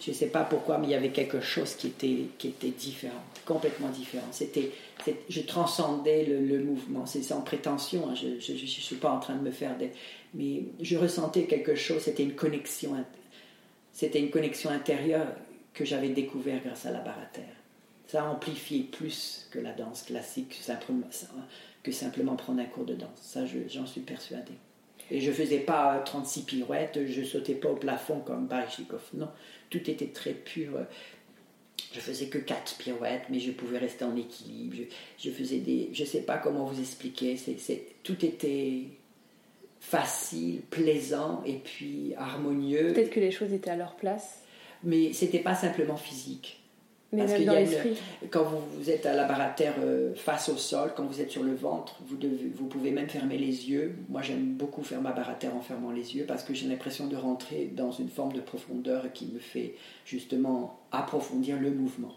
je 0.00 0.10
ne 0.10 0.14
sais 0.14 0.26
pas 0.26 0.44
pourquoi, 0.44 0.78
mais 0.78 0.88
il 0.88 0.90
y 0.90 0.94
avait 0.94 1.10
quelque 1.10 1.40
chose 1.40 1.74
qui 1.74 1.88
était, 1.88 2.16
qui 2.38 2.48
était 2.48 2.70
différent, 2.70 3.22
complètement 3.44 3.88
différent. 3.88 4.26
C'était, 4.30 4.70
je 5.28 5.40
transcendais 5.40 6.24
le, 6.24 6.58
mouvement. 6.58 7.06
C'est 7.06 7.22
sans 7.22 7.42
prétention, 7.42 8.08
hein. 8.08 8.14
je 8.14 8.52
ne 8.52 8.56
suis 8.56 8.96
pas 8.96 9.10
en 9.10 9.20
train 9.20 9.34
de 9.34 9.42
me 9.42 9.50
faire 9.50 9.76
des... 9.76 9.90
Mais 10.34 10.64
je 10.80 10.96
ressentais 10.96 11.44
quelque 11.44 11.74
chose, 11.74 12.02
c'était 12.02 12.24
une 12.24 12.34
connexion, 12.34 12.92
c'était 13.92 14.18
une 14.18 14.30
connexion 14.30 14.70
intérieure 14.70 15.28
que 15.72 15.84
j'avais 15.84 16.08
découvert 16.08 16.60
grâce 16.64 16.86
à 16.86 16.90
la 16.90 17.00
terre 17.32 17.63
ça 18.14 18.26
amplifié 18.26 18.84
plus 18.84 19.48
que 19.50 19.58
la 19.58 19.72
danse 19.72 20.04
classique, 20.04 20.56
que 21.82 21.90
simplement 21.90 22.36
prendre 22.36 22.60
un 22.60 22.64
cours 22.64 22.84
de 22.84 22.94
danse. 22.94 23.18
Ça, 23.20 23.40
j'en 23.44 23.86
suis 23.86 24.02
persuadé. 24.02 24.52
Et 25.10 25.20
je 25.20 25.32
faisais 25.32 25.58
pas 25.58 25.98
36 25.98 26.42
pirouettes, 26.42 27.06
je 27.06 27.24
sautais 27.24 27.56
pas 27.56 27.70
au 27.70 27.74
plafond 27.74 28.20
comme 28.20 28.46
Baryshnikov. 28.46 29.02
Non, 29.14 29.28
tout 29.68 29.90
était 29.90 30.06
très 30.06 30.32
pur. 30.32 30.78
Je 31.92 31.98
faisais 31.98 32.26
que 32.26 32.38
4 32.38 32.76
pirouettes, 32.78 33.24
mais 33.30 33.40
je 33.40 33.50
pouvais 33.50 33.78
rester 33.78 34.04
en 34.04 34.14
équilibre. 34.16 34.76
Je, 35.18 35.30
faisais 35.30 35.58
des. 35.58 35.90
Je 35.92 36.04
sais 36.04 36.22
pas 36.22 36.38
comment 36.38 36.66
vous 36.66 36.78
expliquer. 36.78 37.36
C'est, 37.36 37.84
tout 38.04 38.24
était 38.24 38.84
facile, 39.80 40.60
plaisant 40.70 41.42
et 41.44 41.56
puis 41.56 42.14
harmonieux. 42.16 42.92
Peut-être 42.92 43.10
que 43.10 43.20
les 43.20 43.32
choses 43.32 43.52
étaient 43.52 43.70
à 43.70 43.76
leur 43.76 43.96
place. 43.96 44.44
Mais 44.84 45.12
c'était 45.12 45.40
pas 45.40 45.56
simplement 45.56 45.96
physique. 45.96 46.60
Parce 47.16 47.38
y 47.38 48.28
quand 48.30 48.44
vous, 48.44 48.90
êtes 48.90 49.06
à 49.06 49.14
la 49.14 49.24
barre 49.24 49.40
à 49.40 49.48
terre 49.48 49.74
euh, 49.80 50.14
face 50.14 50.48
au 50.48 50.56
sol, 50.56 50.92
quand 50.96 51.04
vous 51.04 51.20
êtes 51.20 51.30
sur 51.30 51.42
le 51.42 51.54
ventre, 51.54 51.96
vous, 52.06 52.16
devez, 52.16 52.50
vous 52.54 52.66
pouvez 52.66 52.90
même 52.90 53.08
fermer 53.08 53.38
les 53.38 53.70
yeux. 53.70 53.96
Moi, 54.08 54.22
j'aime 54.22 54.54
beaucoup 54.54 54.82
faire 54.82 55.00
ma 55.00 55.12
barre 55.12 55.30
à 55.30 55.34
terre 55.34 55.54
en 55.54 55.60
fermant 55.60 55.90
les 55.90 56.16
yeux 56.16 56.24
parce 56.26 56.42
que 56.44 56.54
j'ai 56.54 56.66
l'impression 56.66 57.06
de 57.06 57.16
rentrer 57.16 57.70
dans 57.74 57.90
une 57.90 58.08
forme 58.08 58.32
de 58.32 58.40
profondeur 58.40 59.12
qui 59.12 59.26
me 59.26 59.38
fait 59.38 59.74
justement 60.04 60.80
approfondir 60.92 61.60
le 61.60 61.70
mouvement. 61.70 62.12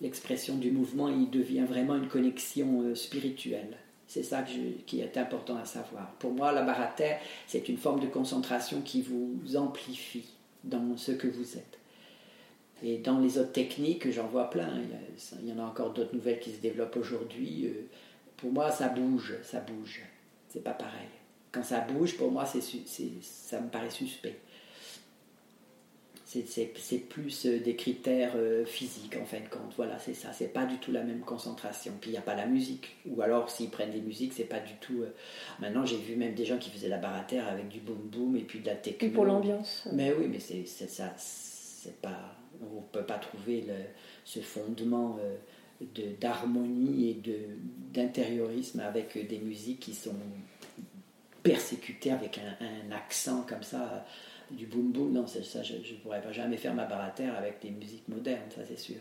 L'expression 0.00 0.56
du 0.56 0.70
mouvement, 0.70 1.08
il 1.08 1.30
devient 1.30 1.64
vraiment 1.68 1.96
une 1.96 2.08
connexion 2.08 2.82
euh, 2.82 2.94
spirituelle. 2.94 3.76
C'est 4.08 4.22
ça 4.22 4.44
qui 4.86 5.00
est 5.00 5.16
important 5.16 5.56
à 5.56 5.64
savoir. 5.64 6.12
Pour 6.20 6.32
moi, 6.32 6.52
la 6.52 6.62
barre 6.62 6.80
à 6.80 6.86
terre, 6.86 7.18
c'est 7.48 7.68
une 7.68 7.76
forme 7.76 7.98
de 7.98 8.06
concentration 8.06 8.80
qui 8.82 9.02
vous 9.02 9.56
amplifie 9.56 10.28
dans 10.62 10.96
ce 10.96 11.10
que 11.12 11.26
vous 11.26 11.56
êtes. 11.56 11.78
Et 12.82 12.98
dans 12.98 13.18
les 13.18 13.38
autres 13.38 13.52
techniques, 13.52 14.10
j'en 14.10 14.26
vois 14.26 14.50
plein. 14.50 14.68
Il 15.40 15.48
y, 15.48 15.52
en 15.52 15.58
a 15.58 15.66
encore 15.66 15.92
d'autres 15.92 16.14
nouvelles 16.14 16.40
qui 16.40 16.52
se 16.52 16.60
développent 16.60 16.96
aujourd'hui. 16.96 17.66
Euh, 17.66 17.88
pour 18.36 18.52
moi, 18.52 18.70
ça 18.70 18.88
bouge, 18.88 19.34
ça 19.42 19.60
bouge. 19.60 20.02
C'est 20.48 20.62
pas 20.62 20.72
pareil. 20.72 21.08
Quand 21.52 21.64
ça 21.64 21.80
bouge, 21.80 22.16
pour 22.16 22.30
moi, 22.30 22.44
c'est, 22.44 22.60
ça 23.22 23.60
me 23.60 23.68
paraît 23.68 23.90
suspect. 23.90 24.36
C'est, 26.26 26.98
plus 27.08 27.46
euh, 27.46 27.60
des 27.60 27.76
critères 27.76 28.32
euh, 28.36 28.66
physiques 28.66 29.16
en 29.16 29.24
fin 29.24 29.40
de 29.40 29.48
compte. 29.48 29.72
Voilà, 29.78 29.98
c'est 29.98 30.12
ça. 30.12 30.34
C'est 30.34 30.52
pas 30.52 30.66
du 30.66 30.76
tout 30.76 30.92
la 30.92 31.02
même 31.02 31.20
concentration. 31.20 31.94
Puis 31.98 32.10
il 32.10 32.12
n'y 32.12 32.18
a 32.18 32.22
pas 32.22 32.34
la 32.34 32.44
musique. 32.44 32.96
Ou 33.06 33.22
alors, 33.22 33.48
s'ils 33.48 33.70
prennent 33.70 33.92
des 33.92 34.02
musiques, 34.02 34.34
c'est 34.34 34.44
pas 34.44 34.60
du 34.60 34.74
tout. 34.82 35.02
Maintenant, 35.60 35.86
j'ai 35.86 35.96
vu 35.96 36.14
même 36.14 36.34
des 36.34 36.44
gens 36.44 36.58
qui 36.58 36.68
faisaient 36.68 36.90
la 36.90 36.98
barre 36.98 37.16
à 37.16 37.22
terre 37.22 37.48
avec 37.48 37.68
du 37.68 37.80
boom 37.80 38.10
boom 38.12 38.36
et 38.36 38.42
puis 38.42 38.60
de 38.60 38.66
la 38.66 38.74
techno. 38.74 39.08
Et 39.08 39.10
pour 39.10 39.24
l'ambiance. 39.24 39.88
Mais 39.94 40.12
oui, 40.12 40.26
mais 40.28 40.40
c'est, 40.40 40.66
ça. 40.66 41.14
C'est 41.16 42.02
pas 42.02 42.36
on 42.62 42.76
ne 42.76 42.86
peut 42.92 43.06
pas 43.06 43.18
trouver 43.18 43.64
ce 44.24 44.40
fondement 44.40 45.18
euh, 45.20 45.36
d'harmonie 46.20 47.10
et 47.10 47.22
d'intériorisme 47.92 48.80
avec 48.80 49.26
des 49.28 49.38
musiques 49.38 49.80
qui 49.80 49.94
sont 49.94 50.16
persécutées 51.42 52.10
avec 52.10 52.38
un, 52.38 52.92
accent 52.92 53.44
comme 53.48 53.62
ça, 53.62 54.04
du 54.50 54.66
boom 54.66 54.92
boom. 54.92 55.12
Non, 55.12 55.26
ça, 55.26 55.62
je 55.62 55.74
ne 55.74 55.98
pourrais 56.02 56.20
pas 56.20 56.32
jamais 56.32 56.56
faire 56.56 56.74
ma 56.74 56.84
baratère 56.84 57.36
avec 57.36 57.60
des 57.60 57.70
musiques 57.70 58.08
modernes, 58.08 58.50
ça 58.50 58.62
c'est 58.66 58.78
sûr. 58.78 58.96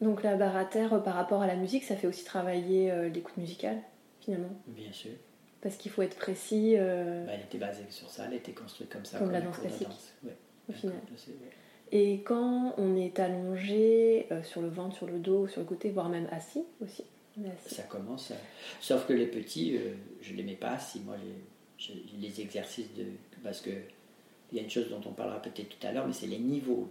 Donc 0.00 0.22
la 0.22 0.36
baratère, 0.36 1.02
par 1.02 1.14
rapport 1.14 1.42
à 1.42 1.46
la 1.46 1.56
musique, 1.56 1.84
ça 1.84 1.96
fait 1.96 2.06
aussi 2.06 2.24
travailler 2.24 2.90
euh, 2.90 3.08
l'écoute 3.08 3.36
musicale, 3.36 3.78
finalement? 4.20 4.54
Bien 4.66 4.92
sûr. 4.92 5.12
Parce 5.60 5.76
qu'il 5.76 5.90
faut 5.90 6.02
être 6.02 6.16
précis. 6.16 6.74
Euh, 6.76 7.24
bah, 7.24 7.32
elle 7.34 7.40
était 7.40 7.58
basée 7.58 7.84
sur 7.88 8.10
ça, 8.10 8.24
elle 8.26 8.34
était 8.34 8.52
construite 8.52 8.90
comme 8.90 9.04
ça. 9.04 9.18
Comme, 9.18 9.30
la 9.30 9.40
danse 9.40 9.58
classique. 9.58 9.88
Au 10.68 10.72
final. 10.72 10.96
Et 11.92 12.20
quand 12.24 12.74
on 12.78 12.96
est 12.96 13.18
allongé 13.18 14.26
euh, 14.32 14.42
sur 14.42 14.62
le 14.62 14.68
ventre, 14.68 14.96
sur 14.96 15.06
le 15.06 15.18
dos, 15.18 15.46
sur 15.46 15.60
le 15.60 15.66
côté, 15.66 15.90
voire 15.90 16.08
même 16.08 16.28
assis 16.30 16.64
aussi. 16.82 17.04
Ça 17.66 17.82
commence. 17.84 18.32
Sauf 18.80 19.06
que 19.06 19.12
les 19.12 19.26
petits, 19.26 19.76
euh, 19.76 19.94
je 20.22 20.32
ne 20.32 20.38
les 20.38 20.42
mets 20.44 20.54
pas 20.54 20.72
assis. 20.72 21.00
Moi, 21.00 21.16
les 22.20 22.40
exercices 22.40 22.92
de. 22.94 23.04
Parce 23.42 23.60
que. 23.60 23.70
Il 24.52 24.58
y 24.58 24.60
a 24.60 24.62
une 24.62 24.70
chose 24.70 24.88
dont 24.88 25.00
on 25.04 25.12
parlera 25.12 25.42
peut-être 25.42 25.70
tout 25.70 25.84
à 25.84 25.90
l'heure, 25.90 26.06
mais 26.06 26.12
c'est 26.12 26.28
les 26.28 26.38
niveaux 26.38 26.88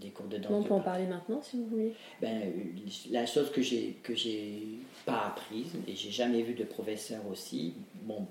des 0.00 0.10
cours 0.10 0.26
de 0.26 0.36
danse. 0.36 0.52
on 0.52 0.62
peut 0.62 0.74
en 0.74 0.80
parler 0.80 1.06
maintenant 1.06 1.42
si 1.42 1.56
vous 1.56 1.66
voulez. 1.66 1.94
Ben, 2.20 2.52
la 3.10 3.26
chose 3.26 3.50
que 3.50 3.60
j'ai 3.60 3.96
que 4.04 4.14
j'ai 4.14 4.62
pas 5.04 5.26
apprise 5.26 5.72
et 5.88 5.96
j'ai 5.96 6.12
jamais 6.12 6.42
vu 6.42 6.54
de 6.54 6.62
professeur 6.62 7.26
aussi. 7.28 7.74
Bon, 8.02 8.28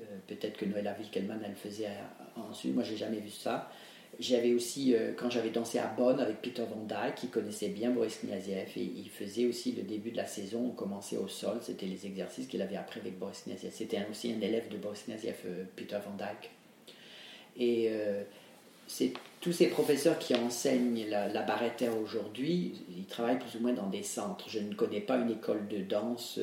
euh, 0.00 0.18
peut-être 0.26 0.58
que 0.58 0.66
Noëlla 0.66 0.94
Wilkelman 0.98 1.40
elle 1.46 1.54
faisait 1.54 1.88
ensuite. 2.36 2.74
Moi, 2.74 2.82
j'ai 2.82 2.96
jamais 2.96 3.20
vu 3.20 3.30
ça. 3.30 3.70
J'avais 4.18 4.52
aussi, 4.52 4.94
euh, 4.94 5.12
quand 5.16 5.30
j'avais 5.30 5.50
dansé 5.50 5.78
à 5.78 5.86
Bonn 5.86 6.20
avec 6.20 6.42
Peter 6.42 6.64
Van 6.68 6.84
Dyke, 6.84 7.14
qui 7.14 7.28
connaissait 7.28 7.68
bien 7.68 7.90
Boris 7.90 8.18
Kniaziev, 8.22 8.68
et 8.76 8.82
il 8.82 9.08
faisait 9.08 9.46
aussi 9.46 9.72
le 9.72 9.82
début 9.82 10.10
de 10.10 10.16
la 10.16 10.26
saison, 10.26 10.66
on 10.66 10.70
commençait 10.70 11.16
au 11.16 11.28
sol, 11.28 11.58
c'était 11.62 11.86
les 11.86 12.06
exercices 12.06 12.46
qu'il 12.46 12.60
avait 12.60 12.76
appris 12.76 13.00
avec 13.00 13.18
Boris 13.18 13.44
Kniaziev. 13.46 13.72
C'était 13.72 14.04
aussi 14.10 14.32
un 14.32 14.40
élève 14.40 14.68
de 14.68 14.76
Boris 14.76 15.04
Kniaziev, 15.04 15.36
euh, 15.46 15.64
Peter 15.76 15.98
Van 16.04 16.16
Dyke. 16.16 16.50
Et 17.56 17.88
euh, 17.90 18.22
c'est 18.86 19.12
tous 19.40 19.52
ces 19.52 19.68
professeurs 19.68 20.18
qui 20.18 20.34
enseignent 20.34 21.06
la, 21.08 21.28
la 21.28 21.42
barre 21.42 21.62
aujourd'hui, 22.02 22.74
ils 22.94 23.06
travaillent 23.06 23.38
plus 23.38 23.56
ou 23.58 23.62
moins 23.62 23.72
dans 23.72 23.88
des 23.88 24.02
centres. 24.02 24.50
Je 24.50 24.58
ne 24.58 24.74
connais 24.74 25.00
pas 25.00 25.16
une 25.16 25.30
école 25.30 25.66
de 25.68 25.78
danse, 25.78 26.38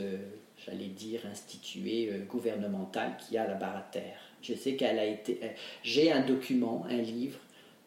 j'allais 0.66 0.88
dire, 0.88 1.22
instituée, 1.32 2.12
gouvernementale, 2.28 3.18
qui 3.18 3.38
a 3.38 3.46
la 3.46 3.54
barre 3.54 3.78
à 3.78 3.88
terre. 3.92 4.20
Je 4.42 4.54
sais 4.54 4.76
qu'elle 4.76 4.98
a 4.98 5.06
été. 5.06 5.40
J'ai 5.84 6.12
un 6.12 6.22
document, 6.22 6.86
un 6.90 6.98
livre 6.98 7.40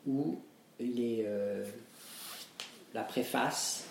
où 0.07 0.41
euh, 0.81 1.65
la 2.95 3.03
préface 3.03 3.87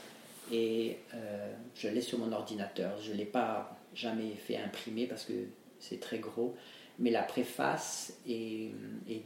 et 0.52 0.98
euh, 1.14 1.54
je 1.76 1.88
l'ai 1.88 2.02
sur 2.02 2.20
mon 2.20 2.32
ordinateur. 2.32 3.00
Je 3.02 3.12
ne 3.12 3.18
l'ai 3.18 3.26
pas 3.26 3.78
jamais 3.94 4.32
fait 4.32 4.58
imprimer 4.58 5.06
parce 5.06 5.26
que 5.26 5.34
c'est 5.80 6.00
très 6.00 6.20
gros, 6.20 6.56
mais 6.98 7.12
la 7.12 7.24
préface 7.24 8.18
est, 8.28 8.72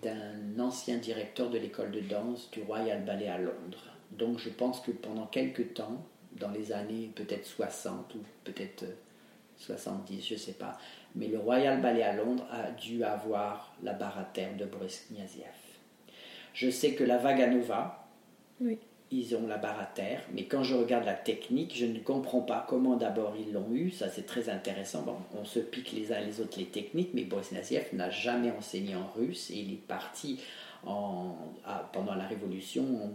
d'un 0.03 0.59
ancien 0.59 0.97
directeur 0.97 1.49
de 1.49 1.57
l'école 1.57 1.91
de 1.91 2.01
danse 2.01 2.51
du 2.51 2.61
Royal 2.61 3.03
Ballet 3.03 3.29
à 3.29 3.37
Londres. 3.37 3.87
Donc 4.11 4.37
je 4.37 4.49
pense 4.49 4.79
que 4.81 4.91
pendant 4.91 5.25
quelques 5.25 5.73
temps, 5.73 6.05
dans 6.33 6.51
les 6.51 6.71
années 6.71 7.11
peut-être 7.15 7.45
60 7.45 8.15
ou 8.15 8.19
peut-être 8.43 8.85
70, 9.57 10.27
je 10.27 10.33
ne 10.33 10.39
sais 10.39 10.53
pas, 10.53 10.77
mais 11.15 11.27
le 11.27 11.39
Royal 11.39 11.81
Ballet 11.81 12.03
à 12.03 12.13
Londres 12.13 12.45
a 12.51 12.71
dû 12.71 13.03
avoir 13.03 13.73
la 13.81 13.93
barre 13.93 14.19
à 14.19 14.23
terre 14.25 14.55
de 14.57 14.65
Boris 14.65 15.07
Kniaziev. 15.09 15.62
Je 16.53 16.69
sais 16.69 16.93
que 16.93 17.03
la 17.03 17.17
Vaganova, 17.17 18.07
oui. 18.61 18.77
ils 19.11 19.35
ont 19.35 19.47
la 19.47 19.57
barre 19.57 19.79
à 19.79 19.85
terre, 19.85 20.21
mais 20.33 20.45
quand 20.45 20.63
je 20.63 20.75
regarde 20.75 21.05
la 21.05 21.13
technique, 21.13 21.75
je 21.75 21.85
ne 21.85 21.99
comprends 21.99 22.41
pas 22.41 22.65
comment 22.67 22.95
d'abord 22.95 23.35
ils 23.37 23.51
l'ont 23.53 23.71
eu. 23.73 23.89
Ça, 23.89 24.09
c'est 24.09 24.25
très 24.25 24.49
intéressant. 24.49 25.01
Bon, 25.01 25.17
on 25.39 25.45
se 25.45 25.59
pique 25.59 25.91
les 25.91 26.13
uns 26.13 26.19
les 26.19 26.39
autres 26.41 26.59
les 26.59 26.65
techniques, 26.65 27.11
mais 27.13 27.23
Boris 27.23 27.51
Nassiev 27.51 27.87
n'a 27.93 28.09
jamais 28.09 28.51
enseigné 28.51 28.95
en 28.95 29.07
russe 29.15 29.49
et 29.49 29.55
il 29.55 29.73
est 29.73 29.87
parti 29.87 30.39
en, 30.85 31.35
pendant 31.91 32.15
la 32.15 32.27
Révolution 32.27 33.13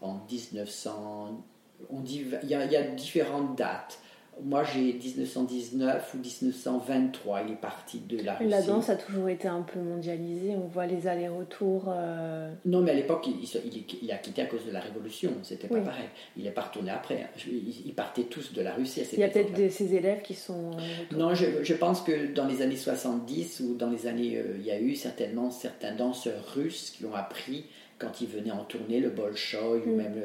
en, 0.00 0.20
1900. 0.30 1.44
On 1.90 2.00
dit, 2.00 2.24
il, 2.42 2.48
y 2.48 2.54
a, 2.54 2.64
il 2.64 2.72
y 2.72 2.76
a 2.76 2.82
différentes 2.82 3.56
dates. 3.56 4.00
Moi, 4.44 4.62
j'ai 4.64 4.92
1919 4.92 6.14
ou 6.14 6.18
1923, 6.18 7.42
il 7.46 7.52
est 7.52 7.56
parti 7.56 8.00
de 8.00 8.22
la 8.22 8.34
Russie. 8.34 8.50
La 8.50 8.62
danse 8.62 8.88
a 8.88 8.96
toujours 8.96 9.28
été 9.28 9.48
un 9.48 9.62
peu 9.62 9.80
mondialisée, 9.80 10.54
on 10.56 10.66
voit 10.66 10.86
les 10.86 11.06
allers-retours. 11.06 11.86
Euh, 11.88 12.52
non, 12.64 12.80
mais 12.80 12.92
à 12.92 12.94
l'époque, 12.94 13.26
il, 13.26 14.12
a 14.12 14.16
quitté 14.16 14.42
à 14.42 14.46
cause 14.46 14.64
de 14.66 14.70
la 14.70 14.80
Révolution, 14.80 15.32
c'était 15.42 15.68
pas 15.68 15.80
pareil. 15.80 16.08
Il 16.36 16.44
n'est 16.44 16.50
pas 16.50 16.62
retourné 16.62 16.90
après. 16.90 17.28
Ils 17.46 17.94
partaient 17.94 18.24
tous 18.24 18.52
de 18.52 18.62
la 18.62 18.74
Russie 18.74 19.00
à 19.00 19.04
Il 19.12 19.18
y 19.18 19.24
a 19.24 19.28
peut-être 19.28 19.54
de 19.54 19.68
ses 19.68 19.94
élèves 19.94 20.22
qui 20.22 20.34
sont. 20.34 20.70
Non, 21.12 21.34
je, 21.34 21.74
pense 21.74 22.02
que 22.02 22.32
dans 22.32 22.46
les 22.46 22.62
années 22.62 22.76
70 22.76 23.60
ou 23.60 23.74
dans 23.74 23.90
les 23.90 24.06
années. 24.06 24.36
Euh, 24.38 24.56
il 24.58 24.66
y 24.66 24.70
a 24.70 24.80
eu 24.80 24.94
certainement 24.94 25.50
certains 25.50 25.94
danseurs 25.94 26.44
russes 26.54 26.90
qui 26.90 27.04
ont 27.04 27.14
appris, 27.14 27.64
quand 27.98 28.20
ils 28.20 28.26
venaient 28.26 28.50
en 28.50 28.64
tournée, 28.64 29.00
le 29.00 29.10
Bolshoi 29.10 29.76
ou 29.76 29.90
mm. 29.90 29.96
même 29.96 30.22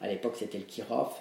à 0.00 0.08
l'époque 0.08 0.36
c'était 0.36 0.58
le 0.58 0.64
Kirov 0.64 1.12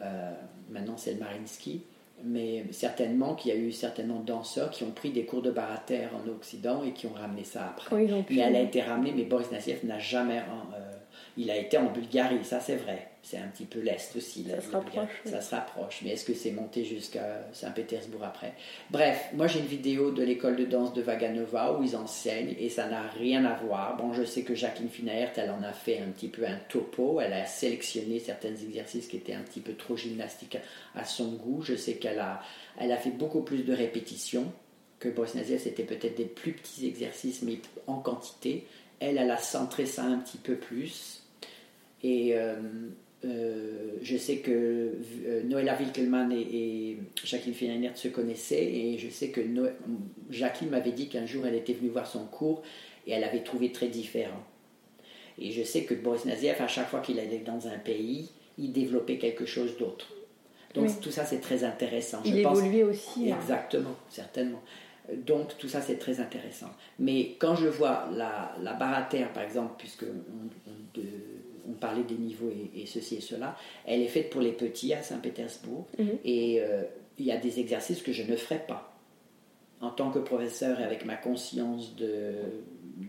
euh, 0.00 0.32
maintenant, 0.70 0.96
c'est 0.96 1.14
le 1.14 1.20
Marinsky. 1.20 1.82
Mais 2.24 2.64
certainement 2.72 3.36
qu'il 3.36 3.52
y 3.52 3.54
a 3.54 3.58
eu 3.58 3.70
certainement 3.70 4.18
danseurs 4.18 4.70
qui 4.70 4.82
ont 4.82 4.90
pris 4.90 5.10
des 5.10 5.24
cours 5.24 5.40
de 5.40 5.52
barater 5.52 6.00
en 6.06 6.28
Occident 6.28 6.82
et 6.82 6.90
qui 6.92 7.06
ont 7.06 7.12
ramené 7.12 7.44
ça 7.44 7.66
après. 7.66 7.94
mais 8.28 8.38
elle 8.38 8.56
a 8.56 8.60
été 8.60 8.82
ramenée, 8.82 9.12
mais 9.14 9.22
Boris 9.22 9.52
Nassiev 9.52 9.84
n'a 9.84 10.00
jamais. 10.00 10.38
Euh, 10.38 10.97
il 11.38 11.50
a 11.50 11.56
été 11.56 11.78
en 11.78 11.90
Bulgarie, 11.90 12.44
ça 12.44 12.60
c'est 12.60 12.76
vrai 12.76 13.08
c'est 13.28 13.36
un 13.36 13.48
petit 13.48 13.66
peu 13.66 13.80
l'Est 13.80 14.16
aussi. 14.16 14.46
Ça 14.48 14.60
se 14.60 14.70
rapproche. 14.70 15.22
Ça 15.26 15.40
se 15.42 15.54
rapproche. 15.54 16.00
Mais 16.02 16.10
est-ce 16.10 16.24
que 16.24 16.32
c'est 16.32 16.50
monté 16.50 16.84
jusqu'à 16.84 17.46
Saint-Pétersbourg 17.52 18.24
après? 18.24 18.54
Bref, 18.90 19.28
moi 19.34 19.46
j'ai 19.46 19.58
une 19.58 19.66
vidéo 19.66 20.10
de 20.12 20.22
l'école 20.22 20.56
de 20.56 20.64
danse 20.64 20.94
de 20.94 21.02
Vaganova 21.02 21.78
où 21.78 21.82
ils 21.82 21.94
enseignent 21.94 22.54
et 22.58 22.70
ça 22.70 22.88
n'a 22.88 23.02
rien 23.02 23.44
à 23.44 23.54
voir. 23.54 23.96
Bon, 23.98 24.14
je 24.14 24.22
sais 24.22 24.42
que 24.42 24.54
Jacqueline 24.54 24.88
Finaert, 24.88 25.32
elle 25.36 25.50
en 25.50 25.62
a 25.62 25.72
fait 25.72 25.98
un 25.98 26.10
petit 26.10 26.28
peu 26.28 26.46
un 26.46 26.58
topo. 26.70 27.20
Elle 27.20 27.34
a 27.34 27.44
sélectionné 27.44 28.18
certains 28.18 28.54
exercices 28.54 29.08
qui 29.08 29.18
étaient 29.18 29.34
un 29.34 29.42
petit 29.42 29.60
peu 29.60 29.74
trop 29.74 29.96
gymnastiques 29.96 30.58
à 30.94 31.04
son 31.04 31.32
goût. 31.32 31.60
Je 31.62 31.74
sais 31.74 31.94
qu'elle 31.94 32.20
a, 32.20 32.40
elle 32.80 32.92
a 32.92 32.96
fait 32.96 33.10
beaucoup 33.10 33.42
plus 33.42 33.62
de 33.62 33.74
répétitions 33.74 34.50
que 35.00 35.10
Bosnaziev. 35.10 35.60
C'était 35.60 35.84
peut-être 35.84 36.16
des 36.16 36.24
plus 36.24 36.52
petits 36.52 36.86
exercices, 36.86 37.42
mais 37.42 37.58
en 37.86 37.98
quantité. 37.98 38.66
Elle, 39.00 39.18
elle 39.18 39.30
a 39.30 39.38
centré 39.38 39.84
ça 39.84 40.04
un 40.04 40.16
petit 40.18 40.38
peu 40.38 40.54
plus. 40.54 41.27
Et. 42.02 42.34
Euh, 42.34 42.56
euh, 43.24 43.94
je 44.00 44.16
sais 44.16 44.36
que 44.36 44.92
euh, 45.26 45.42
Noëlla 45.42 45.74
Wilkelmann 45.74 46.30
et, 46.30 46.98
Jacqueline 47.24 47.54
Finanert 47.54 47.96
se 47.96 48.06
connaissaient 48.06 48.64
et 48.64 48.96
je 48.96 49.08
sais 49.10 49.30
que 49.30 49.40
Jacqueline 50.30 50.70
m'avait 50.70 50.92
dit 50.92 51.08
qu'un 51.08 51.26
jour 51.26 51.44
elle 51.44 51.56
était 51.56 51.72
venue 51.72 51.88
voir 51.88 52.06
son 52.06 52.26
cours 52.26 52.62
et 53.06 53.12
elle 53.12 53.24
avait 53.24 53.42
trouvé 53.42 53.72
très 53.72 53.88
différent. 53.88 54.44
Et 55.40 55.50
je 55.50 55.62
sais 55.64 55.82
que 55.82 55.94
Boris 55.94 56.26
Naziev, 56.26 56.60
à 56.60 56.68
chaque 56.68 56.88
fois 56.88 57.00
qu'il 57.00 57.18
allait 57.18 57.38
dans 57.38 57.66
un 57.66 57.78
pays, 57.78 58.30
il 58.56 58.72
développait 58.72 59.18
quelque 59.18 59.46
chose 59.46 59.76
d'autre. 59.78 60.12
Donc 60.74 61.00
tout 61.00 61.10
ça 61.10 61.24
c'est 61.24 61.40
très 61.40 61.64
intéressant. 61.64 62.20
Il 62.24 62.38
évoluait 62.38 62.84
aussi. 62.84 63.32
Hein. 63.32 63.38
Exactement, 63.40 63.96
certainement. 64.08 64.62
Donc 65.26 65.58
tout 65.58 65.68
ça 65.68 65.80
c'est 65.80 65.96
très 65.96 66.20
intéressant. 66.20 66.70
Mais 67.00 67.34
quand 67.40 67.56
je 67.56 67.66
vois 67.66 68.08
la, 68.14 68.54
la 68.62 68.74
baraterre 68.74 69.32
par 69.32 69.42
exemple, 69.42 69.74
puisque 69.78 70.04
on, 70.04 70.70
on 70.70 71.00
parlait 71.74 72.02
des 72.02 72.14
niveaux 72.14 72.50
et, 72.74 72.86
ceci 72.86 73.16
et 73.16 73.20
cela. 73.20 73.56
Elle 73.86 74.02
est 74.02 74.08
faite 74.08 74.30
pour 74.30 74.40
les 74.40 74.52
petits 74.52 74.92
à 74.94 75.02
Saint-Pétersbourg 75.02 75.86
mhm. 75.98 76.18
et 76.24 76.60
euh, 76.60 76.82
il 77.18 77.26
y 77.26 77.32
a 77.32 77.36
des 77.36 77.60
exercices 77.60 78.02
que 78.02 78.12
je 78.12 78.22
ne 78.22 78.36
ferai 78.36 78.60
pas. 78.66 78.94
En 79.80 79.90
tant 79.90 80.10
que 80.10 80.18
professeur 80.18 80.80
et 80.80 80.84
avec 80.84 81.04
ma 81.04 81.14
conscience 81.14 81.94
de, 81.94 82.32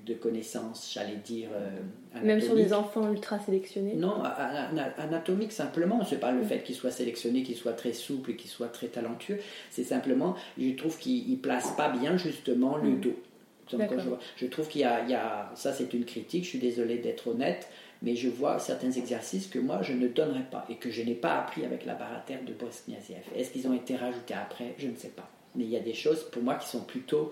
de 0.05 0.13
connaissances, 0.13 0.91
j'allais 0.93 1.15
dire. 1.15 1.49
Euh, 1.53 2.21
Même 2.23 2.39
sur 2.39 2.55
des 2.55 2.73
enfants 2.73 3.11
ultra 3.11 3.39
sélectionnés? 3.39 3.95
Non, 3.95 4.21
anatomique 4.97 5.51
simplement. 5.51 6.03
Ce 6.03 6.13
n'est 6.13 6.21
pas 6.21 6.31
le 6.31 6.41
mhm. 6.41 6.47
fait 6.47 6.63
qu'ils 6.63 6.75
soient 6.75 6.91
sélectionnés, 6.91 7.43
qu'ils 7.43 7.55
soient 7.55 7.73
très 7.73 7.93
souples 7.93 8.31
et 8.31 8.35
qu'ils 8.35 8.51
soient 8.51 8.67
très 8.67 8.87
talentueux. 8.87 9.39
C'est 9.71 9.83
simplement, 9.83 10.35
je 10.59 10.71
trouve 10.75 10.97
qu'ils 10.97 11.31
ne 11.31 11.37
placent 11.37 11.75
pas 11.75 11.89
bien 11.89 12.17
justement 12.17 12.77
le 12.77 12.89
mhm. 12.89 13.01
dos. 13.01 13.15
je, 14.37 14.45
trouve 14.45 14.67
qu'il 14.67 14.81
y, 14.81 14.83
y, 14.83 15.15
a. 15.15 15.51
Ça, 15.55 15.73
c'est 15.73 15.93
une 15.93 16.05
critique, 16.05 16.43
je 16.43 16.49
suis 16.49 16.59
désolée 16.59 16.99
d'être 16.99 17.27
honnête 17.29 17.67
mais 18.01 18.15
je 18.15 18.29
vois 18.29 18.59
certains 18.59 18.91
exercices 18.91 19.47
que 19.47 19.59
moi 19.59 19.81
je 19.81 19.93
ne 19.93 20.07
donnerai 20.07 20.43
pas 20.51 20.65
et 20.69 20.75
que 20.75 20.89
je 20.89 21.01
n'ai 21.01 21.15
pas 21.15 21.37
appris 21.39 21.65
avec 21.65 21.85
la 21.85 21.95
baratère 21.95 22.43
de 22.45 22.53
Bosniaziev. 22.53 23.23
Est-ce 23.35 23.51
qu'ils 23.51 23.67
ont 23.67 23.73
été 23.73 23.95
rajoutés 23.95 24.33
après? 24.33 24.75
Je 24.77 24.87
ne 24.87 24.95
sais 24.95 25.09
pas. 25.09 25.29
Mais 25.55 25.63
il 25.65 25.69
y 25.69 25.77
a 25.77 25.81
des 25.81 25.93
choses 25.93 26.23
pour 26.31 26.43
moi 26.43 26.55
qui 26.55 26.67
sont 26.67 26.81
plutôt. 26.81 27.31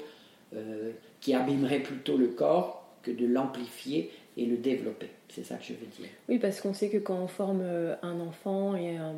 Euh, 0.55 0.93
qui 1.19 1.33
abîmeraient 1.33 1.81
plutôt 1.81 2.15
le 2.15 2.27
corps 2.27 2.87
que 3.03 3.11
de 3.11 3.25
l'amplifier 3.25 4.11
et 4.37 4.45
le 4.45 4.55
développer. 4.55 5.09
C'est 5.27 5.43
ça 5.43 5.55
que 5.55 5.65
je 5.65 5.73
veux 5.73 5.87
dire. 5.99 6.07
Oui, 6.29 6.39
parce 6.39 6.61
qu'on 6.61 6.73
sait 6.73 6.87
que 6.87 6.97
quand 6.97 7.17
on 7.17 7.27
forme 7.27 7.59
euh, 7.61 7.95
un 8.01 8.21
enfant 8.21 8.73
et 8.77 8.95
un, 8.95 9.15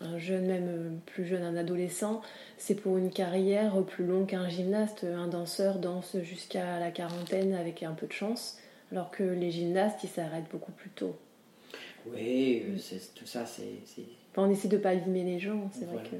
un 0.00 0.18
jeune, 0.18 0.46
même 0.46 0.68
euh, 0.68 0.90
plus 1.04 1.26
jeune, 1.26 1.42
un 1.42 1.56
adolescent, 1.56 2.22
c'est 2.56 2.76
pour 2.76 2.96
une 2.96 3.10
carrière 3.10 3.82
plus 3.82 4.06
longue 4.06 4.28
qu'un 4.28 4.48
gymnaste. 4.48 5.04
Un 5.04 5.28
danseur 5.28 5.78
danse 5.78 6.16
jusqu'à 6.22 6.80
la 6.80 6.90
quarantaine 6.90 7.52
avec 7.52 7.82
un 7.82 7.92
peu 7.92 8.06
de 8.06 8.12
chance 8.12 8.56
alors 8.94 9.10
que 9.10 9.24
les 9.24 9.50
gymnastes, 9.50 10.04
ils 10.04 10.08
s'arrêtent 10.08 10.50
beaucoup 10.52 10.70
plus 10.70 10.90
tôt. 10.90 11.16
Oui, 12.06 12.62
euh, 12.68 12.98
tout 13.16 13.26
ça, 13.26 13.44
c'est... 13.44 13.64
on 14.36 14.48
essaie 14.50 14.68
de 14.68 14.76
ne 14.76 14.82
pas 14.82 14.90
abîmer 14.90 15.24
les 15.24 15.40
gens, 15.40 15.68
c'est 15.72 15.86
vrai 15.86 16.02
que... 16.04 16.16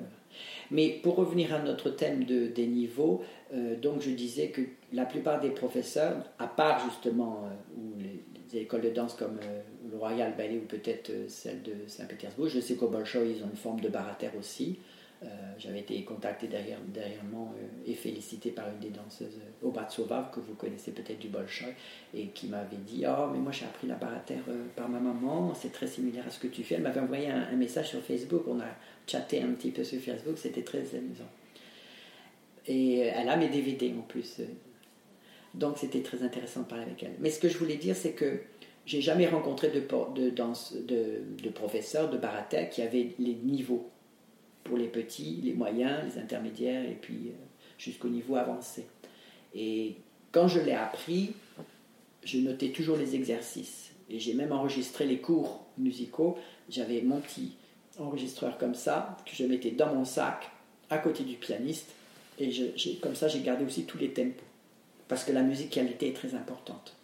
Mais 0.72 0.99
pour 1.03 1.14
revenir 1.14 1.55
à 1.55 1.61
notre 1.61 1.91
thème 1.91 2.25
de, 2.25 2.49
des 2.49 2.66
niveaux, 2.66 3.22
euh, 3.53 3.77
donc 3.77 4.01
je 4.01 4.11
disais 4.11 4.49
que 4.49 4.62
la 4.93 5.05
plupart 5.05 5.41
des 5.41 5.51
professeurs, 5.51 6.16
à 6.41 6.49
part 6.49 6.85
justement 6.85 7.45
euh, 7.45 8.03
les, 8.53 8.59
écoles 8.59 8.83
de 8.83 8.91
danse 8.91 9.14
comme 9.14 9.39
le 9.91 9.99
Royal 9.99 10.33
Ballet 10.37 10.59
ou 10.59 10.66
peut-être 10.66 11.11
celle 11.29 11.62
de 11.62 11.72
Saint-Pétersbourg, 11.89 12.49
je 12.49 12.61
sais 12.61 12.77
qu'au 12.77 12.89
Bolshoi, 12.89 13.22
ils 13.22 13.43
ont 13.43 13.49
une 13.51 13.57
forme 13.57 13.81
de 13.81 13.89
barater 13.89 14.31
aussi. 14.39 14.79
Euh, 15.25 15.29
j'avais 15.59 15.81
été 15.81 16.03
contacté 16.03 16.49
derrière, 16.49 16.79
dernièrement 16.89 17.55
euh, 17.57 17.91
et 17.91 17.95
félicité 17.95 18.51
par 18.51 18.68
une 18.68 18.79
des 18.79 18.91
danseuses, 18.91 19.39
euh, 19.39 19.66
Obatsova, 19.66 20.31
que 20.35 20.41
vous 20.41 20.55
connaissez 20.55 20.91
peut-être 20.91 21.18
du 21.18 21.29
Bolshoi, 21.29 21.68
et 22.12 22.27
qui 22.29 22.49
m'avait 22.49 22.77
dit 22.77 23.05
Oh, 23.07 23.29
mais 23.33 23.39
moi 23.39 23.53
j'ai 23.53 23.64
appris 23.64 23.87
la 23.87 23.95
barater 23.95 24.37
par 24.77 24.89
ma 24.89 24.99
maman, 24.99 25.55
c'est 25.55 25.72
très 25.72 25.87
similaire 25.87 26.25
à 26.27 26.31
ce 26.31 26.39
que 26.39 26.49
tu 26.49 26.62
fais. 26.62 26.75
Elle 26.75 26.83
m'avait 26.83 27.01
envoyé 27.01 27.29
un, 27.31 27.57
message 27.57 27.91
sur 27.91 28.03
Facebook, 28.03 28.43
on 28.47 28.61
a 28.61 28.77
chatté 29.07 29.41
un 29.41 29.53
petit 29.53 29.70
peu 29.70 29.85
sur 29.85 30.01
Facebook, 30.01 30.37
c'était 30.37 30.62
très 30.62 30.81
amusant. 30.95 31.31
Et 32.66 32.99
elle 32.99 33.29
a 33.29 33.37
mes 33.37 33.49
DVD 33.49 33.95
en 33.97 34.03
plus. 34.03 34.41
Donc 35.55 35.79
c'était 35.79 36.03
très 36.03 36.22
intéressant 36.22 36.61
de 36.61 36.66
parler 36.66 36.85
avec 36.85 37.03
elle. 37.03 37.14
Mais 37.20 37.31
ce 37.31 37.39
que 37.39 37.49
je 37.49 37.57
voulais 37.59 37.77
dire, 37.77 37.95
c'est 37.95 38.12
que 38.12 38.41
j'ai 38.87 39.01
jamais 39.01 39.27
rencontré 39.27 39.70
de, 39.70 40.31
danse, 40.31 40.75
de, 40.75 42.16
barater 42.18 42.68
qui 42.70 42.83
avaient 42.83 43.14
les 43.18 43.35
niveaux 43.35 43.91
pour 44.65 44.77
les 44.77 44.89
petits, 44.89 45.41
les 45.43 45.53
moyens, 45.53 46.01
les 46.05 46.21
intermédiaires 46.21 46.85
et 46.85 46.99
puis 47.01 47.29
euh, 47.29 47.33
jusqu'au 47.79 48.09
niveau 48.09 48.37
avancé. 48.37 48.87
Et 49.55 49.97
quand 50.33 50.49
je 50.49 50.61
l'ai 50.61 50.73
appris, 50.73 51.33
je 52.25 52.39
notais 52.39 52.71
toujours 52.71 52.97
les 52.97 53.15
exercices. 53.15 53.93
Et 54.11 54.19
j'ai 54.19 54.35
même 54.35 54.53
enregistré 54.53 55.07
les 55.07 55.19
cours 55.19 55.65
musicaux. 55.79 56.37
J'avais 56.69 57.03
mon 57.03 57.21
petit 57.21 57.53
enregistreur 57.99 58.59
comme 58.59 58.75
ça, 58.75 59.17
que 59.25 59.35
je 59.35 59.45
mettais 59.45 59.71
dans 59.71 59.95
mon 59.95 60.05
sac, 60.05 60.51
à 60.91 60.99
côté 60.99 61.25
du 61.25 61.37
pianiste. 61.37 61.91
Et 62.39 62.51
comme 63.01 63.15
ça, 63.15 63.29
j'ai 63.29 63.41
gardé 63.41 63.65
aussi 63.65 63.85
tous 63.85 63.99
les 63.99 64.11
tempos. 64.11 64.43
Parce 65.07 65.25
que 65.25 65.33
la 65.33 65.43
musicalité 65.43 66.09
est 66.09 66.15
très 66.15 66.35
importante. 66.35 66.97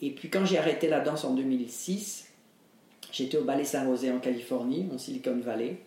Et 0.00 0.10
puis 0.10 0.30
quand 0.30 0.44
j'ai 0.44 0.58
arrêté 0.58 0.88
la 0.88 1.00
danse 1.00 1.24
en 1.24 1.34
2006, 1.34 2.28
j'étais 3.12 3.36
au 3.36 3.44
Ballet 3.44 3.64
Saint-Rosé 3.64 4.10
en 4.10 4.18
Californie, 4.18 4.86
en 4.92 4.98
Silicon 4.98 5.38
Valley. 5.38 5.78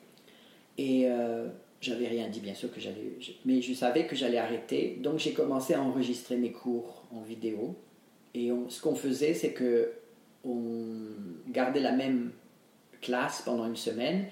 Et 0.80 1.07
euh, 1.07 1.49
j'avais 1.82 2.07
rien 2.07 2.30
dit, 2.30 2.39
bien 2.39 2.53
sûr, 2.53 2.73
que 2.73 2.80
j'allais. 2.80 3.17
Mais 3.43 3.61
je 3.61 3.73
savais 3.73 4.07
que 4.07 4.15
j'allais 4.15 4.38
arrêter. 4.38 4.97
Donc 5.01 5.19
j'ai 5.19 5.34
commencé 5.34 5.73
à 5.73 5.82
enregistrer 5.84 6.38
mes 6.38 6.53
cours 6.53 7.03
en 7.11 7.19
vidéo. 7.19 7.75
Et 8.34 8.49
ce 8.69 8.82
qu'on 8.82 8.95
faisait, 8.95 9.34
c'est 9.34 9.51
que 9.51 9.91
on 10.45 10.69
gardait 11.49 11.82
la 11.82 11.91
même 11.91 12.32
classe 13.01 13.41
pendant 13.41 13.67
une 13.67 13.75
semaine. 13.75 14.27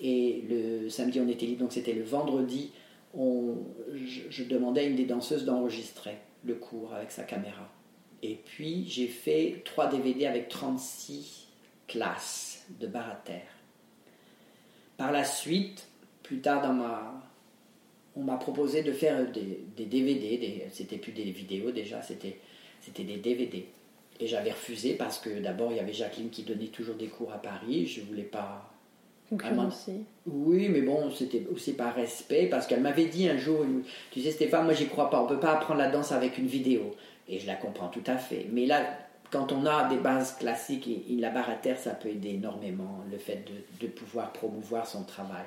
Et 0.00 0.42
le 0.48 0.88
samedi, 0.88 1.20
on 1.20 1.28
était 1.28 1.44
libre, 1.44 1.60
donc 1.60 1.72
c'était 1.72 1.92
le 1.92 2.02
vendredi. 2.02 2.72
On, 3.12 3.58
je, 3.94 4.42
demandais 4.44 4.80
à 4.80 4.84
une 4.84 4.96
des 4.96 5.04
danseuses 5.04 5.44
d'enregistrer 5.44 6.16
le 6.44 6.54
cours 6.54 6.94
avec 6.94 7.10
sa 7.10 7.24
caméra. 7.24 7.70
Et 8.22 8.36
puis 8.42 8.86
j'ai 8.88 9.06
fait 9.06 9.60
trois 9.66 9.88
DVD 9.88 10.24
avec 10.24 10.48
36 10.48 11.48
classes 11.86 12.64
de 12.80 12.86
barater. 12.86 13.42
Par 14.96 15.12
la 15.12 15.24
suite, 15.24 15.88
plus 16.22 16.38
tard 16.38 16.62
dans 16.62 16.72
ma... 16.72 17.20
On 18.16 18.22
m'a 18.22 18.36
proposé 18.36 18.82
de 18.84 18.92
faire 18.92 19.26
des, 19.32 19.64
DVD, 19.76 20.38
des... 20.38 20.66
c'était 20.72 20.98
plus 20.98 21.12
des 21.12 21.24
vidéos 21.24 21.72
déjà, 21.72 22.00
c'était, 22.00 22.38
c'était 22.80 23.02
des 23.02 23.16
DVD. 23.16 23.66
Et 24.20 24.26
j'avais 24.28 24.52
refusé 24.52 24.94
parce 24.94 25.18
que 25.18 25.40
d'abord 25.40 25.72
il 25.72 25.78
y 25.78 25.80
avait 25.80 25.92
Jacqueline 25.92 26.30
qui 26.30 26.44
donnait 26.44 26.68
toujours 26.68 26.94
des 26.94 27.08
cours 27.08 27.32
à 27.32 27.38
Paris, 27.38 27.86
je 27.86 28.02
voulais 28.02 28.22
pas... 28.22 28.70
Oui, 30.26 30.68
mais 30.68 30.82
bon, 30.82 31.10
c'était 31.10 31.44
aussi 31.52 31.72
par 31.72 31.94
respect, 31.94 32.46
parce 32.46 32.66
qu'elle 32.66 32.82
m'avait 32.82 33.06
dit 33.06 33.28
un 33.28 33.38
jour, 33.38 33.64
tu 34.12 34.20
sais 34.20 34.30
Stéphane, 34.30 34.64
moi 34.64 34.74
j'y 34.74 34.86
crois 34.86 35.10
pas, 35.10 35.20
on 35.20 35.26
peut 35.26 35.40
pas 35.40 35.54
apprendre 35.54 35.80
la 35.80 35.90
danse 35.90 36.12
avec 36.12 36.38
une 36.38 36.46
vidéo. 36.46 36.94
Et 37.28 37.38
je 37.38 37.46
la 37.46 37.54
comprends 37.54 37.88
tout 37.88 38.02
à 38.06 38.18
fait. 38.18 38.46
Mais 38.52 38.66
là, 38.66 38.84
quand 39.34 39.50
on 39.50 39.66
a 39.66 39.88
des 39.88 39.96
bases 39.96 40.36
classiques 40.36 40.86
et, 40.86 41.16
la 41.16 41.28
barre 41.28 41.50
à 41.50 41.56
terre, 41.56 41.76
ça 41.76 41.90
peut 41.90 42.08
aider 42.08 42.34
énormément 42.34 43.02
le 43.10 43.18
fait 43.18 43.44
de, 43.80 43.88
pouvoir 43.88 44.32
promouvoir 44.32 44.86
son 44.86 45.02
travail. 45.02 45.44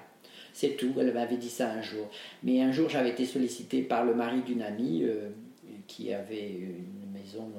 C'est 0.52 0.76
tout, 0.76 0.94
elle 1.00 1.14
m'avait 1.14 1.38
dit 1.38 1.50
ça 1.50 1.72
un 1.72 1.82
jour. 1.82 2.10
Mais 2.44 2.62
un 2.62 2.74
jour, 2.74 2.90
j'avais 2.90 3.12
été 3.12 3.26
sollicité 3.26 3.82
par 3.84 4.04
le 4.04 4.14
mari 4.14 4.42
d'une 4.42 4.62
amie 4.62 5.04
euh, 5.04 5.30
qui 5.88 6.14
avait 6.14 6.50
une 6.50 7.14
maison 7.14 7.50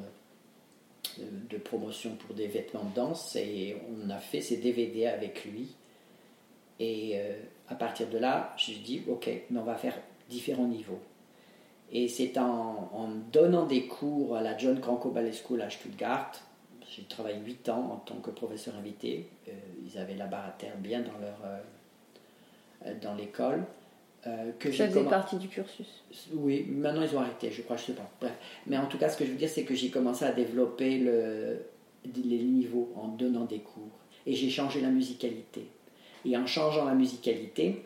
euh, 1.19 1.23
de 1.49 1.57
promotion 1.57 2.15
pour 2.17 2.35
des 2.35 2.47
vêtements 2.47 2.85
de 2.85 2.95
danse 2.95 3.35
et 3.35 3.79
on 3.91 4.11
a 4.11 4.19
fait 4.19 4.43
ses 4.43 4.59
DVD 4.59 5.07
avec 5.07 5.47
lui. 5.47 5.77
Et 6.79 7.13
euh, 7.15 7.41
à 7.69 7.75
partir 7.75 8.07
de 8.11 8.19
là, 8.19 8.55
je 8.59 8.73
dis 8.73 9.01
ok, 9.09 9.31
mais 9.49 9.59
on 9.59 9.65
va 9.65 9.77
faire 9.77 9.99
différents 10.29 10.69
niveaux. 10.69 11.01
Et 11.91 12.09
c'est 12.09 12.37
en, 12.39 12.91
en, 12.93 13.09
donnant 13.33 13.67
des 13.67 13.87
cours 13.87 14.37
à 14.37 14.43
la 14.43 14.57
John 14.57 14.79
Cranko 14.81 15.11
Ballet 15.11 15.33
School 15.33 15.63
à 15.63 15.71
Stuttgart. 15.71 16.33
J'ai 16.87 17.05
travaillé 17.05 17.39
8 17.39 17.69
ans 17.69 17.93
en 17.93 17.97
tant 17.97 18.17
que 18.17 18.31
professeur 18.31 18.75
invité. 18.77 19.29
ils 19.85 19.99
avaient 19.99 20.17
la 20.17 20.27
barre 20.27 20.47
à 20.47 20.51
terre 20.51 20.77
bien 20.79 21.01
dans 21.01 21.19
leur 21.19 21.39
euh, 22.87 22.95
dans 23.03 23.15
l'école. 23.15 23.65
Euh, 24.27 24.53
que 24.59 24.71
Ça 24.71 24.89
faisait 24.89 25.05
partie 25.05 25.37
du 25.37 25.49
cursus. 25.49 26.05
Oui, 26.33 26.65
maintenant 26.69 27.03
ils 27.03 27.17
ont 27.17 27.21
arrêté, 27.21 27.51
je 27.51 27.63
crois, 27.63 27.77
je 27.77 27.87
sais 27.87 27.93
pas. 27.93 28.09
Bref. 28.21 28.33
Mais 28.67 28.77
en 28.77 28.87
tout 28.87 28.99
cas, 28.99 29.09
ce 29.09 29.17
que 29.17 29.25
je 29.25 29.31
veux 29.31 29.37
dire, 29.37 29.49
c'est 29.49 29.65
que 29.65 29.75
j'ai 29.75 29.91
commencé 29.91 30.25
à 30.25 30.33
développer 30.33 30.99
le, 30.99 31.59
les 32.05 32.39
niveaux 32.39 32.93
en 32.97 33.09
donnant 33.09 33.45
des 33.45 33.61
cours. 33.61 33.91
Et 34.27 34.35
j'ai 34.35 34.51
changé 34.51 34.81
la 34.81 34.91
musicalité. 34.91 35.67
Et 36.25 36.37
en 36.37 36.47
changeant 36.47 36.85
la 36.85 36.95
musicalité, 36.95 37.83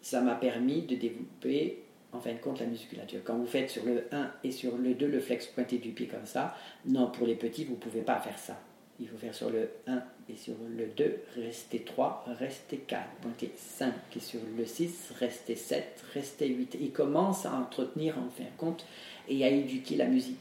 ça 0.00 0.20
m'a 0.20 0.34
permis 0.34 0.82
de 0.82 0.96
développer, 0.96 1.82
en 2.14 2.20
fin 2.20 2.32
de 2.32 2.38
compte, 2.38 2.60
la 2.60 2.66
musculature. 2.66 3.20
Quand 3.24 3.36
vous 3.36 3.46
faites 3.46 3.70
sur 3.70 3.84
le 3.84 4.04
1 4.12 4.30
et 4.44 4.50
sur 4.50 4.76
le 4.76 4.94
2 4.94 5.06
le 5.06 5.20
flex 5.20 5.46
pointé 5.46 5.78
du 5.78 5.90
pied 5.90 6.06
comme 6.06 6.26
ça, 6.26 6.56
non, 6.86 7.10
pour 7.10 7.26
les 7.26 7.34
petits, 7.34 7.64
vous 7.64 7.74
ne 7.74 7.78
pouvez 7.78 8.02
pas 8.02 8.20
faire 8.20 8.38
ça. 8.38 8.56
Il 9.00 9.08
faut 9.08 9.16
faire 9.16 9.34
sur 9.34 9.50
le 9.50 9.70
1 9.88 10.02
et 10.28 10.36
sur 10.36 10.54
le 10.68 10.86
2, 10.86 11.16
restez 11.36 11.80
3, 11.80 12.26
restez 12.38 12.78
4, 12.78 13.02
pointez 13.20 13.50
5 13.56 13.92
et 14.14 14.20
sur 14.20 14.38
le 14.56 14.64
6, 14.64 15.12
restez 15.18 15.56
7, 15.56 16.04
restez 16.14 16.48
8. 16.48 16.76
Il 16.80 16.92
commence 16.92 17.44
à 17.44 17.54
entretenir 17.54 18.16
en 18.18 18.30
fin 18.30 18.44
de 18.44 18.56
compte 18.56 18.86
et 19.28 19.44
à 19.44 19.48
éduquer 19.48 19.96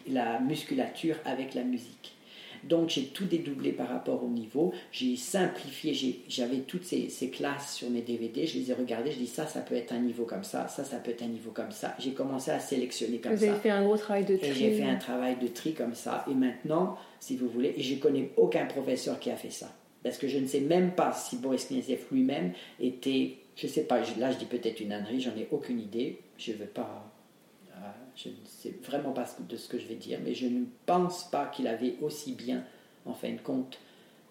la 0.07 0.39
musculature 0.39 1.15
avec 1.26 1.55
la 1.55 1.63
musique. 1.63 2.12
Donc 2.68 2.89
j'ai 2.89 3.05
tout 3.05 3.26
dédoublé 3.26 3.72
par 3.72 3.89
rapport 3.89 4.24
au 4.24 4.28
niveau, 4.28 4.74
j'ai 4.91 5.16
simplifié, 5.16 6.22
j'avais 6.28 6.59
toutes 6.59 6.86
ces, 6.86 7.09
classes 7.32 7.76
sur 7.76 7.89
mes 7.89 8.01
DVD, 8.01 8.45
je 8.45 8.59
les 8.59 8.72
ai 8.72 8.74
regardées, 8.74 9.11
je 9.11 9.18
dis 9.18 9.28
ça, 9.28 9.47
ça 9.47 9.61
peut 9.61 9.76
être 9.76 9.93
un 9.93 9.99
niveau 9.99 10.24
comme 10.24 10.43
ça, 10.43 10.68
ça, 10.68 10.84
ça 10.84 10.97
peut 10.97 11.11
être 11.11 11.24
un 11.24 11.28
niveau 11.28 11.51
comme 11.51 11.72
ça. 11.72 11.95
J'ai 11.99 12.11
commencé 12.11 12.51
à 12.51 12.59
sélectionner 12.59 13.18
comme 13.18 13.34
ça. 13.34 13.38
Vous 13.38 13.51
avez 13.51 13.59
fait 13.59 13.70
un 13.70 13.84
gros 13.84 13.97
travail 13.97 14.26
de 14.26 14.38
tri. 14.38 14.49
Et 14.49 14.53
j'ai 14.53 14.74
fait 14.74 14.84
un 14.84 14.95
travail 14.95 15.38
de 15.41 15.47
tri 15.47 15.74
comme 15.74 15.95
ça. 15.95 16.26
Et 16.30 16.34
maintenant, 16.34 16.97
si 17.20 17.38
vous 17.38 17.47
voulez, 17.47 17.74
et 17.78 17.82
je 17.82 17.95
connais 17.95 18.32
aucun 18.38 18.66
professeur 18.66 19.20
qui 19.20 19.32
a 19.32 19.36
fait 19.36 19.51
ça. 19.51 19.72
Parce 20.03 20.18
que 20.18 20.28
je 20.28 20.38
ne 20.38 20.47
sais 20.47 20.59
même 20.59 20.91
pas 20.91 21.14
si 21.14 21.38
Boris 21.38 21.68
Kniezev 21.68 21.99
lui-même 22.11 22.51
était, 22.80 23.38
je 23.55 23.68
ne 23.68 23.72
sais 23.72 23.84
pas, 23.84 23.99
là 24.20 24.32
je 24.32 24.38
dis 24.38 24.45
peut-être 24.45 24.82
une 24.82 24.91
ânerie, 24.91 25.22
j'en 25.22 25.32
ai 25.32 25.47
aucune 25.51 25.80
idée, 25.80 26.20
je 26.38 26.51
ne 26.51 26.57
veux 26.57 26.66
pas 26.66 27.12
je 28.15 28.30
ne 28.30 28.36
sais 28.45 28.74
vraiment 28.84 29.11
pas 29.11 29.26
de 29.39 29.57
ce 29.57 29.67
que 29.67 29.80
je 29.80 29.88
vais 29.88 29.95
dire, 29.95 30.19
mais 30.24 30.36
je 30.36 30.47
ne 30.47 30.65
pense 30.86 31.30
pas 31.30 31.45
qu'il 31.45 31.67
avait 31.67 31.95
aussi 32.01 32.34
bien, 32.34 32.63
en 33.05 33.13
fin 33.13 33.32
de 33.32 33.41
compte, 33.41 33.80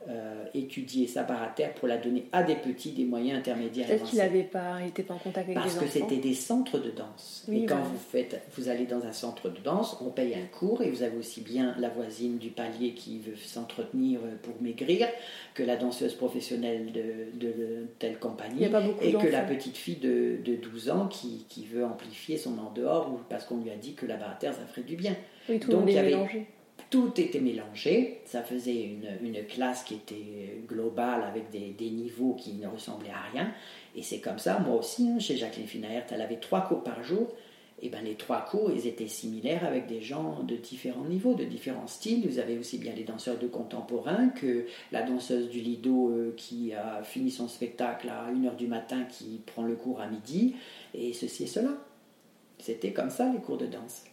euh, 0.08 0.44
étudier 0.54 1.06
sa 1.06 1.22
barre 1.22 1.42
à 1.42 1.46
terre 1.48 1.74
pour 1.74 1.88
la 1.88 1.96
donner 1.96 2.26
à 2.32 2.42
des 2.42 2.56
petits, 2.56 2.90
des 2.92 3.04
moyens 3.04 3.38
intermédiaires. 3.38 3.86
Peut-être 3.86 4.04
qu'il 4.04 4.18
n'avait 4.18 4.42
pas, 4.42 4.78
pas 5.06 5.14
en 5.14 5.18
contact 5.18 5.48
avec 5.48 5.54
Parce 5.54 5.66
des 5.66 5.76
enfants. 5.76 5.86
Parce 5.86 5.94
que 5.94 6.00
c'était 6.00 6.16
des 6.16 6.34
centres 6.34 6.78
de 6.78 6.90
danse. 6.90 7.44
et 7.50 7.66
quand 7.66 7.82
vous 7.82 7.98
faites, 7.98 8.42
vous 8.56 8.68
allez 8.68 8.86
dans 8.86 9.04
un 9.04 9.12
centre 9.12 9.48
de 9.48 9.60
danse, 9.60 9.96
on 10.00 10.10
paye 10.10 10.34
un 10.34 10.46
cours 10.58 10.82
et 10.82 10.90
vous 10.90 11.02
avez 11.02 11.16
aussi 11.16 11.40
bien 11.40 11.74
la 11.78 11.88
voisine 11.88 12.38
du 12.38 12.50
palier 12.50 12.94
qui 12.94 13.18
veut 13.18 13.36
s'entretenir 13.36 14.20
pour 14.42 14.54
maigrir 14.60 15.06
que 15.54 15.62
la 15.62 15.76
danseuse 15.76 16.14
professionnelle 16.14 16.92
de, 16.92 17.38
de, 17.38 17.86
telle 17.98 18.18
compagnie 18.18 18.64
et 19.00 19.12
que 19.12 19.26
la 19.26 19.42
petite 19.42 19.76
fille 19.76 19.96
de, 19.96 20.38
de 20.44 20.56
12 20.56 20.90
ans 20.90 21.06
qui, 21.08 21.46
qui, 21.48 21.66
veut 21.66 21.84
amplifier 21.84 22.36
son 22.36 22.58
en 22.58 22.72
dehors 22.72 23.20
parce 23.28 23.44
qu'on 23.44 23.58
lui 23.58 23.70
a 23.70 23.76
dit 23.76 23.94
que 23.94 24.06
la 24.06 24.16
barre 24.16 24.32
à 24.32 24.34
terre 24.34 24.54
ça 24.54 24.66
ferait 24.66 24.82
du 24.82 24.96
bien. 24.96 25.14
Oui, 25.48 25.58
tout 25.58 25.70
Donc 25.70 25.84
il 25.86 25.94
y 25.94 25.98
avait 25.98 26.10
mélangé 26.10 26.46
tout 26.92 27.18
était 27.18 27.40
mélangé. 27.40 28.20
Ça 28.26 28.42
faisait 28.42 28.82
une, 28.82 29.46
classe 29.48 29.82
qui 29.82 29.94
était 29.94 30.62
globale 30.68 31.24
avec 31.24 31.50
des, 31.50 31.90
niveaux 31.90 32.34
qui 32.34 32.52
ne 32.52 32.68
ressemblaient 32.68 33.10
à 33.10 33.32
rien. 33.32 33.50
Et 33.96 34.02
c'est 34.02 34.20
comme 34.20 34.38
ça, 34.38 34.58
moi 34.58 34.76
aussi, 34.76 35.08
hein, 35.08 35.18
chez 35.18 35.36
Jacqueline 35.36 35.66
Finaert, 35.66 36.04
elle 36.10 36.20
avait 36.20 36.36
trois 36.36 36.60
cours 36.60 36.84
par 36.84 37.02
jour. 37.02 37.26
Et 37.84 37.88
ben 37.88 38.04
les 38.04 38.14
trois 38.14 38.42
cours, 38.42 38.70
ils 38.70 38.86
étaient 38.86 39.08
similaires 39.08 39.64
avec 39.64 39.88
des 39.88 40.00
gens 40.00 40.44
de 40.44 40.54
différents 40.54 41.04
niveaux, 41.04 41.34
de 41.34 41.44
différents 41.44 41.88
styles. 41.88 42.28
Vous 42.28 42.38
avez 42.38 42.56
aussi 42.56 42.78
bien 42.78 42.92
les 42.94 43.02
danseurs 43.02 43.38
de 43.38 43.48
contemporain 43.48 44.28
que 44.28 44.66
la 44.92 45.02
danseuse 45.02 45.48
du 45.48 45.60
Lido 45.60 46.10
euh, 46.10 46.34
qui 46.36 46.74
a 46.74 47.02
fini 47.02 47.30
son 47.30 47.48
spectacle 47.48 48.08
à 48.08 48.30
1h 48.30 48.54
du 48.54 48.68
matin 48.68 49.02
qui 49.04 49.40
prend 49.46 49.64
le 49.64 49.74
cours 49.74 50.00
à 50.00 50.06
midi, 50.06 50.54
et 50.94 51.12
ceci 51.12 51.44
et 51.44 51.48
cela. 51.48 51.70
C'était 52.58 52.92
comme 52.92 53.10
ça 53.10 53.32
les 53.32 53.40
cours 53.40 53.58
de 53.58 53.66
danse. 53.66 54.04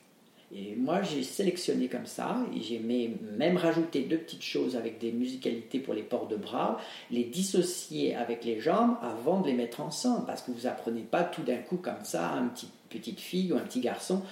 Et 0.56 0.76
moi, 0.76 1.04
j'ai 1.04 1.22
sélectionné 1.22 1.88
comme 1.88 2.08
ça, 2.08 2.38
et 2.56 2.62
j'ai 2.62 2.80
même 2.80 3.58
rajouté 3.58 4.02
deux 4.02 4.18
petites 4.18 4.41
choses 4.41 4.76
avec 4.76 4.97
des 4.97 5.12
musicalités 5.12 5.80
pour 5.80 5.93
les 5.93 6.02
ports 6.02 6.28
de 6.28 6.36
bras, 6.36 6.80
les 7.12 7.24
dissocier 7.24 8.16
avec 8.16 8.43
les 8.43 8.60
jambes 8.60 8.95
avant 9.04 9.41
de 9.41 9.47
les 9.47 9.54
mettre 9.54 9.82
ensemble, 9.82 10.26
parce 10.26 10.41
que 10.41 10.52
vous 10.52 10.66
apprenez 10.66 11.02
pas 11.02 11.24
tout 11.24 11.43
d'un 11.43 11.58
coup 11.58 11.78
comme 11.78 12.04
ça 12.04 12.30
à 12.30 12.39
une 12.39 12.50
petite, 12.89 13.20
fille 13.20 13.54
ou 13.54 13.58
un 13.58 13.62
petit 13.62 13.80
garçon 13.80 14.24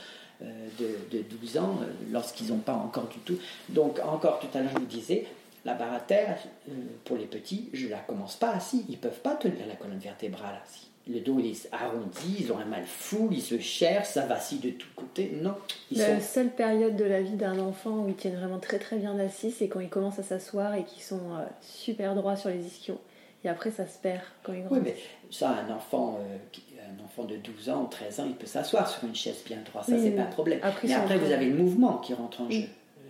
euh, 0.41 0.67
de, 0.79 1.17
de, 1.17 1.23
12 1.23 1.57
ans, 1.59 1.79
euh, 1.81 1.85
lorsqu'ils 2.11 2.47
n'ont 2.47 2.57
pas 2.57 2.73
encore 2.73 3.07
du 3.07 3.19
tout. 3.19 3.37
Donc, 3.69 3.99
encore 3.99 4.39
tout 4.39 4.57
à 4.57 4.61
l'heure, 4.61 4.71
je 4.73 4.79
vous 4.79 4.85
disais, 4.85 5.27
la 5.65 5.75
barre 5.75 5.93
à 5.93 5.99
terre, 5.99 6.39
euh, 6.69 6.71
pour 7.05 7.17
les 7.17 7.25
petits, 7.25 7.69
je 7.73 7.87
la 7.87 7.99
commence 7.99 8.35
pas 8.37 8.51
assis, 8.51 8.85
ils 8.89 8.97
peuvent 8.97 9.21
pas 9.21 9.35
tenir 9.35 9.67
la 9.67 9.75
colonne 9.75 9.99
vertébrale 9.99 10.59
assis 10.65 10.87
le 11.07 11.19
dos 11.21 11.37
il 11.39 11.47
est 11.47 11.69
arrondi, 11.71 12.37
ils 12.39 12.51
ont 12.51 12.57
un 12.57 12.65
mal 12.65 12.85
fou, 12.85 13.29
ils 13.31 13.41
se 13.41 13.59
cherchent, 13.59 14.09
ça 14.09 14.25
vacille 14.25 14.59
de 14.59 14.71
tous 14.71 14.89
côtés. 14.95 15.37
Non. 15.41 15.55
la 15.91 16.19
seule 16.19 16.49
période 16.49 16.95
de 16.95 17.05
la 17.05 17.21
vie 17.21 17.35
d'un 17.35 17.59
enfant 17.59 17.99
où 17.99 18.09
ils 18.09 18.15
tiennent 18.15 18.35
vraiment 18.35 18.59
très 18.59 18.79
très 18.79 18.97
bien 18.97 19.17
assis, 19.19 19.51
c'est 19.51 19.67
quand 19.67 19.79
ils 19.79 19.89
commencent 19.89 20.19
à 20.19 20.23
s'asseoir 20.23 20.75
et 20.75 20.83
qu'ils 20.83 21.03
sont 21.03 21.33
euh, 21.33 21.45
super 21.61 22.15
droits 22.15 22.35
sur 22.35 22.49
les 22.49 22.65
ischios. 22.65 22.99
Et 23.43 23.49
après, 23.49 23.71
ça 23.71 23.85
se 23.85 23.99
perd 23.99 24.21
quand 24.43 24.53
ils 24.53 24.63
Oui, 24.69 24.79
mais 24.83 24.95
ça, 25.29 25.51
un 25.51 25.73
enfant, 25.73 26.19
euh, 26.19 26.37
un 26.81 27.03
enfant 27.03 27.23
de 27.23 27.37
12 27.37 27.69
ans 27.69 27.83
ou 27.83 27.87
13 27.87 28.19
ans, 28.19 28.25
il 28.27 28.35
peut 28.35 28.47
s'asseoir 28.47 28.89
sur 28.89 29.07
une 29.07 29.15
chaise 29.15 29.43
bien 29.45 29.59
droite, 29.63 29.85
ça, 29.85 29.97
c'est 29.97 30.11
pas 30.11 30.23
un 30.23 30.25
problème. 30.25 30.59
mais 30.83 30.93
après, 30.93 31.17
vous 31.17 31.31
avez 31.31 31.45
le 31.45 31.55
mouvement 31.55 31.97
qui 31.97 32.13
rentre 32.13 32.41
en 32.41 32.49
jeu 32.49 32.63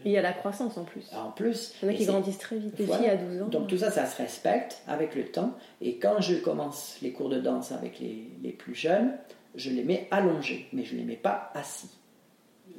il 0.05 0.11
y 0.11 0.17
a 0.17 0.21
la 0.21 0.33
croissance 0.33 0.77
en 0.77 0.83
plus. 0.83 1.11
En 1.13 1.31
plus. 1.31 1.73
Il 1.81 1.87
y 1.87 1.91
en 1.91 1.93
a 1.93 1.97
qui 1.97 2.05
grandissent 2.05 2.37
très 2.37 2.57
vite. 2.57 2.79
aussi 2.79 3.05
à 3.05 3.15
12 3.15 3.41
ans. 3.41 3.47
Donc 3.47 3.67
tout 3.67 3.77
ça, 3.77 3.91
ça 3.91 4.05
se 4.05 4.17
respecte 4.17 4.81
avec 4.87 5.15
le 5.15 5.25
temps. 5.25 5.53
Et 5.81 5.97
quand 5.97 6.21
je 6.21 6.35
commence 6.35 6.97
les 7.01 7.11
cours 7.11 7.29
de 7.29 7.39
danse 7.39 7.71
avec 7.71 7.99
les, 7.99 8.29
les 8.41 8.51
plus 8.51 8.75
jeunes, 8.75 9.13
je 9.55 9.69
les 9.69 9.83
mets 9.83 10.07
allongés, 10.11 10.67
mais 10.73 10.83
je 10.85 10.93
ne 10.93 10.99
les 10.99 11.05
mets 11.05 11.15
pas 11.15 11.51
assis. 11.53 11.89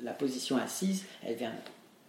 La 0.02 0.12
position 0.12 0.56
assise, 0.56 1.04
elle 1.26 1.34
vient 1.34 1.52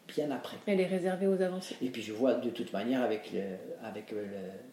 bien 0.07 0.31
après. 0.31 0.57
Elle 0.67 0.79
est 0.79 0.87
réservée 0.87 1.27
aux 1.27 1.41
avancées. 1.41 1.75
Et 1.81 1.89
puis 1.89 2.01
je 2.01 2.13
vois 2.13 2.35
de 2.35 2.49
toute 2.49 2.73
manière 2.73 3.01
avec 3.01 3.31
le, 3.33 3.41
avec 3.83 4.11
le, 4.11 4.25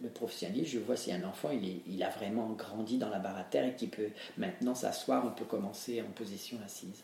le 0.02 0.08
professionnalisme, 0.08 0.72
je 0.72 0.78
vois 0.78 0.96
si 0.96 1.12
un 1.12 1.24
enfant 1.24 1.50
il, 1.50 1.68
est, 1.68 1.80
il 1.86 2.02
a 2.02 2.10
vraiment 2.10 2.48
grandi 2.50 2.98
dans 2.98 3.08
la 3.08 3.18
barre 3.18 3.36
à 3.36 3.44
terre 3.44 3.66
et 3.66 3.74
qu'il 3.74 3.90
peut 3.90 4.08
maintenant 4.38 4.74
s'asseoir, 4.74 5.24
on 5.26 5.30
peut 5.30 5.44
commencer 5.44 6.02
en 6.02 6.10
position 6.12 6.58
assise. 6.64 7.02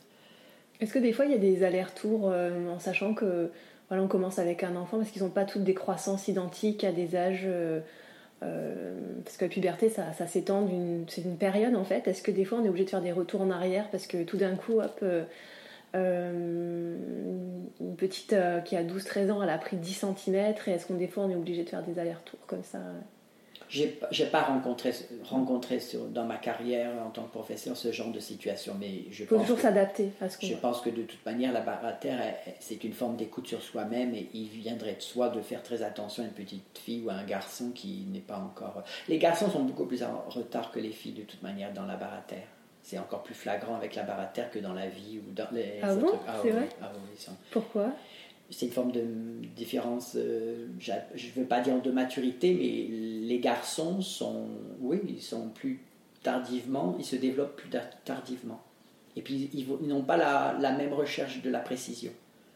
Est-ce 0.82 0.92
que 0.92 0.98
des 0.98 1.12
fois 1.12 1.26
il 1.26 1.30
y 1.30 1.34
a 1.34 1.38
des 1.38 1.62
allers-retours 1.62 2.28
euh, 2.28 2.68
en 2.68 2.80
sachant 2.80 3.14
que 3.14 3.52
voilà, 3.88 4.02
on 4.02 4.08
commence 4.08 4.40
avec 4.40 4.64
un 4.64 4.74
enfant 4.74 4.98
parce 4.98 5.10
qu'ils 5.10 5.22
n'ont 5.22 5.30
pas 5.30 5.44
toutes 5.44 5.62
des 5.62 5.74
croissances 5.74 6.26
identiques 6.26 6.82
à 6.82 6.90
des 6.92 7.14
âges. 7.14 7.44
Euh, 7.46 7.80
euh, 8.42 8.98
parce 9.24 9.36
que 9.36 9.44
la 9.44 9.48
puberté, 9.48 9.88
ça, 9.88 10.12
s'étend, 10.26 10.68
c'est 11.06 11.22
une 11.22 11.36
période 11.36 11.76
en 11.76 11.84
fait. 11.84 12.08
Est-ce 12.08 12.22
que 12.22 12.32
des 12.32 12.44
fois 12.44 12.58
on 12.60 12.64
est 12.64 12.68
obligé 12.68 12.84
de 12.84 12.90
faire 12.90 13.00
des 13.00 13.12
retours 13.12 13.42
en 13.42 13.50
arrière 13.50 13.88
parce 13.92 14.08
que 14.08 14.24
tout 14.24 14.36
d'un 14.36 14.56
coup, 14.56 14.80
hop, 14.80 15.04
une 15.94 16.98
petite 17.96 18.34
qui 18.64 18.74
a 18.74 18.82
12-13 18.82 19.30
ans, 19.30 19.40
elle 19.44 19.50
a 19.50 19.58
pris 19.58 19.76
10 19.76 20.04
cm 20.16 20.34
et 20.34 20.70
est-ce 20.70 20.86
qu'on 20.86 20.94
des 20.94 21.06
fois 21.06 21.22
on 21.22 21.30
est 21.30 21.36
obligé 21.36 21.62
de 21.62 21.68
faire 21.68 21.84
des 21.84 22.00
allers-retours 22.00 22.44
comme 22.48 22.64
ça? 22.64 22.80
J'ai 23.72 24.26
pas 24.26 24.42
rencontré, 24.42 24.92
rencontré 25.24 25.78
dans 26.10 26.24
ma 26.24 26.36
carrière 26.36 26.90
en 27.06 27.10
tant 27.10 27.22
que 27.22 27.30
professeur 27.30 27.76
ce 27.76 27.90
genre 27.90 28.10
de 28.12 28.20
situation, 28.20 28.76
mais 28.78 29.04
je 29.10 29.24
faut 29.24 29.38
toujours 29.38 29.58
s'adapter 29.58 30.10
Je 30.46 30.54
pense 30.54 30.80
que 30.80 30.90
de 30.90 31.02
toute 31.02 31.24
manière, 31.24 31.52
la 31.52 31.62
barre 31.62 31.84
à 31.84 31.92
terre, 31.92 32.20
c'est 32.60 32.84
une 32.84 32.92
forme 32.92 33.16
d'écoute 33.16 33.46
sur 33.46 33.62
soi-même 33.62 34.14
et 34.14 34.28
il 34.34 34.48
viendrait 34.48 34.94
de 34.94 35.00
soi 35.02 35.30
de 35.30 35.40
faire 35.40 35.62
très 35.62 35.82
attention 35.82 36.22
à 36.22 36.26
une 36.26 36.32
petite 36.32 36.78
fille 36.78 37.02
ou 37.04 37.10
à 37.10 37.14
un 37.14 37.24
garçon 37.24 37.70
qui 37.70 38.06
n'est 38.12 38.20
pas 38.20 38.36
encore. 38.36 38.82
Les 39.08 39.18
garçons 39.18 39.50
sont 39.50 39.62
beaucoup 39.62 39.86
plus 39.86 40.02
en 40.02 40.24
retard 40.28 40.70
que 40.70 40.78
les 40.78 40.92
filles 40.92 41.12
de 41.12 41.22
toute 41.22 41.42
manière 41.42 41.72
dans 41.72 41.86
la 41.86 41.96
barre 41.96 42.14
à 42.14 42.22
terre. 42.22 42.46
C'est 42.82 42.98
encore 42.98 43.22
plus 43.22 43.34
flagrant 43.34 43.76
avec 43.76 43.94
la 43.94 44.02
barre 44.02 44.20
à 44.20 44.26
terre 44.26 44.50
que 44.50 44.58
dans 44.58 44.74
la 44.74 44.88
vie 44.88 45.20
ou 45.20 45.32
dans 45.32 45.46
les. 45.52 45.78
Ah 45.82 45.94
bon? 45.94 46.18
ah, 46.26 46.40
C'est 46.42 46.50
vrai? 46.50 46.68
ah 46.82 46.90
Pourquoi? 47.52 47.92
C'est 48.52 48.66
une 48.66 48.72
forme 48.72 48.92
de 48.92 49.02
différence, 49.56 50.12
euh, 50.16 50.66
je 50.78 50.92
ne 50.92 51.32
veux 51.34 51.46
pas 51.46 51.60
dire 51.60 51.80
de 51.80 51.90
maturité, 51.90 52.54
mais 52.54 53.26
les 53.26 53.38
garçons 53.38 54.00
sont, 54.00 54.46
oui, 54.80 55.00
ils 55.08 55.22
sont 55.22 55.48
plus 55.48 55.80
tardivement, 56.22 56.94
ils 56.98 57.04
se 57.04 57.16
développent 57.16 57.56
plus 57.56 57.70
tardivement. 58.04 58.60
Et 59.16 59.22
puis, 59.22 59.50
ils, 59.52 59.66
n'ont 59.88 60.02
pas 60.02 60.16
la, 60.16 60.72
même 60.72 60.92
recherche 60.92 61.42
de 61.42 61.50
la 61.50 61.60
précision. 61.60 62.12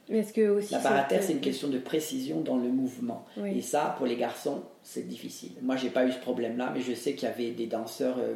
Mais 0.09 0.19
est-ce 0.19 0.33
que 0.33 0.49
aussi 0.49 0.73
la 0.73 0.79
barre 0.79 1.07
c'est 1.09 1.33
une 1.33 1.41
question 1.41 1.69
de 1.69 1.79
précision 1.79 2.41
dans 2.41 2.57
le 2.57 2.69
mouvement. 2.69 3.27
Et 3.45 3.61
ça, 3.61 3.95
pour 3.97 4.07
les 4.07 4.17
garçons, 4.17 4.63
c'est 4.83 5.09
difficile. 5.09 5.51
Moi, 5.63 5.77
j'ai 5.77 5.91
pas 5.91 6.07
eu 6.07 6.13
ce 6.13 6.19
problème-là, 6.19 6.71
mais 6.73 6.81
je 6.81 6.95
sais 6.95 7.15
qu'il 7.15 7.29
y 7.29 7.33
avait 7.33 7.51
des 7.51 7.67
danseurs. 7.67 8.19
Euh, 8.19 8.35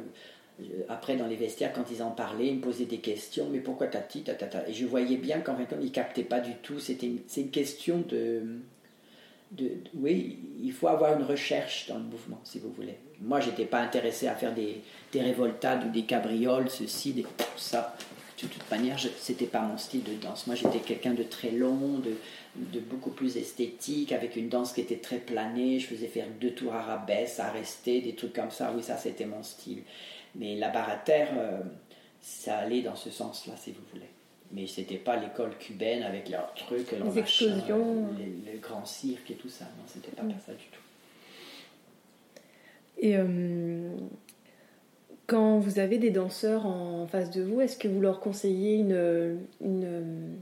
après, 0.88 1.16
dans 1.16 1.26
les 1.26 1.36
vestiaires, 1.36 1.72
quand 1.72 1.84
ils 1.90 2.02
en 2.02 2.10
parlaient, 2.10 2.48
ils 2.48 2.56
me 2.56 2.60
posaient 2.60 2.84
des 2.84 2.98
questions. 2.98 3.48
Mais 3.50 3.60
pourquoi 3.60 3.86
tati, 3.86 4.22
tata, 4.22 4.68
Et 4.68 4.72
je 4.72 4.86
voyais 4.86 5.16
bien 5.16 5.40
qu'en 5.40 5.56
fait, 5.56 5.68
ils 5.80 5.86
ne 5.86 5.90
captaient 5.90 6.24
pas 6.24 6.40
du 6.40 6.54
tout. 6.62 6.78
C'était 6.78 7.10
c'est 7.26 7.42
une 7.42 7.50
question 7.50 8.02
de, 8.08 8.42
de, 9.52 9.70
Oui, 9.94 10.38
il 10.62 10.72
faut 10.72 10.88
avoir 10.88 11.18
une 11.18 11.24
recherche 11.24 11.86
dans 11.88 11.98
le 11.98 12.04
mouvement, 12.04 12.40
si 12.44 12.58
vous 12.58 12.72
voulez. 12.72 12.96
Moi, 13.20 13.40
j'étais 13.40 13.64
pas 13.64 13.80
intéressé 13.80 14.28
à 14.28 14.34
faire 14.34 14.54
des, 14.54 14.80
des 15.12 15.20
révoltades 15.20 15.84
ou 15.86 15.90
des 15.90 16.02
cabrioles, 16.02 16.70
ceci, 16.70 17.12
des, 17.12 17.26
ça. 17.56 17.96
De 18.42 18.46
toute 18.48 18.70
manière, 18.70 18.98
c'était 19.18 19.44
pas 19.44 19.60
mon 19.60 19.76
style 19.76 20.02
de 20.02 20.14
danse. 20.14 20.46
Moi, 20.46 20.56
j'étais 20.56 20.78
quelqu'un 20.78 21.12
de 21.12 21.22
très 21.22 21.50
long, 21.50 21.98
de, 21.98 22.14
de 22.56 22.80
beaucoup 22.80 23.10
plus 23.10 23.36
esthétique, 23.36 24.12
avec 24.12 24.34
une 24.34 24.48
danse 24.48 24.72
qui 24.72 24.80
était 24.80 24.96
très 24.96 25.18
planée. 25.18 25.78
Je 25.78 25.86
faisais 25.86 26.06
faire 26.06 26.26
deux 26.40 26.52
tours 26.52 26.72
arabesques, 26.72 27.38
à 27.38 27.50
rester, 27.50 28.00
des 28.00 28.14
trucs 28.14 28.32
comme 28.32 28.50
ça. 28.50 28.72
Oui, 28.74 28.82
ça, 28.82 28.96
c'était 28.96 29.26
mon 29.26 29.42
style. 29.42 29.82
Mais 30.34 30.56
la 30.56 30.68
barre 30.68 30.90
à 30.90 30.96
terre, 30.96 31.30
euh, 31.36 31.60
ça 32.20 32.58
allait 32.58 32.82
dans 32.82 32.96
ce 32.96 33.10
sens-là, 33.10 33.54
si 33.56 33.72
vous 33.72 33.82
voulez. 33.92 34.08
Mais 34.52 34.66
c'était 34.66 34.96
pas 34.96 35.16
l'école 35.16 35.56
cubaine 35.58 36.02
avec 36.02 36.28
leurs 36.28 36.52
trucs, 36.54 36.90
leurs 36.92 37.04
les 37.04 37.18
explosions, 37.18 38.08
les, 38.18 38.58
grands 38.58 38.84
cirques 38.84 39.30
et 39.30 39.34
tout 39.34 39.48
ça. 39.48 39.64
Non, 39.64 39.84
c'était 39.86 40.10
pas, 40.10 40.22
ça 40.44 40.52
du 40.52 40.64
tout. 40.64 40.80
Et 42.98 43.16
euh, 43.16 43.96
quand 45.26 45.58
vous 45.58 45.78
avez 45.78 45.98
des 45.98 46.10
danseurs 46.10 46.66
en 46.66 47.06
face 47.06 47.30
de 47.30 47.42
vous, 47.42 47.60
est-ce 47.60 47.78
que 47.78 47.88
vous 47.88 48.00
leur 48.00 48.20
conseillez 48.20 48.74
une, 48.74 49.38
une, 49.60 50.36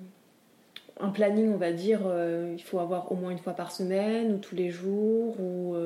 un 0.98 1.10
planning, 1.10 1.52
on 1.52 1.58
va 1.58 1.72
dire, 1.72 2.00
euh, 2.06 2.54
il 2.56 2.62
faut 2.62 2.78
avoir 2.78 3.12
au 3.12 3.14
moins 3.14 3.30
une 3.30 3.38
fois 3.38 3.52
par 3.52 3.70
semaine 3.70 4.32
ou 4.32 4.38
tous 4.38 4.54
les 4.54 4.70
jours 4.70 5.38
ou 5.38 5.76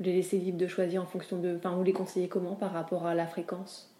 les 0.00 0.12
laissez 0.12 0.38
libres 0.38 0.58
de 0.58 0.66
choisir 0.66 1.02
en 1.02 1.06
fonction 1.06 1.38
de. 1.38 1.56
Enfin, 1.56 1.70
vous 1.70 1.82
les 1.82 1.92
conseillez 1.92 2.28
comment 2.28 2.54
par 2.54 2.72
rapport 2.72 3.06
à 3.06 3.14
la 3.14 3.26
fréquence? 3.26 3.92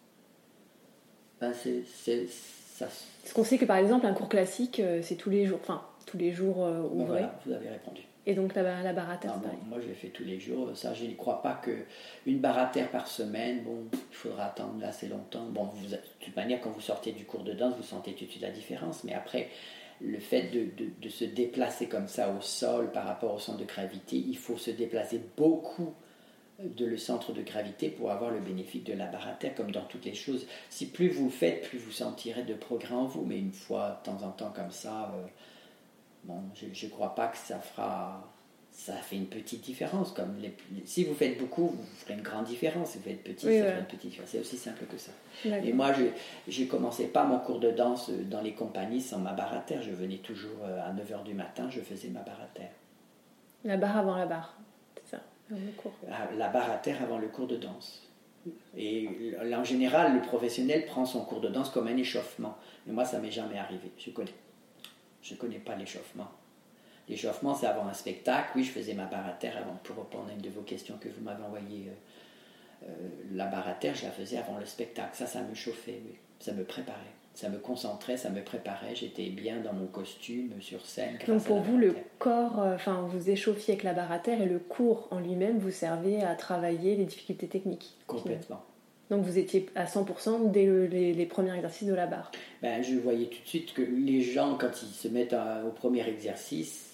Ben, 1.40 1.52
c'est, 1.52 1.84
ça... 2.26 2.86
Parce 3.22 3.32
qu'on 3.34 3.44
sait 3.44 3.58
que 3.58 3.64
par 3.64 3.76
exemple, 3.76 4.06
un 4.06 4.12
cours 4.12 4.28
classique, 4.28 4.80
euh, 4.80 5.00
c'est 5.02 5.16
tous 5.16 5.30
les 5.30 5.46
jours, 5.46 5.58
enfin, 5.62 5.82
tous 6.06 6.16
les 6.18 6.32
jours 6.32 6.64
euh, 6.64 6.80
ben 6.80 6.84
ouvrés. 6.84 7.06
voilà, 7.06 7.38
vous 7.44 7.52
avez 7.52 7.68
répondu. 7.68 8.02
Et 8.26 8.34
donc 8.34 8.54
la, 8.54 8.82
la 8.82 8.92
barre 8.92 9.10
à 9.10 9.16
terre, 9.16 9.34
Moi, 9.68 9.78
je 9.80 9.88
l'ai 9.88 9.94
fait 9.94 10.08
tous 10.08 10.24
les 10.24 10.38
jours. 10.38 10.76
Ça, 10.76 10.92
je 10.92 11.06
ne 11.06 11.14
crois 11.14 11.40
pas 11.40 11.62
qu'une 11.62 12.38
barre 12.40 12.58
à 12.58 12.66
terre 12.66 12.90
par 12.90 13.06
semaine, 13.06 13.62
bon, 13.62 13.86
il 13.92 14.14
faudra 14.14 14.46
attendre 14.46 14.84
assez 14.84 15.08
longtemps. 15.08 15.46
Bon, 15.46 15.64
vous, 15.64 15.86
de 15.86 15.96
toute 16.20 16.36
manière, 16.36 16.60
quand 16.60 16.70
vous 16.70 16.80
sortez 16.80 17.12
du 17.12 17.24
cours 17.24 17.42
de 17.42 17.54
danse, 17.54 17.74
vous 17.78 17.82
sentez 17.82 18.12
tout 18.12 18.26
de 18.26 18.30
suite 18.30 18.42
la 18.42 18.50
différence. 18.50 19.02
Mais 19.04 19.14
après, 19.14 19.48
le 20.00 20.18
fait 20.18 20.50
de, 20.52 21.08
se 21.08 21.24
déplacer 21.24 21.88
comme 21.88 22.08
ça 22.08 22.30
au 22.30 22.40
sol 22.40 22.92
par 22.92 23.04
rapport 23.04 23.34
au 23.34 23.38
centre 23.38 23.58
de 23.58 23.64
gravité, 23.64 24.16
il 24.16 24.36
faut 24.36 24.56
se 24.56 24.70
déplacer 24.70 25.20
beaucoup 25.36 25.94
de 26.62 26.84
le 26.84 26.96
centre 26.96 27.32
de 27.32 27.42
gravité 27.42 27.88
pour 27.88 28.10
avoir 28.10 28.30
le 28.30 28.40
bénéfice 28.40 28.82
de 28.82 28.92
la 28.92 29.06
barre 29.06 29.28
à 29.28 29.32
terre, 29.32 29.54
comme 29.54 29.70
dans 29.70 29.84
toutes 29.84 30.04
les 30.04 30.14
choses. 30.14 30.46
Si 30.70 30.86
plus 30.86 31.08
vous 31.08 31.30
faites, 31.30 31.68
plus 31.68 31.78
vous 31.78 31.92
sentirez 31.92 32.42
de 32.42 32.54
progrès 32.54 32.94
en 32.94 33.04
vous, 33.04 33.24
mais 33.24 33.38
une 33.38 33.52
fois 33.52 34.00
de 34.00 34.10
temps 34.10 34.22
en 34.24 34.30
temps 34.30 34.52
comme 34.54 34.72
ça, 34.72 35.12
euh, 35.14 35.26
bon, 36.24 36.40
je 36.54 36.86
ne 36.86 36.90
crois 36.90 37.14
pas 37.14 37.28
que 37.28 37.38
ça 37.38 37.60
fera 37.60 38.28
ça 38.78 38.94
fait 38.94 39.16
une 39.16 39.26
petite 39.26 39.60
différence. 39.62 40.12
Comme 40.12 40.36
si 40.84 41.02
vous 41.02 41.12
faites 41.12 41.36
beaucoup, 41.36 41.66
vous 41.66 41.84
ferez 41.96 42.14
une 42.14 42.22
grande 42.22 42.44
différence. 42.44 42.90
Si 42.90 42.98
vous 42.98 43.04
faites 43.04 43.24
petit, 43.24 43.44
ça 43.44 43.50
fait 43.50 43.78
une 43.80 43.84
petite 43.86 44.10
différence. 44.10 44.30
C'est 44.30 44.38
aussi 44.38 44.56
simple 44.56 44.84
que 44.84 44.96
ça. 44.96 45.10
Et 45.44 45.72
moi, 45.72 45.92
je 46.46 46.62
ne 46.62 46.66
commençais 46.68 47.08
pas 47.08 47.24
mon 47.24 47.40
cours 47.40 47.58
de 47.58 47.72
danse 47.72 48.08
dans 48.08 48.40
les 48.40 48.52
compagnies 48.54 49.00
sans 49.00 49.18
ma 49.18 49.32
barre 49.32 49.52
à 49.52 49.58
terre. 49.58 49.82
Je 49.82 49.90
venais 49.90 50.18
toujours 50.18 50.62
euh, 50.62 50.80
à 50.80 50.92
9h 50.92 51.24
du 51.24 51.34
matin, 51.34 51.68
je 51.68 51.80
faisais 51.80 52.08
ma 52.08 52.20
barre 52.20 52.40
à 52.40 52.46
terre. 52.54 52.70
La 53.64 53.76
barre 53.76 53.96
avant 53.96 54.16
la 54.16 54.26
barre, 54.26 54.56
c'est 54.94 55.16
ça, 55.16 55.22
ah, 56.08 56.28
La 56.36 56.48
barre 56.48 56.70
à 56.70 56.76
terre 56.76 57.02
avant 57.02 57.18
le 57.18 57.26
cours 57.26 57.48
de 57.48 57.56
danse. 57.56 58.08
Et 58.76 59.34
en 59.52 59.64
général, 59.64 60.14
le 60.14 60.20
professionnel 60.20 60.86
prend 60.86 61.04
son 61.04 61.24
cours 61.24 61.40
de 61.40 61.48
danse 61.48 61.70
comme 61.70 61.88
un 61.88 61.96
échauffement. 61.96 62.56
Mais 62.86 62.92
moi, 62.92 63.04
ça 63.04 63.18
m'est 63.18 63.32
jamais 63.32 63.58
arrivé. 63.58 63.90
Je 63.98 64.10
connais. 64.10 64.30
Je 65.20 65.34
connais 65.34 65.58
pas 65.58 65.74
l'échauffement. 65.74 66.28
L'échauffement, 67.08 67.54
c'est 67.54 67.66
avant 67.66 67.86
un 67.86 67.94
spectacle. 67.94 68.50
Oui, 68.56 68.64
je 68.64 68.70
faisais 68.70 68.94
ma 68.94 69.04
barre 69.04 69.26
à 69.26 69.32
terre 69.32 69.56
avant, 69.56 69.78
pour 69.82 69.96
répondre 69.96 70.28
à 70.28 70.32
une 70.32 70.40
de 70.40 70.50
vos 70.50 70.62
questions 70.62 70.96
que 71.00 71.08
vous 71.08 71.22
m'avez 71.22 71.42
envoyée. 71.42 71.88
Euh, 71.88 72.86
euh, 72.86 73.08
la 73.32 73.46
barre 73.46 73.68
à 73.68 73.72
terre, 73.72 73.94
je 73.94 74.04
la 74.04 74.10
faisais 74.10 74.36
avant 74.36 74.58
le 74.58 74.66
spectacle. 74.66 75.10
Ça, 75.14 75.26
ça 75.26 75.42
me 75.42 75.54
chauffait, 75.54 76.00
oui. 76.04 76.16
Ça 76.38 76.52
me 76.52 76.64
préparait. 76.64 76.98
Ça 77.34 77.48
me 77.48 77.58
concentrait, 77.58 78.16
ça 78.16 78.30
me 78.30 78.42
préparait. 78.42 78.94
J'étais 78.94 79.30
bien 79.30 79.60
dans 79.60 79.72
mon 79.72 79.86
costume, 79.86 80.50
sur 80.60 80.84
scène. 80.84 81.18
Donc 81.26 81.44
pour 81.44 81.60
vous, 81.60 81.78
le 81.78 81.94
corps, 82.18 82.60
euh, 82.60 82.74
enfin, 82.74 83.06
vous 83.08 83.30
échauffiez 83.30 83.74
avec 83.74 83.84
la 83.84 83.94
barre 83.94 84.12
à 84.12 84.18
terre 84.18 84.42
et 84.42 84.46
le 84.46 84.58
cours 84.58 85.08
en 85.10 85.20
lui-même 85.20 85.58
vous 85.58 85.70
servait 85.70 86.22
à 86.22 86.34
travailler 86.34 86.96
les 86.96 87.04
difficultés 87.04 87.48
techniques. 87.48 87.94
Complètement. 88.06 88.62
Donc 89.10 89.24
vous 89.24 89.38
étiez 89.38 89.66
à 89.74 89.86
100% 89.86 90.50
dès 90.50 90.66
les, 90.66 91.14
les, 91.14 91.26
premiers 91.26 91.54
exercices 91.54 91.88
de 91.88 91.94
la 91.94 92.06
barre. 92.06 92.30
Ben, 92.60 92.82
je 92.82 92.96
voyais 92.96 93.26
tout 93.26 93.42
de 93.42 93.48
suite 93.48 93.72
que 93.72 93.82
les 93.82 94.20
gens, 94.20 94.58
quand 94.58 94.82
ils 94.82 94.94
se 94.94 95.08
mettent 95.08 95.36
au 95.66 95.70
premier 95.70 96.06
exercice, 96.06 96.87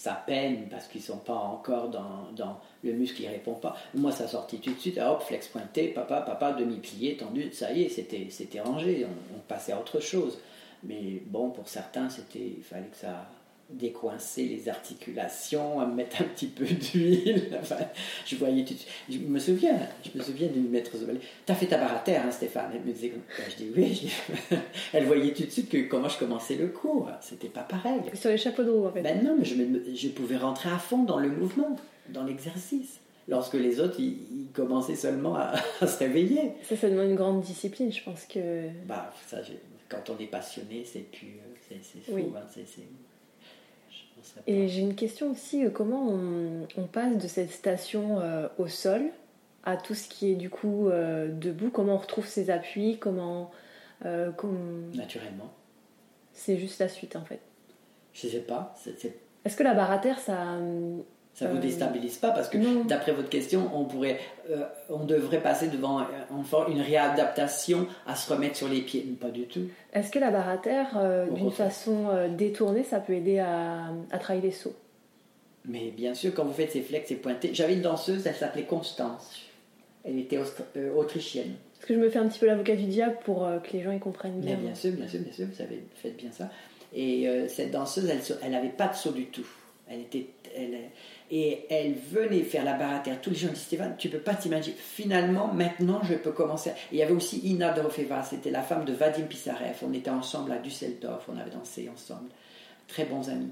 ça 0.00 0.14
peine 0.26 0.66
parce 0.70 0.86
qu'ils 0.86 1.02
sont 1.02 1.18
pas 1.18 1.34
encore 1.34 1.90
dans, 1.90 2.32
dans 2.34 2.58
le 2.82 2.94
muscle, 2.94 3.20
il 3.20 3.28
répond 3.28 3.52
pas. 3.52 3.76
Moi, 3.92 4.10
ça 4.10 4.26
sortit 4.26 4.58
tout 4.58 4.72
de 4.72 4.78
suite, 4.78 4.96
hop, 4.96 5.22
flex 5.22 5.48
pointé, 5.48 5.88
papa, 5.88 6.22
papa, 6.22 6.52
demi-plié, 6.54 7.18
tendu, 7.18 7.52
ça 7.52 7.70
y 7.70 7.82
est, 7.82 7.88
c'était, 7.90 8.60
rangé, 8.62 9.04
on, 9.04 9.36
on, 9.36 9.40
passait 9.40 9.72
à 9.72 9.78
autre 9.78 10.00
chose. 10.00 10.38
Mais 10.84 11.20
bon, 11.26 11.50
pour 11.50 11.68
certains, 11.68 12.08
c'était, 12.08 12.38
il 12.56 12.62
fallait 12.62 12.86
que 12.86 12.96
ça, 12.96 13.26
décoincer 13.72 14.44
les 14.44 14.68
articulations, 14.68 15.80
à 15.80 15.86
me 15.86 15.94
mettre 15.94 16.22
un 16.22 16.24
petit 16.24 16.46
peu 16.46 16.64
d'huile. 16.64 17.48
Enfin, 17.60 17.76
je 18.26 18.36
voyais 18.36 18.64
tout 18.64 18.74
Je 19.08 19.18
me 19.18 19.38
souviens, 19.38 19.78
je 20.04 20.18
me 20.18 20.22
souviens 20.22 20.48
d'une 20.48 20.68
maîtresse 20.70 21.00
de 21.00 21.06
T'as 21.46 21.54
fait 21.54 21.66
ta 21.66 21.78
barre 21.78 21.96
à 21.96 21.98
terre, 21.98 22.24
hein, 22.26 22.30
Stéphane 22.30 22.70
Elle 22.74 22.82
me 22.82 22.92
disait, 22.92 23.12
ben, 23.14 23.44
je 23.48 23.56
dis 23.56 23.70
oui. 23.76 24.12
Elle 24.92 25.04
voyait 25.04 25.32
tout 25.32 25.44
de 25.44 25.50
suite 25.50 25.68
que 25.68 25.78
comment 25.88 26.08
je 26.08 26.18
commençais 26.18 26.56
le 26.56 26.68
cours. 26.68 27.08
C'était 27.20 27.48
pas 27.48 27.62
pareil. 27.62 28.00
Sur 28.14 28.30
les 28.30 28.38
chapeaux 28.38 28.64
de 28.64 28.70
roue, 28.70 28.86
en 28.86 28.92
fait. 28.92 29.02
Ben 29.02 29.22
non, 29.22 29.36
mais 29.38 29.44
je, 29.44 29.54
je 29.94 30.08
pouvais 30.08 30.36
rentrer 30.36 30.70
à 30.70 30.78
fond 30.78 31.04
dans 31.04 31.18
le 31.18 31.28
mouvement, 31.28 31.76
dans 32.08 32.24
l'exercice. 32.24 33.00
Lorsque 33.28 33.54
les 33.54 33.78
autres, 33.80 34.00
ils, 34.00 34.48
commençaient 34.52 34.96
seulement 34.96 35.36
à, 35.36 35.86
se 35.86 35.98
réveiller. 35.98 36.52
Ça, 36.64 36.76
ça 36.76 36.90
demande 36.90 37.10
une 37.10 37.16
grande 37.16 37.40
discipline, 37.42 37.92
je 37.92 38.02
pense 38.02 38.24
que. 38.24 38.68
Bah, 38.86 39.12
ça, 39.28 39.38
quand 39.88 40.10
on 40.10 40.22
est 40.22 40.26
passionné, 40.26 40.84
c'est 40.84 41.10
plus. 41.10 41.38
Euh, 41.38 41.76
c'est 41.82 42.00
fou, 42.00 42.32
hein, 42.36 42.40
c'est 42.52 42.66
et 44.46 44.68
j'ai 44.68 44.80
une 44.80 44.94
question 44.94 45.30
aussi, 45.30 45.64
euh, 45.64 45.70
comment 45.70 46.08
on, 46.76 46.86
passe 46.86 47.16
de 47.16 47.28
cette 47.28 47.50
station 47.50 48.20
euh, 48.20 48.48
au 48.58 48.68
sol 48.68 49.02
à 49.64 49.76
tout 49.76 49.94
ce 49.94 50.08
qui 50.08 50.32
est 50.32 50.34
du 50.34 50.50
coup 50.50 50.88
euh, 50.88 51.28
debout? 51.28 51.70
Comment 51.70 51.94
on 51.94 51.98
retrouve 51.98 52.26
ses 52.26 52.50
appuis? 52.50 52.98
Comment 52.98 53.50
Naturellement. 54.94 55.52
C'est 56.32 56.56
juste 56.56 56.78
la 56.80 56.88
suite 56.88 57.16
en 57.16 57.24
fait. 57.24 57.40
Je 58.12 58.28
sais 58.28 58.40
pas. 58.40 58.74
Est-ce 59.44 59.56
que 59.56 59.62
la 59.62 59.74
barre 59.74 59.90
à 59.90 59.98
terre, 59.98 60.18
ça, 60.18 60.58
ça 61.40 61.46
ne 61.46 61.52
vous 61.52 61.56
euh, 61.56 61.62
déstabilise 61.62 62.18
pas 62.18 62.32
parce 62.32 62.50
que 62.50 62.86
d'après 62.86 63.12
votre 63.12 63.30
question, 63.30 63.70
on 63.74 63.86
pourrait, 63.86 64.20
euh, 64.50 64.62
on 64.90 65.04
devrait 65.04 65.40
passer 65.40 65.68
devant 65.68 66.06
une 66.68 66.82
réadaptation 66.82 67.86
à 68.06 68.14
se 68.14 68.30
remettre 68.30 68.56
sur 68.56 68.68
les 68.68 68.82
pieds. 68.82 69.00
Pas 69.18 69.30
du 69.30 69.46
tout. 69.46 69.68
Est-ce 69.94 70.10
que 70.10 70.18
la 70.18 70.30
barre 70.30 70.50
à 70.50 70.58
terre, 70.58 70.98
euh, 70.98 71.30
d'une 71.30 71.50
façon 71.50 72.08
détournée, 72.36 72.84
ça 72.84 73.00
peut 73.00 73.14
aider 73.14 73.38
à, 73.38 73.86
à 74.10 74.18
travailler 74.18 74.48
les 74.48 74.52
sauts? 74.52 74.76
Mais 75.64 75.90
bien 75.96 76.12
sûr, 76.12 76.34
quand 76.34 76.44
vous 76.44 76.52
faites 76.52 76.72
ces 76.72 76.82
flex 76.82 77.10
et 77.10 77.14
pointés. 77.14 77.54
J'avais 77.54 77.72
une 77.72 77.82
danseuse, 77.82 78.26
elle 78.26 78.34
s'appelait 78.34 78.64
Constance. 78.64 79.40
Elle 80.04 80.18
était 80.18 80.38
autrichienne. 80.94 81.54
Est-ce 81.78 81.86
que 81.86 81.94
je 81.94 82.00
me 82.00 82.10
fais 82.10 82.18
un 82.18 82.28
petit 82.28 82.38
peu 82.38 82.46
l'avocat 82.46 82.76
du 82.76 82.84
diable 82.84 83.16
pour 83.24 83.48
que 83.62 83.72
les 83.72 83.82
gens 83.82 83.92
y 83.92 83.98
comprennent 83.98 84.40
bien. 84.40 84.56
bien 84.56 84.74
sûr, 84.74 84.92
bien 84.92 85.08
sûr, 85.08 85.20
bien 85.20 85.32
sûr, 85.32 85.46
vous 85.50 85.62
avez 85.62 85.82
fait 85.94 86.10
bien 86.10 86.32
ça. 86.32 86.50
Et 86.94 87.26
cette 87.48 87.70
danseuse, 87.70 88.10
elle 88.42 88.50
n'avait 88.50 88.68
pas 88.68 88.88
de 88.88 88.94
saut 88.94 89.12
du 89.12 89.26
tout. 89.26 89.46
Elle 89.90 90.02
était, 90.02 90.26
elle, 90.56 90.76
et 91.32 91.66
elle 91.68 91.94
venait 91.94 92.42
faire 92.42 92.64
la 92.64 92.74
barre 92.74 92.94
à 92.94 92.98
terre. 93.00 93.20
Tous 93.20 93.30
les 93.30 93.36
gens 93.36 93.48
disaient 93.48 93.60
Stéphane, 93.60 93.94
tu 93.98 94.08
peux 94.08 94.18
pas 94.18 94.34
t'imaginer. 94.34 94.76
Finalement, 94.76 95.52
maintenant, 95.52 96.00
je 96.04 96.14
peux 96.14 96.32
commencer. 96.32 96.70
il 96.92 96.98
y 96.98 97.02
avait 97.02 97.12
aussi 97.12 97.40
Ina 97.44 97.72
Dorofeva, 97.72 98.22
c'était 98.22 98.50
la 98.50 98.62
femme 98.62 98.84
de 98.84 98.92
Vadim 98.92 99.24
Pissarev. 99.24 99.76
On 99.82 99.92
était 99.92 100.10
ensemble 100.10 100.52
à 100.52 100.58
Düsseldorf, 100.58 101.24
on 101.28 101.38
avait 101.38 101.50
dansé 101.50 101.88
ensemble. 101.92 102.30
Très 102.86 103.04
bons 103.04 103.28
amis. 103.28 103.50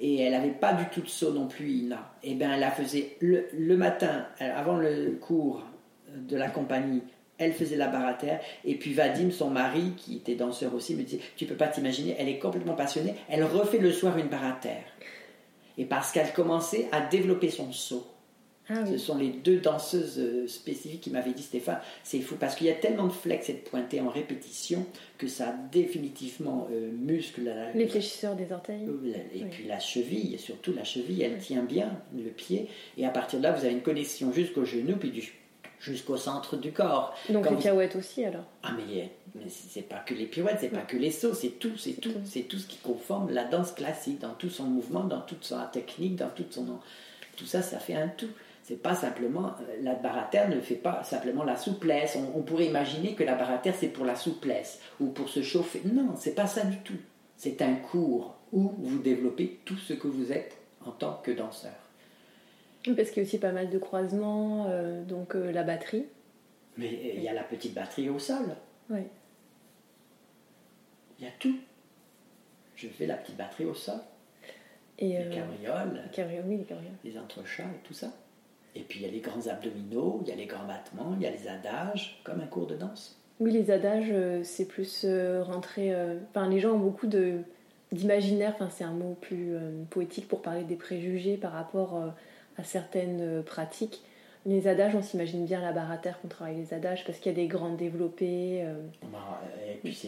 Et 0.00 0.20
elle 0.20 0.32
n'avait 0.32 0.50
pas 0.50 0.72
du 0.72 0.84
tout 0.86 1.00
de 1.00 1.08
saut 1.08 1.32
non 1.32 1.46
plus, 1.46 1.70
Ina. 1.70 2.12
Et 2.22 2.32
eh 2.32 2.34
bien, 2.34 2.52
elle 2.54 2.60
la 2.60 2.70
faisait 2.70 3.16
le, 3.20 3.76
matin, 3.76 4.26
avant 4.38 4.76
le 4.76 5.18
cours 5.20 5.62
de 6.14 6.36
la 6.36 6.48
compagnie, 6.48 7.02
elle 7.38 7.52
faisait 7.52 7.76
la 7.76 7.88
barre 7.88 8.06
à 8.06 8.14
terre. 8.14 8.40
Et 8.64 8.74
puis 8.74 8.92
Vadim, 8.92 9.30
son 9.30 9.50
mari, 9.50 9.92
qui 9.96 10.16
était 10.16 10.34
danseur 10.34 10.74
aussi, 10.74 10.94
me 10.94 11.02
disait 11.02 11.20
Tu 11.36 11.46
peux 11.46 11.56
pas 11.56 11.68
t'imaginer, 11.68 12.16
elle 12.18 12.28
est 12.28 12.38
complètement 12.38 12.74
passionnée. 12.74 13.14
Elle 13.28 13.44
refait 13.44 13.78
le 13.78 13.92
soir 13.92 14.18
une 14.18 14.28
barre 14.28 14.44
à 14.44 14.52
terre 14.52 14.84
et 15.78 15.84
parce 15.84 16.12
qu'elle 16.12 16.32
commençait 16.32 16.88
à 16.92 17.00
développer 17.00 17.50
son 17.50 17.72
saut. 17.72 18.06
Ah 18.68 18.86
Ce 18.86 18.96
sont 18.96 19.18
les 19.18 19.28
deux 19.28 19.58
danseuses 19.58 20.18
euh, 20.18 20.46
spécifiques 20.46 21.02
qui 21.02 21.10
m'avaient 21.10 21.34
dit 21.34 21.42
Stéphane, 21.42 21.80
c'est 22.02 22.20
fou 22.20 22.36
parce 22.40 22.54
qu'il 22.54 22.66
y 22.66 22.70
a 22.70 22.74
tellement 22.74 23.06
de 23.06 23.12
flex 23.12 23.50
et 23.50 23.52
de 23.52 23.58
pointés 23.58 24.00
en 24.00 24.08
répétition 24.08 24.86
que 25.18 25.26
ça 25.26 25.54
définitivement 25.70 26.66
euh, 26.72 26.90
muscle 26.90 27.42
la, 27.42 27.72
les 27.72 27.86
fléchisseurs 27.86 28.34
des 28.36 28.52
orteils. 28.52 28.88
Et 29.34 29.44
puis 29.44 29.66
la 29.66 29.80
cheville, 29.80 30.38
surtout 30.38 30.72
la 30.72 30.84
cheville, 30.84 31.20
elle 31.20 31.36
tient 31.36 31.62
bien 31.62 32.00
le 32.16 32.30
pied 32.30 32.68
et 32.96 33.04
à 33.04 33.10
partir 33.10 33.38
de 33.38 33.44
là 33.44 33.52
vous 33.52 33.66
avez 33.66 33.74
une 33.74 33.82
connexion 33.82 34.32
jusqu'au 34.32 34.64
genou 34.64 34.96
puis 34.96 35.10
du 35.10 35.20
jusqu'au 35.84 36.16
centre 36.16 36.56
du 36.56 36.72
corps. 36.72 37.14
Donc 37.28 37.44
Quand 37.44 37.50
les 37.50 37.56
vous- 37.56 37.62
pirouettes 37.62 37.96
aussi 37.96 38.24
alors 38.24 38.44
Ah 38.62 38.70
mais, 38.76 39.10
mais 39.34 39.48
c'est 39.48 39.82
pas 39.82 39.98
que 39.98 40.14
les 40.14 40.26
pirouettes, 40.26 40.58
c'est 40.60 40.68
pas 40.68 40.80
que 40.82 40.96
les 40.96 41.10
sauts, 41.10 41.34
c'est 41.34 41.58
tout, 41.58 41.76
c'est 41.76 42.00
tout, 42.00 42.12
Tout. 42.12 42.20
c'est 42.24 42.42
tout 42.42 42.58
ce 42.58 42.66
qui 42.66 42.78
conforme 42.78 43.30
la 43.30 43.44
danse 43.44 43.72
classique 43.72 44.20
dans 44.20 44.34
tout 44.34 44.50
son 44.50 44.64
mouvement, 44.64 45.04
dans 45.04 45.20
toute 45.20 45.44
sa 45.44 45.68
technique, 45.72 46.16
dans 46.16 46.30
toute 46.30 46.52
son 46.52 46.66
tout 47.36 47.46
ça, 47.46 47.62
ça 47.62 47.78
fait 47.80 47.94
un 47.96 48.08
tout. 48.08 48.28
C'est 48.62 48.80
pas 48.80 48.94
simplement 48.94 49.48
euh, 49.60 49.82
la 49.82 49.94
terre 50.30 50.48
ne 50.48 50.60
fait 50.60 50.76
pas 50.76 51.02
simplement 51.04 51.44
la 51.44 51.56
souplesse. 51.56 52.16
On, 52.16 52.38
on 52.38 52.42
pourrait 52.42 52.66
imaginer 52.66 53.14
que 53.14 53.24
la 53.24 53.34
terre 53.58 53.74
c'est 53.78 53.88
pour 53.88 54.04
la 54.06 54.16
souplesse 54.16 54.80
ou 55.00 55.08
pour 55.08 55.28
se 55.28 55.42
chauffer. 55.42 55.82
Non, 55.84 56.14
c'est 56.16 56.34
pas 56.34 56.46
ça 56.46 56.64
du 56.64 56.78
tout. 56.78 56.96
C'est 57.36 57.60
un 57.60 57.74
cours 57.74 58.36
où 58.52 58.72
vous 58.78 58.98
développez 59.00 59.60
tout 59.64 59.76
ce 59.76 59.92
que 59.92 60.06
vous 60.06 60.32
êtes 60.32 60.56
en 60.86 60.92
tant 60.92 61.20
que 61.22 61.32
danseur. 61.32 61.72
Parce 62.96 63.10
qu'il 63.10 63.22
y 63.22 63.24
a 63.24 63.28
aussi 63.28 63.38
pas 63.38 63.52
mal 63.52 63.70
de 63.70 63.78
croisements, 63.78 64.66
euh, 64.68 65.02
donc 65.04 65.34
euh, 65.36 65.50
la 65.52 65.62
batterie. 65.62 66.04
Mais 66.76 67.14
il 67.16 67.22
y 67.22 67.28
a 67.28 67.32
la 67.32 67.42
petite 67.44 67.72
batterie 67.74 68.10
au 68.10 68.18
sol. 68.18 68.44
Oui. 68.90 69.00
Il 71.18 71.24
y 71.24 71.28
a 71.28 71.30
tout. 71.38 71.56
Je 72.76 72.88
fais 72.88 73.06
la 73.06 73.14
petite 73.16 73.36
batterie 73.36 73.64
au 73.64 73.74
sol. 73.74 73.98
Et 74.98 75.08
Les 75.08 75.16
euh, 75.16 75.30
cabrioles. 75.30 76.02
carré- 76.12 76.42
oui, 76.46 76.58
les 76.58 76.64
carrioles. 76.64 76.92
les 77.04 77.18
entrechats 77.18 77.64
et 77.64 77.86
tout 77.86 77.94
ça. 77.94 78.12
Et 78.74 78.80
puis 78.80 79.00
il 79.00 79.06
y 79.06 79.08
a 79.08 79.12
les 79.12 79.20
grands 79.20 79.46
abdominaux, 79.46 80.18
il 80.22 80.28
y 80.28 80.32
a 80.32 80.36
les 80.36 80.46
grands 80.46 80.66
battements, 80.66 81.14
il 81.16 81.22
y 81.22 81.26
a 81.26 81.30
les 81.30 81.46
adages, 81.48 82.20
comme 82.24 82.40
un 82.40 82.46
cours 82.46 82.66
de 82.66 82.74
danse. 82.76 83.16
Oui, 83.40 83.50
les 83.52 83.70
adages, 83.70 84.12
c'est 84.44 84.66
plus 84.66 85.06
rentrer. 85.42 85.94
Enfin, 86.30 86.48
les 86.48 86.58
gens 86.60 86.72
ont 86.72 86.78
beaucoup 86.78 87.06
de 87.06 87.38
d'imaginaire. 87.92 88.52
Enfin, 88.56 88.70
c'est 88.70 88.84
un 88.84 88.92
mot 88.92 89.16
plus 89.20 89.54
poétique 89.90 90.26
pour 90.28 90.42
parler 90.42 90.64
des 90.64 90.74
préjugés 90.76 91.36
par 91.36 91.52
rapport 91.52 92.00
à 92.58 92.64
certaines 92.64 93.20
euh, 93.20 93.42
pratiques. 93.42 94.02
Les 94.46 94.68
adages, 94.68 94.94
on 94.94 95.00
s'imagine 95.00 95.46
bien 95.46 95.62
la 95.62 95.72
barre 95.72 95.90
à 95.90 95.96
terre 95.96 96.20
qu'on 96.20 96.28
travaille 96.28 96.56
les 96.56 96.74
adages 96.74 97.02
parce 97.06 97.16
qu'il 97.18 97.32
y 97.32 97.34
a 97.34 97.36
des 97.36 97.46
grands 97.46 97.72
développés. 97.72 98.60
euh, 98.62 98.74
Bah, 99.10 99.40
Et 99.66 99.76
puis 99.76 99.98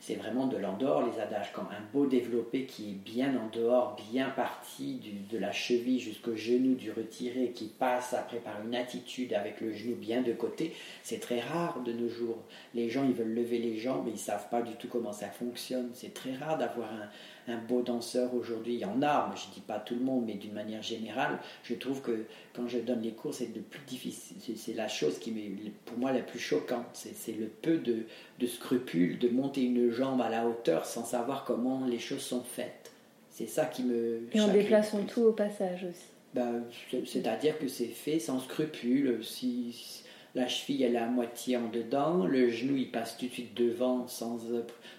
c'est 0.00 0.14
vraiment 0.14 0.46
de 0.46 0.56
l'en 0.56 0.78
dehors, 0.78 1.06
les 1.06 1.20
adages, 1.20 1.52
quand 1.52 1.64
un 1.64 1.84
beau 1.92 2.06
développé 2.06 2.64
qui 2.64 2.88
est 2.92 2.94
bien 2.94 3.34
en 3.36 3.54
dehors, 3.54 3.94
bien 4.10 4.30
parti 4.30 5.02
de 5.30 5.36
la 5.36 5.52
cheville 5.52 6.00
jusqu'au 6.00 6.34
genou 6.34 6.76
du 6.76 6.92
retiré, 6.92 7.50
qui 7.50 7.66
passe 7.66 8.14
après 8.14 8.38
par 8.38 8.54
une 8.64 8.74
attitude 8.74 9.34
avec 9.34 9.60
le 9.60 9.74
genou 9.74 9.96
bien 9.96 10.22
de 10.22 10.32
côté, 10.32 10.72
c'est 11.02 11.20
très 11.20 11.40
rare 11.40 11.82
de 11.84 11.92
nos 11.92 12.08
jours. 12.08 12.38
Les 12.72 12.88
gens, 12.88 13.04
ils 13.04 13.12
veulent 13.12 13.34
lever 13.34 13.58
les 13.58 13.76
jambes, 13.76 14.04
mais 14.06 14.12
ils 14.12 14.18
savent 14.18 14.48
pas 14.48 14.62
du 14.62 14.72
tout 14.76 14.88
comment 14.88 15.12
ça 15.12 15.28
fonctionne. 15.28 15.90
C'est 15.92 16.14
très 16.14 16.32
rare 16.32 16.56
d'avoir 16.56 16.90
un, 16.90 17.10
un 17.48 17.58
beau 17.58 17.82
danseur 17.82 18.34
aujourd'hui. 18.34 18.74
Il 18.74 18.80
y 18.80 18.84
en 18.84 19.02
a, 19.02 19.28
mais 19.30 19.36
je 19.36 19.52
dis 19.54 19.60
pas 19.60 19.78
tout 19.78 19.94
le 19.94 20.00
monde, 20.00 20.24
mais 20.26 20.34
d'une 20.34 20.52
manière 20.52 20.82
générale, 20.82 21.38
je 21.62 21.74
trouve 21.74 22.00
que 22.00 22.24
quand 22.54 22.68
je 22.68 22.78
donne 22.78 23.02
les 23.02 23.12
cours, 23.12 23.34
c'est 23.34 23.54
le 23.54 23.60
plus 23.62 23.80
difficile. 23.86 24.36
c'est- 24.56 24.74
la 24.74 24.88
chose 24.88 25.18
qui 25.18 25.30
m'est 25.30 25.50
pour 25.84 25.98
moi 25.98 26.12
la 26.12 26.20
plus 26.20 26.38
choquante. 26.38 26.86
C'est 26.92 27.32
le 27.38 27.46
peu 27.48 27.78
de, 27.78 28.04
de 28.38 28.46
scrupules 28.46 29.18
de 29.18 29.28
monter 29.28 29.62
une 29.62 29.90
jambe 29.90 30.20
à 30.22 30.28
la 30.30 30.46
hauteur 30.46 30.86
sans 30.86 31.04
savoir 31.04 31.44
comment 31.44 31.84
les 31.86 31.98
choses 31.98 32.22
sont 32.22 32.42
faites. 32.42 32.92
C'est 33.30 33.46
ça 33.48 33.66
qui 33.66 33.82
me. 33.82 34.20
Et 34.32 34.40
en 34.40 34.48
déplaçant 34.48 35.02
tout 35.04 35.22
au 35.22 35.32
passage 35.32 35.84
aussi. 35.90 36.04
Ben, 36.34 36.62
c'est- 36.90 37.06
C'est-à-dire 37.06 37.58
que 37.58 37.68
c'est 37.68 37.86
fait 37.86 38.18
sans 38.18 38.40
scrupule. 38.40 39.24
Si 39.24 39.72
si 39.72 40.03
la 40.34 40.48
cheville 40.48 40.82
elle 40.82 40.96
est 40.96 40.98
à 40.98 41.06
moitié 41.06 41.56
en 41.56 41.68
dedans, 41.68 42.26
le 42.26 42.50
genou 42.50 42.76
il 42.76 42.90
passe 42.90 43.16
tout 43.16 43.26
de 43.26 43.30
suite 43.30 43.54
devant, 43.54 44.08
sans, 44.08 44.40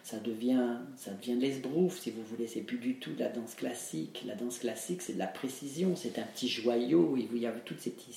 ça 0.03 0.17
devient, 0.19 0.77
ça 0.95 1.11
devient 1.11 1.35
de 1.35 1.41
l'esbrouf 1.41 1.99
si 1.99 2.11
vous 2.11 2.23
voulez. 2.23 2.47
C'est 2.47 2.61
plus 2.61 2.77
du 2.77 2.95
tout 2.95 3.13
de 3.13 3.19
la 3.19 3.29
danse 3.29 3.55
classique. 3.55 4.23
La 4.25 4.35
danse 4.35 4.59
classique 4.59 5.01
c'est 5.01 5.13
de 5.13 5.19
la 5.19 5.27
précision, 5.27 5.95
c'est 5.95 6.19
un 6.19 6.23
petit 6.23 6.47
joyau. 6.47 7.17
Et 7.17 7.27
vous 7.29 7.37
y 7.37 7.45
avez 7.45 7.59
tous 7.65 7.75
ces 7.77 7.91
petits 7.91 8.13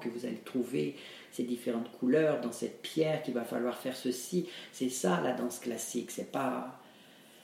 que 0.00 0.08
vous 0.08 0.26
allez 0.26 0.42
trouver, 0.44 0.96
ces 1.30 1.44
différentes 1.44 1.90
couleurs 1.92 2.40
dans 2.40 2.52
cette 2.52 2.82
pierre 2.82 3.22
qu'il 3.22 3.34
va 3.34 3.44
falloir 3.44 3.78
faire 3.78 3.96
ceci. 3.96 4.46
C'est 4.72 4.90
ça 4.90 5.20
la 5.22 5.32
danse 5.32 5.58
classique. 5.58 6.10
C'est 6.10 6.30
pas 6.30 6.78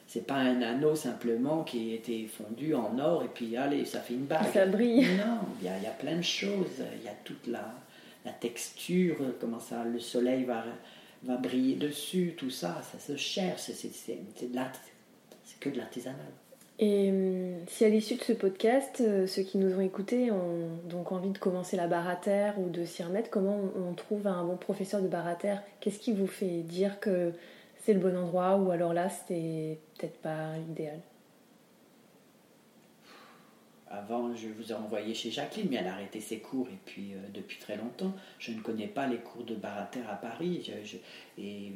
c'est 0.06 0.26
pas 0.26 0.36
un 0.36 0.62
anneau 0.62 0.94
simplement 0.94 1.64
qui 1.64 1.92
a 1.92 1.94
été 1.96 2.26
fondu 2.26 2.74
en 2.74 2.98
or 2.98 3.24
et 3.24 3.28
puis 3.28 3.56
allez, 3.58 3.84
ça 3.84 4.00
fait 4.00 4.14
une 4.14 4.24
bague. 4.24 4.52
Ça 4.54 4.64
brille. 4.64 5.06
Non, 5.18 5.40
il 5.60 5.66
y, 5.66 5.68
a, 5.68 5.76
il 5.76 5.84
y 5.84 5.86
a 5.86 5.90
plein 5.90 6.16
de 6.16 6.22
choses. 6.22 6.82
Il 6.98 7.04
y 7.04 7.08
a 7.08 7.14
toute 7.24 7.46
la, 7.46 7.74
la 8.24 8.32
texture, 8.32 9.16
comment 9.40 9.60
ça, 9.60 9.84
le 9.84 10.00
soleil 10.00 10.44
va, 10.44 10.64
va 11.22 11.36
briller 11.36 11.76
dessus, 11.76 12.34
tout 12.36 12.50
ça, 12.50 12.82
ça 12.92 12.98
se 12.98 13.16
cherche. 13.16 13.60
C'est, 13.60 13.74
c'est, 13.74 14.18
que 15.60 15.70
de 15.70 15.78
l'artisanal. 15.78 16.26
Et 16.78 17.10
hum, 17.10 17.56
si 17.66 17.84
à 17.84 17.88
l'issue 17.88 18.14
de 18.14 18.22
ce 18.22 18.32
podcast, 18.32 19.00
euh, 19.00 19.26
ceux 19.26 19.42
qui 19.42 19.58
nous 19.58 19.76
ont 19.76 19.80
écoutés 19.80 20.30
ont 20.30 20.68
donc 20.88 21.10
envie 21.10 21.30
de 21.30 21.38
commencer 21.38 21.76
la 21.76 21.88
barre 21.88 22.08
à 22.08 22.14
terre 22.14 22.58
ou 22.60 22.68
de 22.68 22.84
s'y 22.84 23.02
remettre, 23.02 23.30
comment 23.30 23.58
on 23.76 23.94
trouve 23.94 24.28
un 24.28 24.44
bon 24.44 24.56
professeur 24.56 25.02
de 25.02 25.08
barre 25.08 25.26
à 25.26 25.34
terre? 25.34 25.62
Qu'est-ce 25.80 25.98
qui 25.98 26.12
vous 26.12 26.28
fait 26.28 26.62
dire 26.62 27.00
que 27.00 27.32
c'est 27.82 27.94
le 27.94 28.00
bon 28.00 28.16
endroit 28.16 28.56
ou 28.56 28.70
alors 28.70 28.92
là 28.92 29.08
c'était 29.08 29.80
peut-être 29.96 30.18
pas 30.18 30.56
l'idéal 30.58 31.00
Avant, 33.90 34.34
je 34.34 34.48
vous 34.48 34.70
ai 34.70 34.74
envoyé 34.74 35.14
chez 35.14 35.30
Jacqueline, 35.30 35.68
mais 35.70 35.76
elle 35.76 35.86
a 35.86 35.94
arrêté 35.94 36.20
ses 36.20 36.40
cours 36.40 36.68
et 36.68 36.78
puis 36.84 37.14
euh, 37.14 37.16
depuis 37.32 37.58
très 37.58 37.76
longtemps. 37.78 38.12
Je 38.38 38.52
ne 38.52 38.60
connais 38.60 38.86
pas 38.86 39.06
les 39.06 39.16
cours 39.16 39.44
de 39.44 39.54
barater 39.54 40.00
à 40.10 40.14
Paris. 40.14 40.62
Je- 40.62 40.86
je- 40.86 41.42
et 41.42 41.72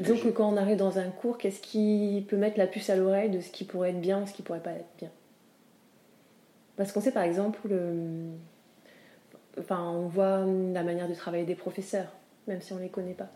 Donc 0.00 0.16
je- 0.16 0.28
quand 0.30 0.52
on 0.52 0.56
arrive 0.56 0.76
dans 0.78 0.98
un 0.98 1.08
cours, 1.10 1.38
qu'est-ce 1.38 1.60
qui 1.62 2.24
peut 2.28 2.36
mettre 2.36 2.58
la 2.58 2.66
puce 2.66 2.90
à 2.90 2.96
l'oreille 2.96 3.30
de 3.30 3.40
ce 3.40 3.50
qui 3.50 3.62
pourrait 3.64 3.90
être 3.90 4.00
bien 4.00 4.22
ou 4.22 4.26
ce 4.26 4.32
qui 4.32 4.42
pourrait 4.42 4.58
pas 4.62 4.72
être 4.72 4.88
bien? 4.98 5.10
Parce 6.76 6.90
qu'on 6.90 7.00
sait 7.00 7.12
par 7.12 7.22
exemple, 7.22 7.60
le- 7.68 8.30
enfin 9.60 9.88
on 9.88 10.08
voit 10.08 10.38
la 10.72 10.82
manière 10.82 11.08
de 11.08 11.14
travailler 11.14 11.44
des 11.44 11.54
professeurs, 11.54 12.12
même 12.48 12.60
si 12.60 12.72
on 12.72 12.78
les 12.78 12.88
connaît 12.88 13.14
pas. 13.14 13.30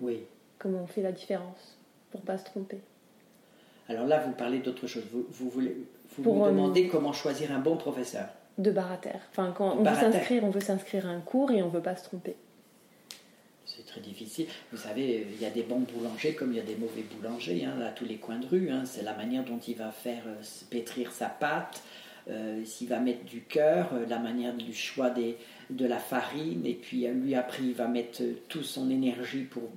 Oui. 0.00 0.22
Comment 0.58 0.82
on 0.82 0.86
fait 0.86 1.02
la 1.02 1.10
différence 1.12 1.78
pour 2.12 2.20
pas 2.20 2.38
se 2.38 2.44
tromper? 2.44 2.78
Alors 3.88 4.06
là, 4.06 4.20
vous 4.20 4.32
parlez 4.32 4.60
d'autre 4.60 4.86
chose. 4.86 5.02
Vous, 5.10 5.26
vous 5.30 5.50
voulez, 5.50 5.76
vous 6.16 6.22
Pour, 6.22 6.36
me 6.36 6.44
euh, 6.46 6.50
demandez 6.50 6.88
comment 6.88 7.12
choisir 7.12 7.52
un 7.52 7.58
bon 7.58 7.76
professeur. 7.76 8.26
De 8.58 8.70
terre. 8.70 9.20
Enfin, 9.30 9.54
quand 9.56 9.76
on 9.78 9.82
veut 9.82 9.94
s'inscrire, 9.94 10.44
on 10.44 10.50
veut 10.50 10.60
s'inscrire 10.60 11.06
à 11.06 11.10
un 11.10 11.20
cours 11.20 11.50
et 11.50 11.62
on 11.62 11.68
veut 11.68 11.80
pas 11.80 11.96
se 11.96 12.04
tromper. 12.04 12.36
C'est 13.64 13.86
très 13.86 14.00
difficile. 14.00 14.46
Vous 14.72 14.78
savez, 14.78 15.26
il 15.32 15.40
y 15.40 15.46
a 15.46 15.50
des 15.50 15.62
bons 15.62 15.78
boulangers 15.80 16.34
comme 16.34 16.52
il 16.52 16.56
y 16.56 16.60
a 16.60 16.64
des 16.64 16.74
mauvais 16.74 17.02
boulangers, 17.02 17.64
hein, 17.64 17.80
à 17.80 17.90
tous 17.90 18.04
les 18.04 18.16
coins 18.16 18.38
de 18.38 18.46
rue. 18.46 18.70
hein. 18.70 18.82
C'est 18.84 19.02
la 19.02 19.14
manière 19.14 19.44
dont 19.44 19.60
il 19.66 19.76
va 19.76 19.92
faire 19.92 20.22
euh, 20.26 20.42
pétrir 20.70 21.12
sa 21.12 21.26
pâte, 21.26 21.82
euh, 22.28 22.64
s'il 22.64 22.88
va 22.88 22.98
mettre 22.98 23.24
du 23.24 23.42
cœur, 23.42 23.90
euh, 23.94 24.04
la 24.08 24.18
manière 24.18 24.54
du 24.54 24.74
choix 24.74 25.08
des, 25.10 25.38
de 25.70 25.86
la 25.86 25.98
farine, 25.98 26.66
et 26.66 26.74
puis 26.74 27.06
euh, 27.06 27.12
lui 27.12 27.34
après 27.34 27.62
il 27.62 27.74
va 27.74 27.86
mettre 27.86 28.22
euh, 28.22 28.34
toute 28.48 28.64
son 28.64 28.90
énergie 28.90 29.44
pour, 29.44 29.70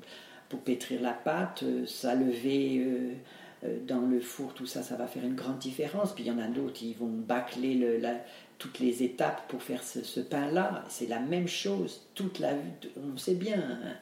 pour 0.50 0.60
pétrir 0.62 1.02
la 1.02 1.14
pâte, 1.14 1.62
euh, 1.64 1.86
sa 1.86 2.16
levée 2.16 2.80
euh, 2.80 2.90
euh, 2.90 3.14
dans 3.88 4.02
le 4.02 4.20
four, 4.20 4.54
tout 4.54 4.66
ça, 4.66 4.84
ça 4.84 4.96
va 4.96 5.08
faire 5.08 5.24
une 5.24 5.36
grande 5.36 5.60
différence. 5.60 6.14
Puis 6.14 6.24
il 6.24 6.28
y 6.28 6.32
en 6.32 6.40
a 6.40 6.48
d'autres, 6.48 6.82
ils 6.84 6.96
vont 6.96 7.08
bâcler 7.08 7.76
le- 7.76 7.98
la- 7.98 8.22
toutes 8.60 8.80
les 8.80 9.04
étapes 9.04 9.48
pour 9.48 9.62
faire 9.62 9.84
ce, 9.84 10.04
ce 10.04 10.20
pain-là. 10.20 10.84
C'est 10.90 11.08
la 11.08 11.20
même 11.20 11.48
chose, 11.48 12.02
toute 12.16 12.40
la 12.40 12.54
on 13.14 13.18
sait 13.18 13.36
bien. 13.36 13.58
hein. 13.60 13.94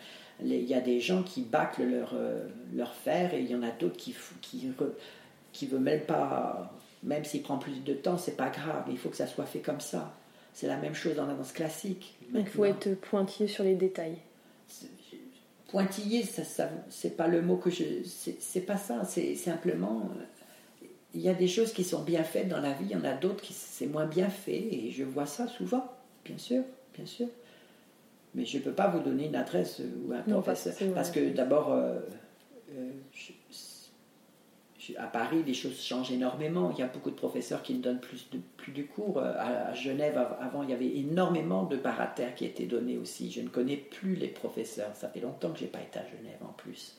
Il 0.43 0.64
y 0.64 0.74
a 0.74 0.82
des 0.82 0.99
gens 0.99 1.22
qui 1.22 1.41
bâclent 1.43 1.86
leur, 1.86 2.14
euh, 2.16 2.47
leur 2.74 2.93
fer 2.95 3.34
et 3.34 3.41
il 3.41 3.49
y 3.51 3.55
en 3.55 3.62
a 3.62 3.70
d'autres 3.70 3.97
qui 3.97 4.16
qui, 4.41 4.68
qui 5.53 5.68
veulent 5.68 5.80
même 5.82 6.01
pas, 6.01 6.74
même 7.03 7.24
s'il 7.24 7.43
prend 7.43 7.57
plus 7.59 7.84
de 7.84 7.93
temps, 7.93 8.18
c'est 8.18 8.38
pas 8.38 8.49
grave, 8.49 8.86
il 8.89 8.97
faut 8.97 9.09
que 9.09 9.16
ça 9.18 9.28
soit 9.28 9.45
fait 9.45 9.59
comme 9.59 9.80
ça. 9.82 10.14
C'est 10.53 10.68
la 10.68 10.78
même 10.78 10.95
chose 10.95 11.16
dans 11.16 11.28
la 11.28 11.34
danse 11.36 11.51
classique. 11.53 12.16
Il 12.34 12.45
faut 12.47 12.66
être 12.66 12.95
pointillé 12.95 13.47
sur 13.47 13.64
les 13.64 13.76
détails. 13.76 14.18
Pointillé, 15.72 16.24
ça, 16.24 16.43
ça- 16.43 16.69
c'est 16.89 17.15
pas 17.17 17.28
le 17.28 17.41
mot 17.41 17.57
que 17.57 17.69
je. 17.69 17.84
C'est 18.39 18.61
pas 18.61 18.78
ça, 18.78 19.03
c'est 19.05 19.36
simplement. 19.36 20.09
euh, 20.19 20.24
Il 21.13 21.22
y 21.22 21.30
a 21.30 21.34
des 21.34 21.47
choses 21.47 21.74
qui 21.74 21.84
sont 21.84 22.03
bien 22.03 22.24
faites 22.24 22.47
dans 22.47 22.61
la 22.61 22.72
vie, 22.74 22.86
il 22.86 22.91
y 22.91 22.95
en 22.95 23.03
a 23.03 23.13
d'autres 23.13 23.41
qui 23.41 23.53
c'est 23.53 23.88
moins 23.88 24.05
bien 24.05 24.30
fait, 24.30 24.63
et 24.74 24.91
je 24.91 25.03
vois 25.03 25.26
ça 25.26 25.47
souvent, 25.47 25.86
bien 26.24 26.38
sûr, 26.38 26.63
bien 26.95 27.05
sûr. 27.05 27.28
Mais 28.34 28.45
je 28.45 28.57
ne 28.59 28.63
peux 28.63 28.72
pas 28.72 28.88
vous 28.88 28.99
donner 29.01 29.26
une 29.28 29.36
adresse 29.36 29.80
ou 29.80 30.13
un 30.13 30.24
Non, 30.28 30.41
professeur. 30.41 30.74
Parce 30.93 31.11
que 31.11 31.34
d'abord, 31.34 31.74
euh, 31.74 31.99
euh, 32.78 32.91
à 34.97 35.07
Paris, 35.07 35.43
les 35.45 35.53
choses 35.53 35.82
changent 35.82 36.11
énormément. 36.11 36.71
Il 36.71 36.79
y 36.79 36.84
a 36.84 36.88
beaucoup 36.88 37.11
de 37.11 37.15
professeurs 37.15 37.61
qui 37.63 37.73
ne 37.75 37.82
donnent 37.82 37.99
plus 37.99 38.73
de 38.73 38.82
cours. 38.84 39.17
Euh, 39.19 39.34
À, 39.38 39.73
Genève, 39.73 40.17
av- 40.17 40.38
avant, 40.41 40.63
il 40.63 40.69
y 40.69 40.73
avait 40.73 40.97
énormément 40.97 41.63
de 41.63 41.77
parataires 41.77 42.34
qui 42.36 42.45
étaient 42.45 42.65
donnés 42.65 42.97
aussi. 42.97 43.32
Je 43.32 43.41
ne 43.41 43.49
connais 43.49 43.77
plus 43.77 44.15
les 44.15 44.27
professeurs. 44.27 44.95
Ça 44.95 45.07
fait 45.09 45.19
longtemps 45.21 45.51
que 45.51 45.59
je 45.59 45.63
n'ai 45.65 45.69
pas 45.69 45.82
été 45.82 45.99
à 45.99 46.05
Genève 46.05 46.39
en 46.41 46.53
plus. 46.53 46.95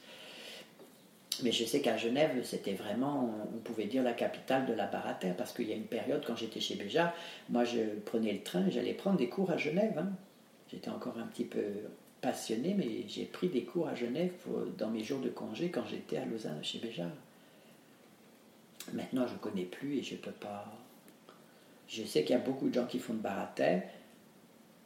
Mais 1.42 1.50
je 1.50 1.64
sais 1.64 1.80
qu'à 1.80 1.96
Genève, 1.96 2.30
c'était 2.44 2.74
vraiment, 2.74 3.34
on 3.54 3.58
pouvait 3.58 3.86
dire, 3.86 4.02
la 4.02 4.12
capitale 4.12 4.66
de 4.66 4.74
la 4.74 4.86
baratère, 4.86 5.34
parce 5.34 5.52
qu'il 5.52 5.68
y 5.68 5.72
a 5.72 5.76
une 5.76 5.86
période, 5.86 6.22
quand 6.26 6.36
j'étais 6.36 6.60
chez 6.60 6.74
Béja, 6.76 7.14
moi 7.48 7.64
je 7.64 7.80
prenais 8.04 8.32
le 8.32 8.42
train, 8.42 8.68
j'allais 8.68 8.92
prendre 8.92 9.16
des 9.16 9.28
cours 9.28 9.50
à 9.50 9.56
Genève. 9.56 9.94
hein. 9.98 10.10
J'étais 10.70 10.90
encore 10.90 11.18
un 11.18 11.26
petit 11.26 11.44
peu 11.44 11.62
passionné, 12.20 12.74
mais 12.76 13.06
j'ai 13.08 13.24
pris 13.24 13.48
des 13.48 13.64
cours 13.64 13.88
à 13.88 13.94
Genève 13.94 14.30
pour- 14.44 14.60
dans 14.78 14.90
mes 14.90 15.02
jours 15.02 15.20
de 15.20 15.30
congé 15.30 15.70
quand 15.70 15.84
j'étais 15.90 16.18
à 16.18 16.24
Lausanne 16.26 16.58
chez 16.62 16.78
Béja. 16.78 17.06
Maintenant, 18.92 19.26
je 19.26 19.34
ne 19.34 19.38
connais 19.38 19.64
plus 19.64 19.98
et 19.98 20.02
je 20.02 20.14
ne 20.14 20.20
peux 20.20 20.32
pas. 20.32 20.66
Je 21.88 22.04
sais 22.04 22.22
qu'il 22.22 22.34
y 22.34 22.38
a 22.38 22.42
beaucoup 22.42 22.68
de 22.68 22.74
gens 22.74 22.86
qui 22.86 22.98
font 22.98 23.14
de 23.14 23.20
baratère. 23.20 23.82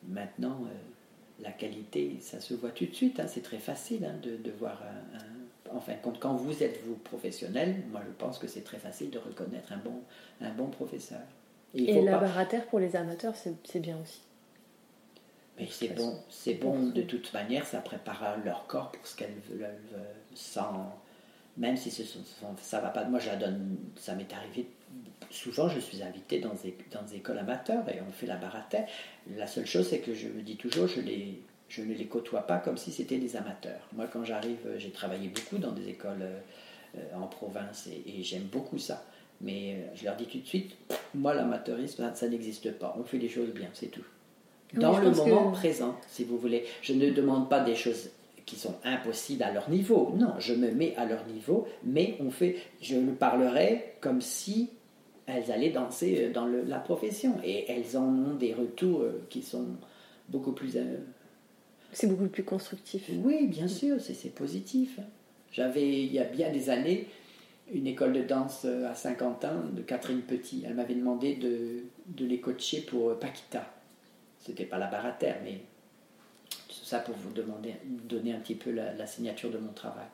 Maintenant, 0.09 0.65
euh, 0.65 1.43
la 1.43 1.53
qualité, 1.53 2.17
ça 2.21 2.41
se 2.41 2.55
voit 2.55 2.71
tout 2.71 2.87
de 2.87 2.95
suite. 2.95 3.21
Hein. 3.21 3.27
c'est 3.27 3.43
très 3.43 3.59
facile 3.59 4.05
hein, 4.05 4.17
de, 4.23 4.37
de, 4.37 4.51
voir 4.51 4.83
un, 4.83 5.37
Enfin, 5.75 5.95
quand 6.21 6.35
vous 6.35 6.63
êtes 6.63 6.81
vous 6.85 6.95
professionnel, 6.95 7.83
moi 7.91 8.01
je 8.07 8.13
pense 8.13 8.39
que 8.39 8.47
c'est 8.47 8.63
très 8.63 8.79
facile 8.79 9.11
de 9.11 9.19
reconnaître 9.19 9.73
un 9.73 9.79
bon, 9.79 10.01
un 10.41 10.51
bon 10.51 10.69
professeur. 10.69 11.21
Et, 11.75 12.01
la 12.03 12.19
barre 12.19 12.39
à 12.39 12.47
terre 12.47 12.67
pour 12.67 12.79
les 12.79 12.97
amateurs, 12.97 13.35
c'est 13.37 13.81
bien 13.81 13.99
aussi. 14.01 14.21
Mais 15.59 15.67
c'est 15.71 15.89
bon, 15.89 16.19
c'est 16.31 16.55
bon 16.55 16.89
de 16.89 17.03
toute 17.03 17.33
manière, 17.33 17.67
ça 17.67 17.81
prépare 17.81 18.37
leur 18.45 18.67
corps 18.67 18.93
pour 18.93 19.07
ce 19.07 19.17
qu'elles 19.17 19.39
veulent, 19.51 19.69
sans, 20.35 20.95
même 21.57 21.77
si 21.77 21.91
ce 21.91 22.05
sont, 22.05 22.21
ça 22.61 22.81
va 22.81 22.91
pas. 22.91 23.05
Moi, 23.05 23.19
je 23.19 23.29
la 23.29 23.37
donne, 23.37 23.77
ça 23.97 24.15
m'est 24.15 24.33
arrivé 24.33 24.67
souvent, 25.31 25.69
je 25.69 25.81
suis 25.81 26.03
invité 26.03 26.39
dans 26.41 26.55
des, 26.55 26.77
dans 26.93 27.03
des 27.03 27.17
écoles 27.17 27.39
amateurs 27.39 27.89
et 27.89 28.01
on 28.07 28.13
fait 28.13 28.27
la 28.27 28.39
terre. 28.69 28.87
La 29.37 29.47
seule 29.47 29.67
chose, 29.67 29.89
c'est 29.89 29.99
que 29.99 30.15
je 30.15 30.29
me 30.29 30.43
dis 30.43 30.57
toujours, 30.57 30.87
je, 30.87 31.01
les, 31.01 31.41
je 31.69 31.83
ne 31.83 31.95
les 31.95 32.07
côtoie 32.07 32.47
pas 32.47 32.59
comme 32.59 32.77
si 32.77 32.93
c'était 32.93 33.19
des 33.19 33.37
amateurs. 33.37 33.81
Moi, 33.93 34.07
quand 34.13 34.25
j'arrive, 34.25 34.59
j'ai 34.79 34.91
travaillé 34.91 35.29
beaucoup 35.29 35.59
dans 35.59 35.73
des 35.73 35.89
écoles 35.89 36.23
euh, 36.23 37.01
en 37.15 37.27
province 37.27 37.89
et, 37.89 38.23
j'aime 38.23 38.45
beaucoup 38.45 38.79
ça. 38.79 39.05
Mais 39.41 39.75
euh, 39.75 39.95
je 39.95 40.05
leur 40.05 40.17
dis 40.17 40.27
tout 40.27 40.39
de 40.39 40.47
suite, 40.47 40.77
moi, 41.15 41.35
l'amateurisme, 41.35 42.11
ça, 42.15 42.29
n'existe 42.29 42.73
pas. 42.73 42.97
On 42.99 43.05
fait 43.05 43.19
les 43.19 43.29
choses 43.29 43.51
bien, 43.51 43.69
c'est 43.73 43.89
tout. 43.89 44.05
Dans 44.75 44.99
le 44.99 45.11
moment 45.11 45.53
présent, 45.53 45.97
si 46.09 46.25
vous 46.25 46.39
voulez. 46.39 46.65
Je 46.83 46.93
ne 46.93 47.11
demande 47.11 47.49
pas 47.49 47.61
des 47.61 47.77
choses 47.77 48.11
qui 48.47 48.57
sont 48.57 48.77
impossibles 48.85 49.43
à 49.43 49.53
leur 49.53 49.69
niveau. 49.69 50.15
Non, 50.17 50.35
je 50.39 50.55
me 50.55 50.71
mets 50.71 50.95
à 50.97 51.05
leur 51.05 51.27
niveau, 51.27 51.67
mais 51.85 52.17
on 52.21 52.31
fait, 52.31 52.57
je 52.81 52.97
le 52.97 53.13
parlerai 53.13 53.95
comme 54.01 54.21
si 54.21 54.71
elles 55.27 55.51
allaient 55.51 55.71
danser 55.71 56.27
euh, 56.27 56.33
dans 56.33 56.47
la 56.47 56.79
profession. 56.79 57.39
Et 57.45 57.65
elles 57.69 57.97
en 57.97 58.07
ont 58.07 58.35
des 58.35 58.55
retours 58.55 59.03
euh, 59.03 59.27
qui 59.29 59.43
sont 59.43 59.67
beaucoup 60.29 60.53
plus... 60.53 60.77
Euh, 60.77 60.99
c'est 61.93 62.07
beaucoup 62.07 62.29
plus 62.29 62.45
constructif. 62.45 63.11
Oui, 63.25 63.49
bien 63.49 63.69
sûr, 63.69 63.97
c'est 64.01 64.35
positif. 64.35 65.01
J'avais, 65.51 66.05
il 66.05 66.13
y 66.13 66.19
a 66.19 66.25
bien 66.25 66.53
des 66.53 66.71
années, 66.71 67.09
une 67.73 67.87
école 67.87 68.13
de 68.13 68.23
danse 68.23 68.65
à 68.65 68.95
Saint-Quentin 68.95 69.65
de 69.73 69.83
Catherine 69.83 70.21
Petit. 70.21 70.63
Elle 70.67 70.75
m'avait 70.75 70.95
demandé 70.95 71.37
de, 71.37 71.85
de, 72.09 72.27
les 72.27 72.39
coacher 72.39 72.83
pour 72.83 73.19
Paquita. 73.19 73.73
C'était 74.41 74.67
pas 74.67 74.79
la 74.79 74.89
terre, 75.13 75.39
mais 75.43 75.61
ça 76.87 77.01
pour 77.01 77.17
vous 77.17 77.33
demander, 77.33 77.75
donner 77.85 78.33
un 78.33 78.39
petit 78.39 78.55
peu 78.55 78.71
la, 78.71 79.07
signature 79.07 79.51
de 79.51 79.59
mon 79.59 79.73
travail. 79.73 80.07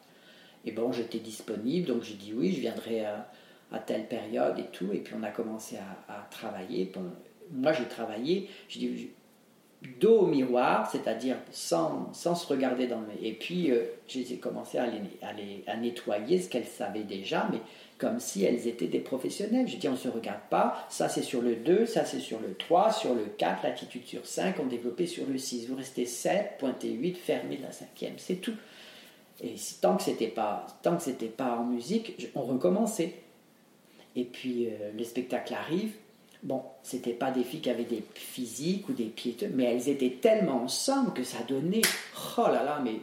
Et 0.65 0.73
bon, 0.73 0.91
j'étais 0.91 1.19
disponible, 1.19 1.87
donc 1.87 2.03
j'ai 2.03 2.15
dit 2.15 2.33
oui, 2.35 2.53
je 2.55 2.61
viendrai 2.61 3.05
à, 3.05 3.29
telle 3.87 4.07
période 4.07 4.59
et 4.59 4.67
tout. 4.73 4.91
Et 4.93 4.99
puis 4.99 5.15
on 5.19 5.23
a 5.23 5.31
commencé 5.31 5.77
à, 6.09 6.27
travailler. 6.31 6.91
Moi 7.53 7.75
j'ai 7.75 7.87
travaillé, 7.87 8.49
je 8.69 8.79
dis 8.79 9.11
dos 10.01 10.21
au 10.21 10.27
miroir, 10.29 10.91
c'est-à-dire 10.91 11.37
sans, 11.51 12.11
sans, 12.15 12.35
se 12.35 12.47
regarder 12.47 12.87
dans 12.87 13.01
le... 13.01 13.09
Et 13.21 13.33
puis 13.33 13.71
euh, 13.71 13.85
j'ai 14.07 14.39
commencé 14.39 14.79
à, 14.79 14.87
à, 15.67 15.77
nettoyer 15.77 16.41
ce 16.41 16.49
qu'elles 16.49 16.65
savaient 16.65 17.05
déjà, 17.05 17.49
mais 17.53 17.59
comme 18.03 18.19
si 18.19 18.43
elles 18.43 18.67
étaient 18.67 18.89
des 18.89 18.99
professionnels. 18.99 19.69
Je 19.69 19.77
dis, 19.77 19.87
on 19.87 19.93
ne 19.93 19.97
se 19.97 20.09
regarde 20.09 20.41
pas, 20.51 20.85
ça 20.91 21.09
c'est 21.09 21.23
sur 21.23 21.41
le 21.41 21.55
2, 21.55 21.87
ça 21.87 22.05
c'est 22.05 22.19
sur 22.19 22.41
le 22.41 22.55
3, 22.55 22.93
sur 22.93 23.15
le 23.15 23.27
4, 23.27 23.63
l'attitude 23.63 24.05
sur 24.05 24.27
5, 24.27 24.57
on 24.59 24.67
développait 24.67 25.07
sur 25.07 25.25
le 25.25 25.39
6. 25.39 25.69
Vous 25.69 25.77
restez 25.77 26.05
7, 26.05 26.55
pointez 26.59 26.91
8, 26.91 27.17
fermez 27.17 27.59
la 27.59 27.71
cinquième, 27.71 28.15
c'est 28.17 28.41
tout. 28.41 28.57
Et 29.41 29.55
tant 29.81 29.97
que 29.97 30.03
c'était 30.03 30.27
pas, 30.27 30.67
tant 30.83 30.97
que 30.97 31.03
c'était 31.05 31.27
pas 31.27 31.57
en 31.57 31.65
musique, 31.65 32.29
on 32.35 32.43
recommençait. 32.43 33.15
Et 34.17 34.25
puis 34.25 34.67
euh, 34.67 34.91
le 34.99 35.05
spectacle 35.05 35.55
arrive. 35.55 35.93
Bon, 36.43 36.61
c'était 36.83 37.13
pas 37.13 37.31
des 37.31 37.45
filles 37.45 37.61
qui 37.61 37.71
avaient 37.71 37.85
des 37.85 38.03
physiques 38.15 38.89
ou 38.89 38.95
des 38.95 39.05
pieds, 39.05 39.37
mais 39.55 39.63
elles 39.63 39.89
étaient 39.89 40.19
tellement 40.21 40.65
ensemble 40.65 41.13
que 41.13 41.23
ça 41.23 41.39
donnait, 41.49 41.83
oh 42.37 42.49
là 42.49 42.65
là, 42.65 42.81
mais 42.83 42.95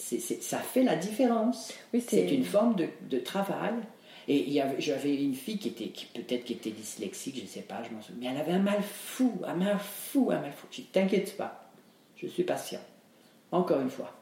ça 0.00 0.58
fait 0.58 0.82
la 0.82 0.96
différence. 0.96 1.72
c'est 2.06 2.32
une 2.32 2.44
forme 2.44 2.76
de, 2.76 3.18
travail. 3.18 3.74
Et 4.28 4.60
j'avais 4.78 5.22
une 5.22 5.34
fille 5.34 5.58
qui 5.58 5.68
était, 5.68 5.88
qui, 5.88 6.06
peut-être 6.06 6.44
qui 6.44 6.52
était 6.52 6.70
dyslexique, 6.70 7.36
je 7.36 7.42
ne 7.42 7.46
sais 7.46 7.62
pas, 7.62 7.82
je 7.82 7.94
m'en 7.94 8.00
souviens, 8.00 8.30
mais 8.30 8.36
elle 8.36 8.40
avait 8.40 8.52
un 8.52 8.62
mal 8.62 8.82
fou, 8.82 9.40
un 9.44 9.54
mal 9.54 9.78
fou, 9.78 10.30
un 10.30 10.40
mal 10.40 10.52
fou. 10.52 10.66
Je 10.70 10.76
dis, 10.76 10.84
t'inquiète 10.84 11.36
pas, 11.36 11.68
je 12.16 12.26
suis 12.26 12.44
patient. 12.44 12.80
Encore 13.50 13.80
une 13.80 13.90
fois. 13.90 14.14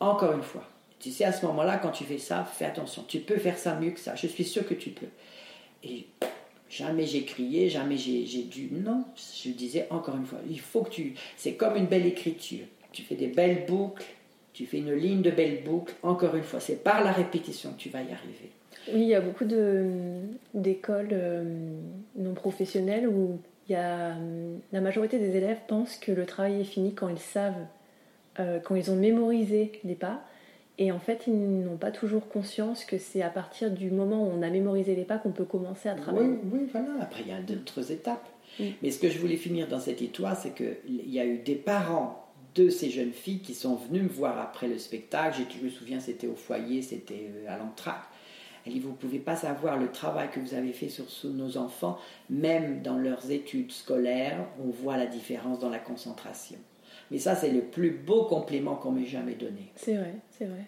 Encore 0.00 0.32
une 0.32 0.42
fois. 0.42 0.68
Tu 0.98 1.10
sais, 1.10 1.24
à 1.24 1.32
ce 1.32 1.46
moment-là, 1.46 1.78
quand 1.78 1.90
tu 1.90 2.04
fais 2.04 2.18
ça, 2.18 2.44
fais 2.44 2.66
attention. 2.66 3.04
Tu 3.06 3.20
peux 3.20 3.38
faire 3.38 3.58
ça 3.58 3.74
mieux 3.74 3.90
que 3.90 4.00
ça. 4.00 4.14
Je 4.14 4.26
suis 4.26 4.44
sûr 4.44 4.66
que 4.66 4.74
tu 4.74 4.90
peux. 4.90 5.08
Et 5.82 6.06
jamais 6.68 7.06
j'ai 7.06 7.24
crié, 7.24 7.68
jamais 7.68 7.96
j'ai 7.96 8.42
dû. 8.42 8.68
Non, 8.72 9.04
je 9.16 9.50
disais 9.50 9.86
encore 9.90 10.16
une 10.16 10.26
fois, 10.26 10.40
il 10.48 10.60
faut 10.60 10.82
que 10.82 10.90
tu. 10.90 11.14
C'est 11.36 11.54
comme 11.54 11.76
une 11.76 11.86
belle 11.86 12.06
écriture. 12.06 12.66
Tu 12.92 13.02
fais 13.02 13.14
des 13.14 13.26
belles 13.26 13.66
boucles, 13.66 14.04
tu 14.56 14.64
fais 14.64 14.78
une 14.78 14.94
ligne 14.94 15.20
de 15.20 15.30
belle 15.30 15.62
boucle, 15.64 15.94
encore 16.02 16.34
une 16.34 16.42
fois, 16.42 16.60
c'est 16.60 16.82
par 16.82 17.04
la 17.04 17.12
répétition 17.12 17.72
que 17.72 17.76
tu 17.76 17.90
vas 17.90 18.00
y 18.00 18.10
arriver. 18.10 18.50
Oui, 18.88 19.02
il 19.02 19.08
y 19.08 19.14
a 19.14 19.20
beaucoup 19.20 19.44
d'écoles 20.54 21.10
euh, 21.12 21.44
non 22.16 22.32
professionnelles 22.32 23.06
où 23.06 23.38
il 23.68 23.72
y 23.72 23.74
a, 23.74 24.14
la 24.72 24.80
majorité 24.80 25.18
des 25.18 25.36
élèves 25.36 25.58
pensent 25.68 25.98
que 25.98 26.10
le 26.10 26.24
travail 26.24 26.62
est 26.62 26.64
fini 26.64 26.94
quand 26.94 27.10
ils 27.10 27.18
savent, 27.18 27.66
euh, 28.40 28.58
quand 28.58 28.76
ils 28.76 28.90
ont 28.90 28.96
mémorisé 28.96 29.72
les 29.84 29.94
pas. 29.94 30.22
Et 30.78 30.90
en 30.90 31.00
fait, 31.00 31.26
ils 31.26 31.34
n'ont 31.34 31.76
pas 31.76 31.90
toujours 31.90 32.26
conscience 32.26 32.86
que 32.86 32.96
c'est 32.96 33.20
à 33.20 33.30
partir 33.30 33.70
du 33.70 33.90
moment 33.90 34.26
où 34.26 34.30
on 34.30 34.40
a 34.40 34.48
mémorisé 34.48 34.94
les 34.94 35.04
pas 35.04 35.18
qu'on 35.18 35.32
peut 35.32 35.44
commencer 35.44 35.90
à 35.90 35.94
travailler. 35.96 36.28
Oui, 36.28 36.38
oui, 36.50 36.60
voilà. 36.72 36.88
Après, 37.02 37.20
il 37.20 37.28
y 37.28 37.34
a 37.34 37.42
d'autres 37.42 37.92
étapes. 37.92 38.26
Mais 38.82 38.90
ce 38.90 38.98
que 38.98 39.10
je 39.10 39.18
voulais 39.18 39.36
finir 39.36 39.68
dans 39.68 39.80
cette 39.80 40.00
histoire, 40.00 40.34
c'est 40.34 40.54
qu'il 40.54 41.10
y 41.10 41.20
a 41.20 41.26
eu 41.26 41.38
des 41.38 41.56
parents 41.56 42.25
de 42.56 42.70
ces 42.70 42.90
jeunes 42.90 43.12
filles 43.12 43.40
qui 43.40 43.54
sont 43.54 43.76
venues 43.76 44.02
me 44.02 44.08
voir 44.08 44.38
après 44.40 44.66
le 44.66 44.78
spectacle. 44.78 45.42
Je 45.48 45.64
me 45.64 45.70
souviens, 45.70 46.00
c'était 46.00 46.26
au 46.26 46.34
foyer, 46.34 46.82
c'était 46.82 47.30
euh, 47.30 47.54
à 47.54 47.58
l'entraque. 47.58 48.04
Elle 48.66 48.72
dit, 48.72 48.80
vous 48.80 48.90
ne 48.90 48.96
pouvez 48.96 49.20
pas 49.20 49.36
savoir 49.36 49.78
le 49.78 49.92
travail 49.92 50.28
que 50.30 50.40
vous 50.40 50.54
avez 50.54 50.72
fait 50.72 50.88
sur, 50.88 51.06
nos 51.30 51.56
enfants, 51.56 51.98
même 52.30 52.82
dans 52.82 52.96
leurs 52.96 53.30
études 53.30 53.70
scolaires, 53.70 54.44
on 54.58 54.70
voit 54.70 54.96
la 54.96 55.06
différence 55.06 55.60
dans 55.60 55.70
la 55.70 55.78
concentration. 55.78 56.58
Mais 57.12 57.18
ça, 57.18 57.36
c'est 57.36 57.52
le 57.52 57.60
plus 57.60 57.92
beau 57.92 58.24
compliment 58.24 58.74
qu'on 58.74 58.90
m'ait 58.90 59.06
jamais 59.06 59.34
donné. 59.34 59.70
C'est 59.76 59.94
vrai, 59.94 60.16
c'est 60.36 60.46
vrai. 60.46 60.64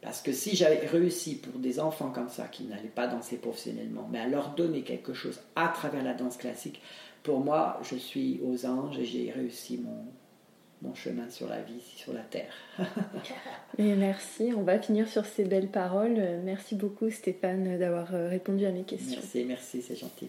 Parce 0.00 0.22
que 0.22 0.32
si 0.32 0.56
j'avais 0.56 0.86
réussi 0.86 1.34
pour 1.36 1.60
des 1.60 1.78
enfants 1.78 2.10
comme 2.10 2.30
ça, 2.30 2.44
qui 2.44 2.64
n'allaient 2.64 2.88
pas 2.88 3.06
danser 3.06 3.36
professionnellement, 3.36 4.08
mais 4.10 4.20
à 4.20 4.26
leur 4.26 4.54
donner 4.54 4.80
quelque 4.80 5.12
chose 5.12 5.40
à 5.56 5.68
travers 5.68 6.02
la 6.02 6.14
danse 6.14 6.38
classique, 6.38 6.80
pour 7.22 7.40
moi, 7.40 7.78
je 7.82 7.96
suis 7.96 8.40
aux 8.42 8.64
anges 8.64 8.98
et 8.98 9.04
j'ai 9.04 9.30
réussi 9.30 9.76
mon, 9.76 10.06
mon 10.82 10.94
chemin 10.94 11.28
sur 11.28 11.48
la 11.48 11.60
vie, 11.60 11.80
sur 11.96 12.12
la 12.12 12.22
terre. 12.22 12.52
Et 13.78 13.94
merci, 13.94 14.52
on 14.56 14.62
va 14.62 14.78
finir 14.78 15.08
sur 15.08 15.24
ces 15.24 15.44
belles 15.44 15.68
paroles. 15.68 16.40
Merci 16.44 16.74
beaucoup 16.74 17.10
Stéphane 17.10 17.78
d'avoir 17.78 18.14
euh, 18.14 18.28
répondu 18.28 18.64
à 18.66 18.72
mes 18.72 18.84
questions. 18.84 19.20
Merci, 19.20 19.44
merci, 19.44 19.82
c'est 19.82 19.96
gentil. 19.96 20.28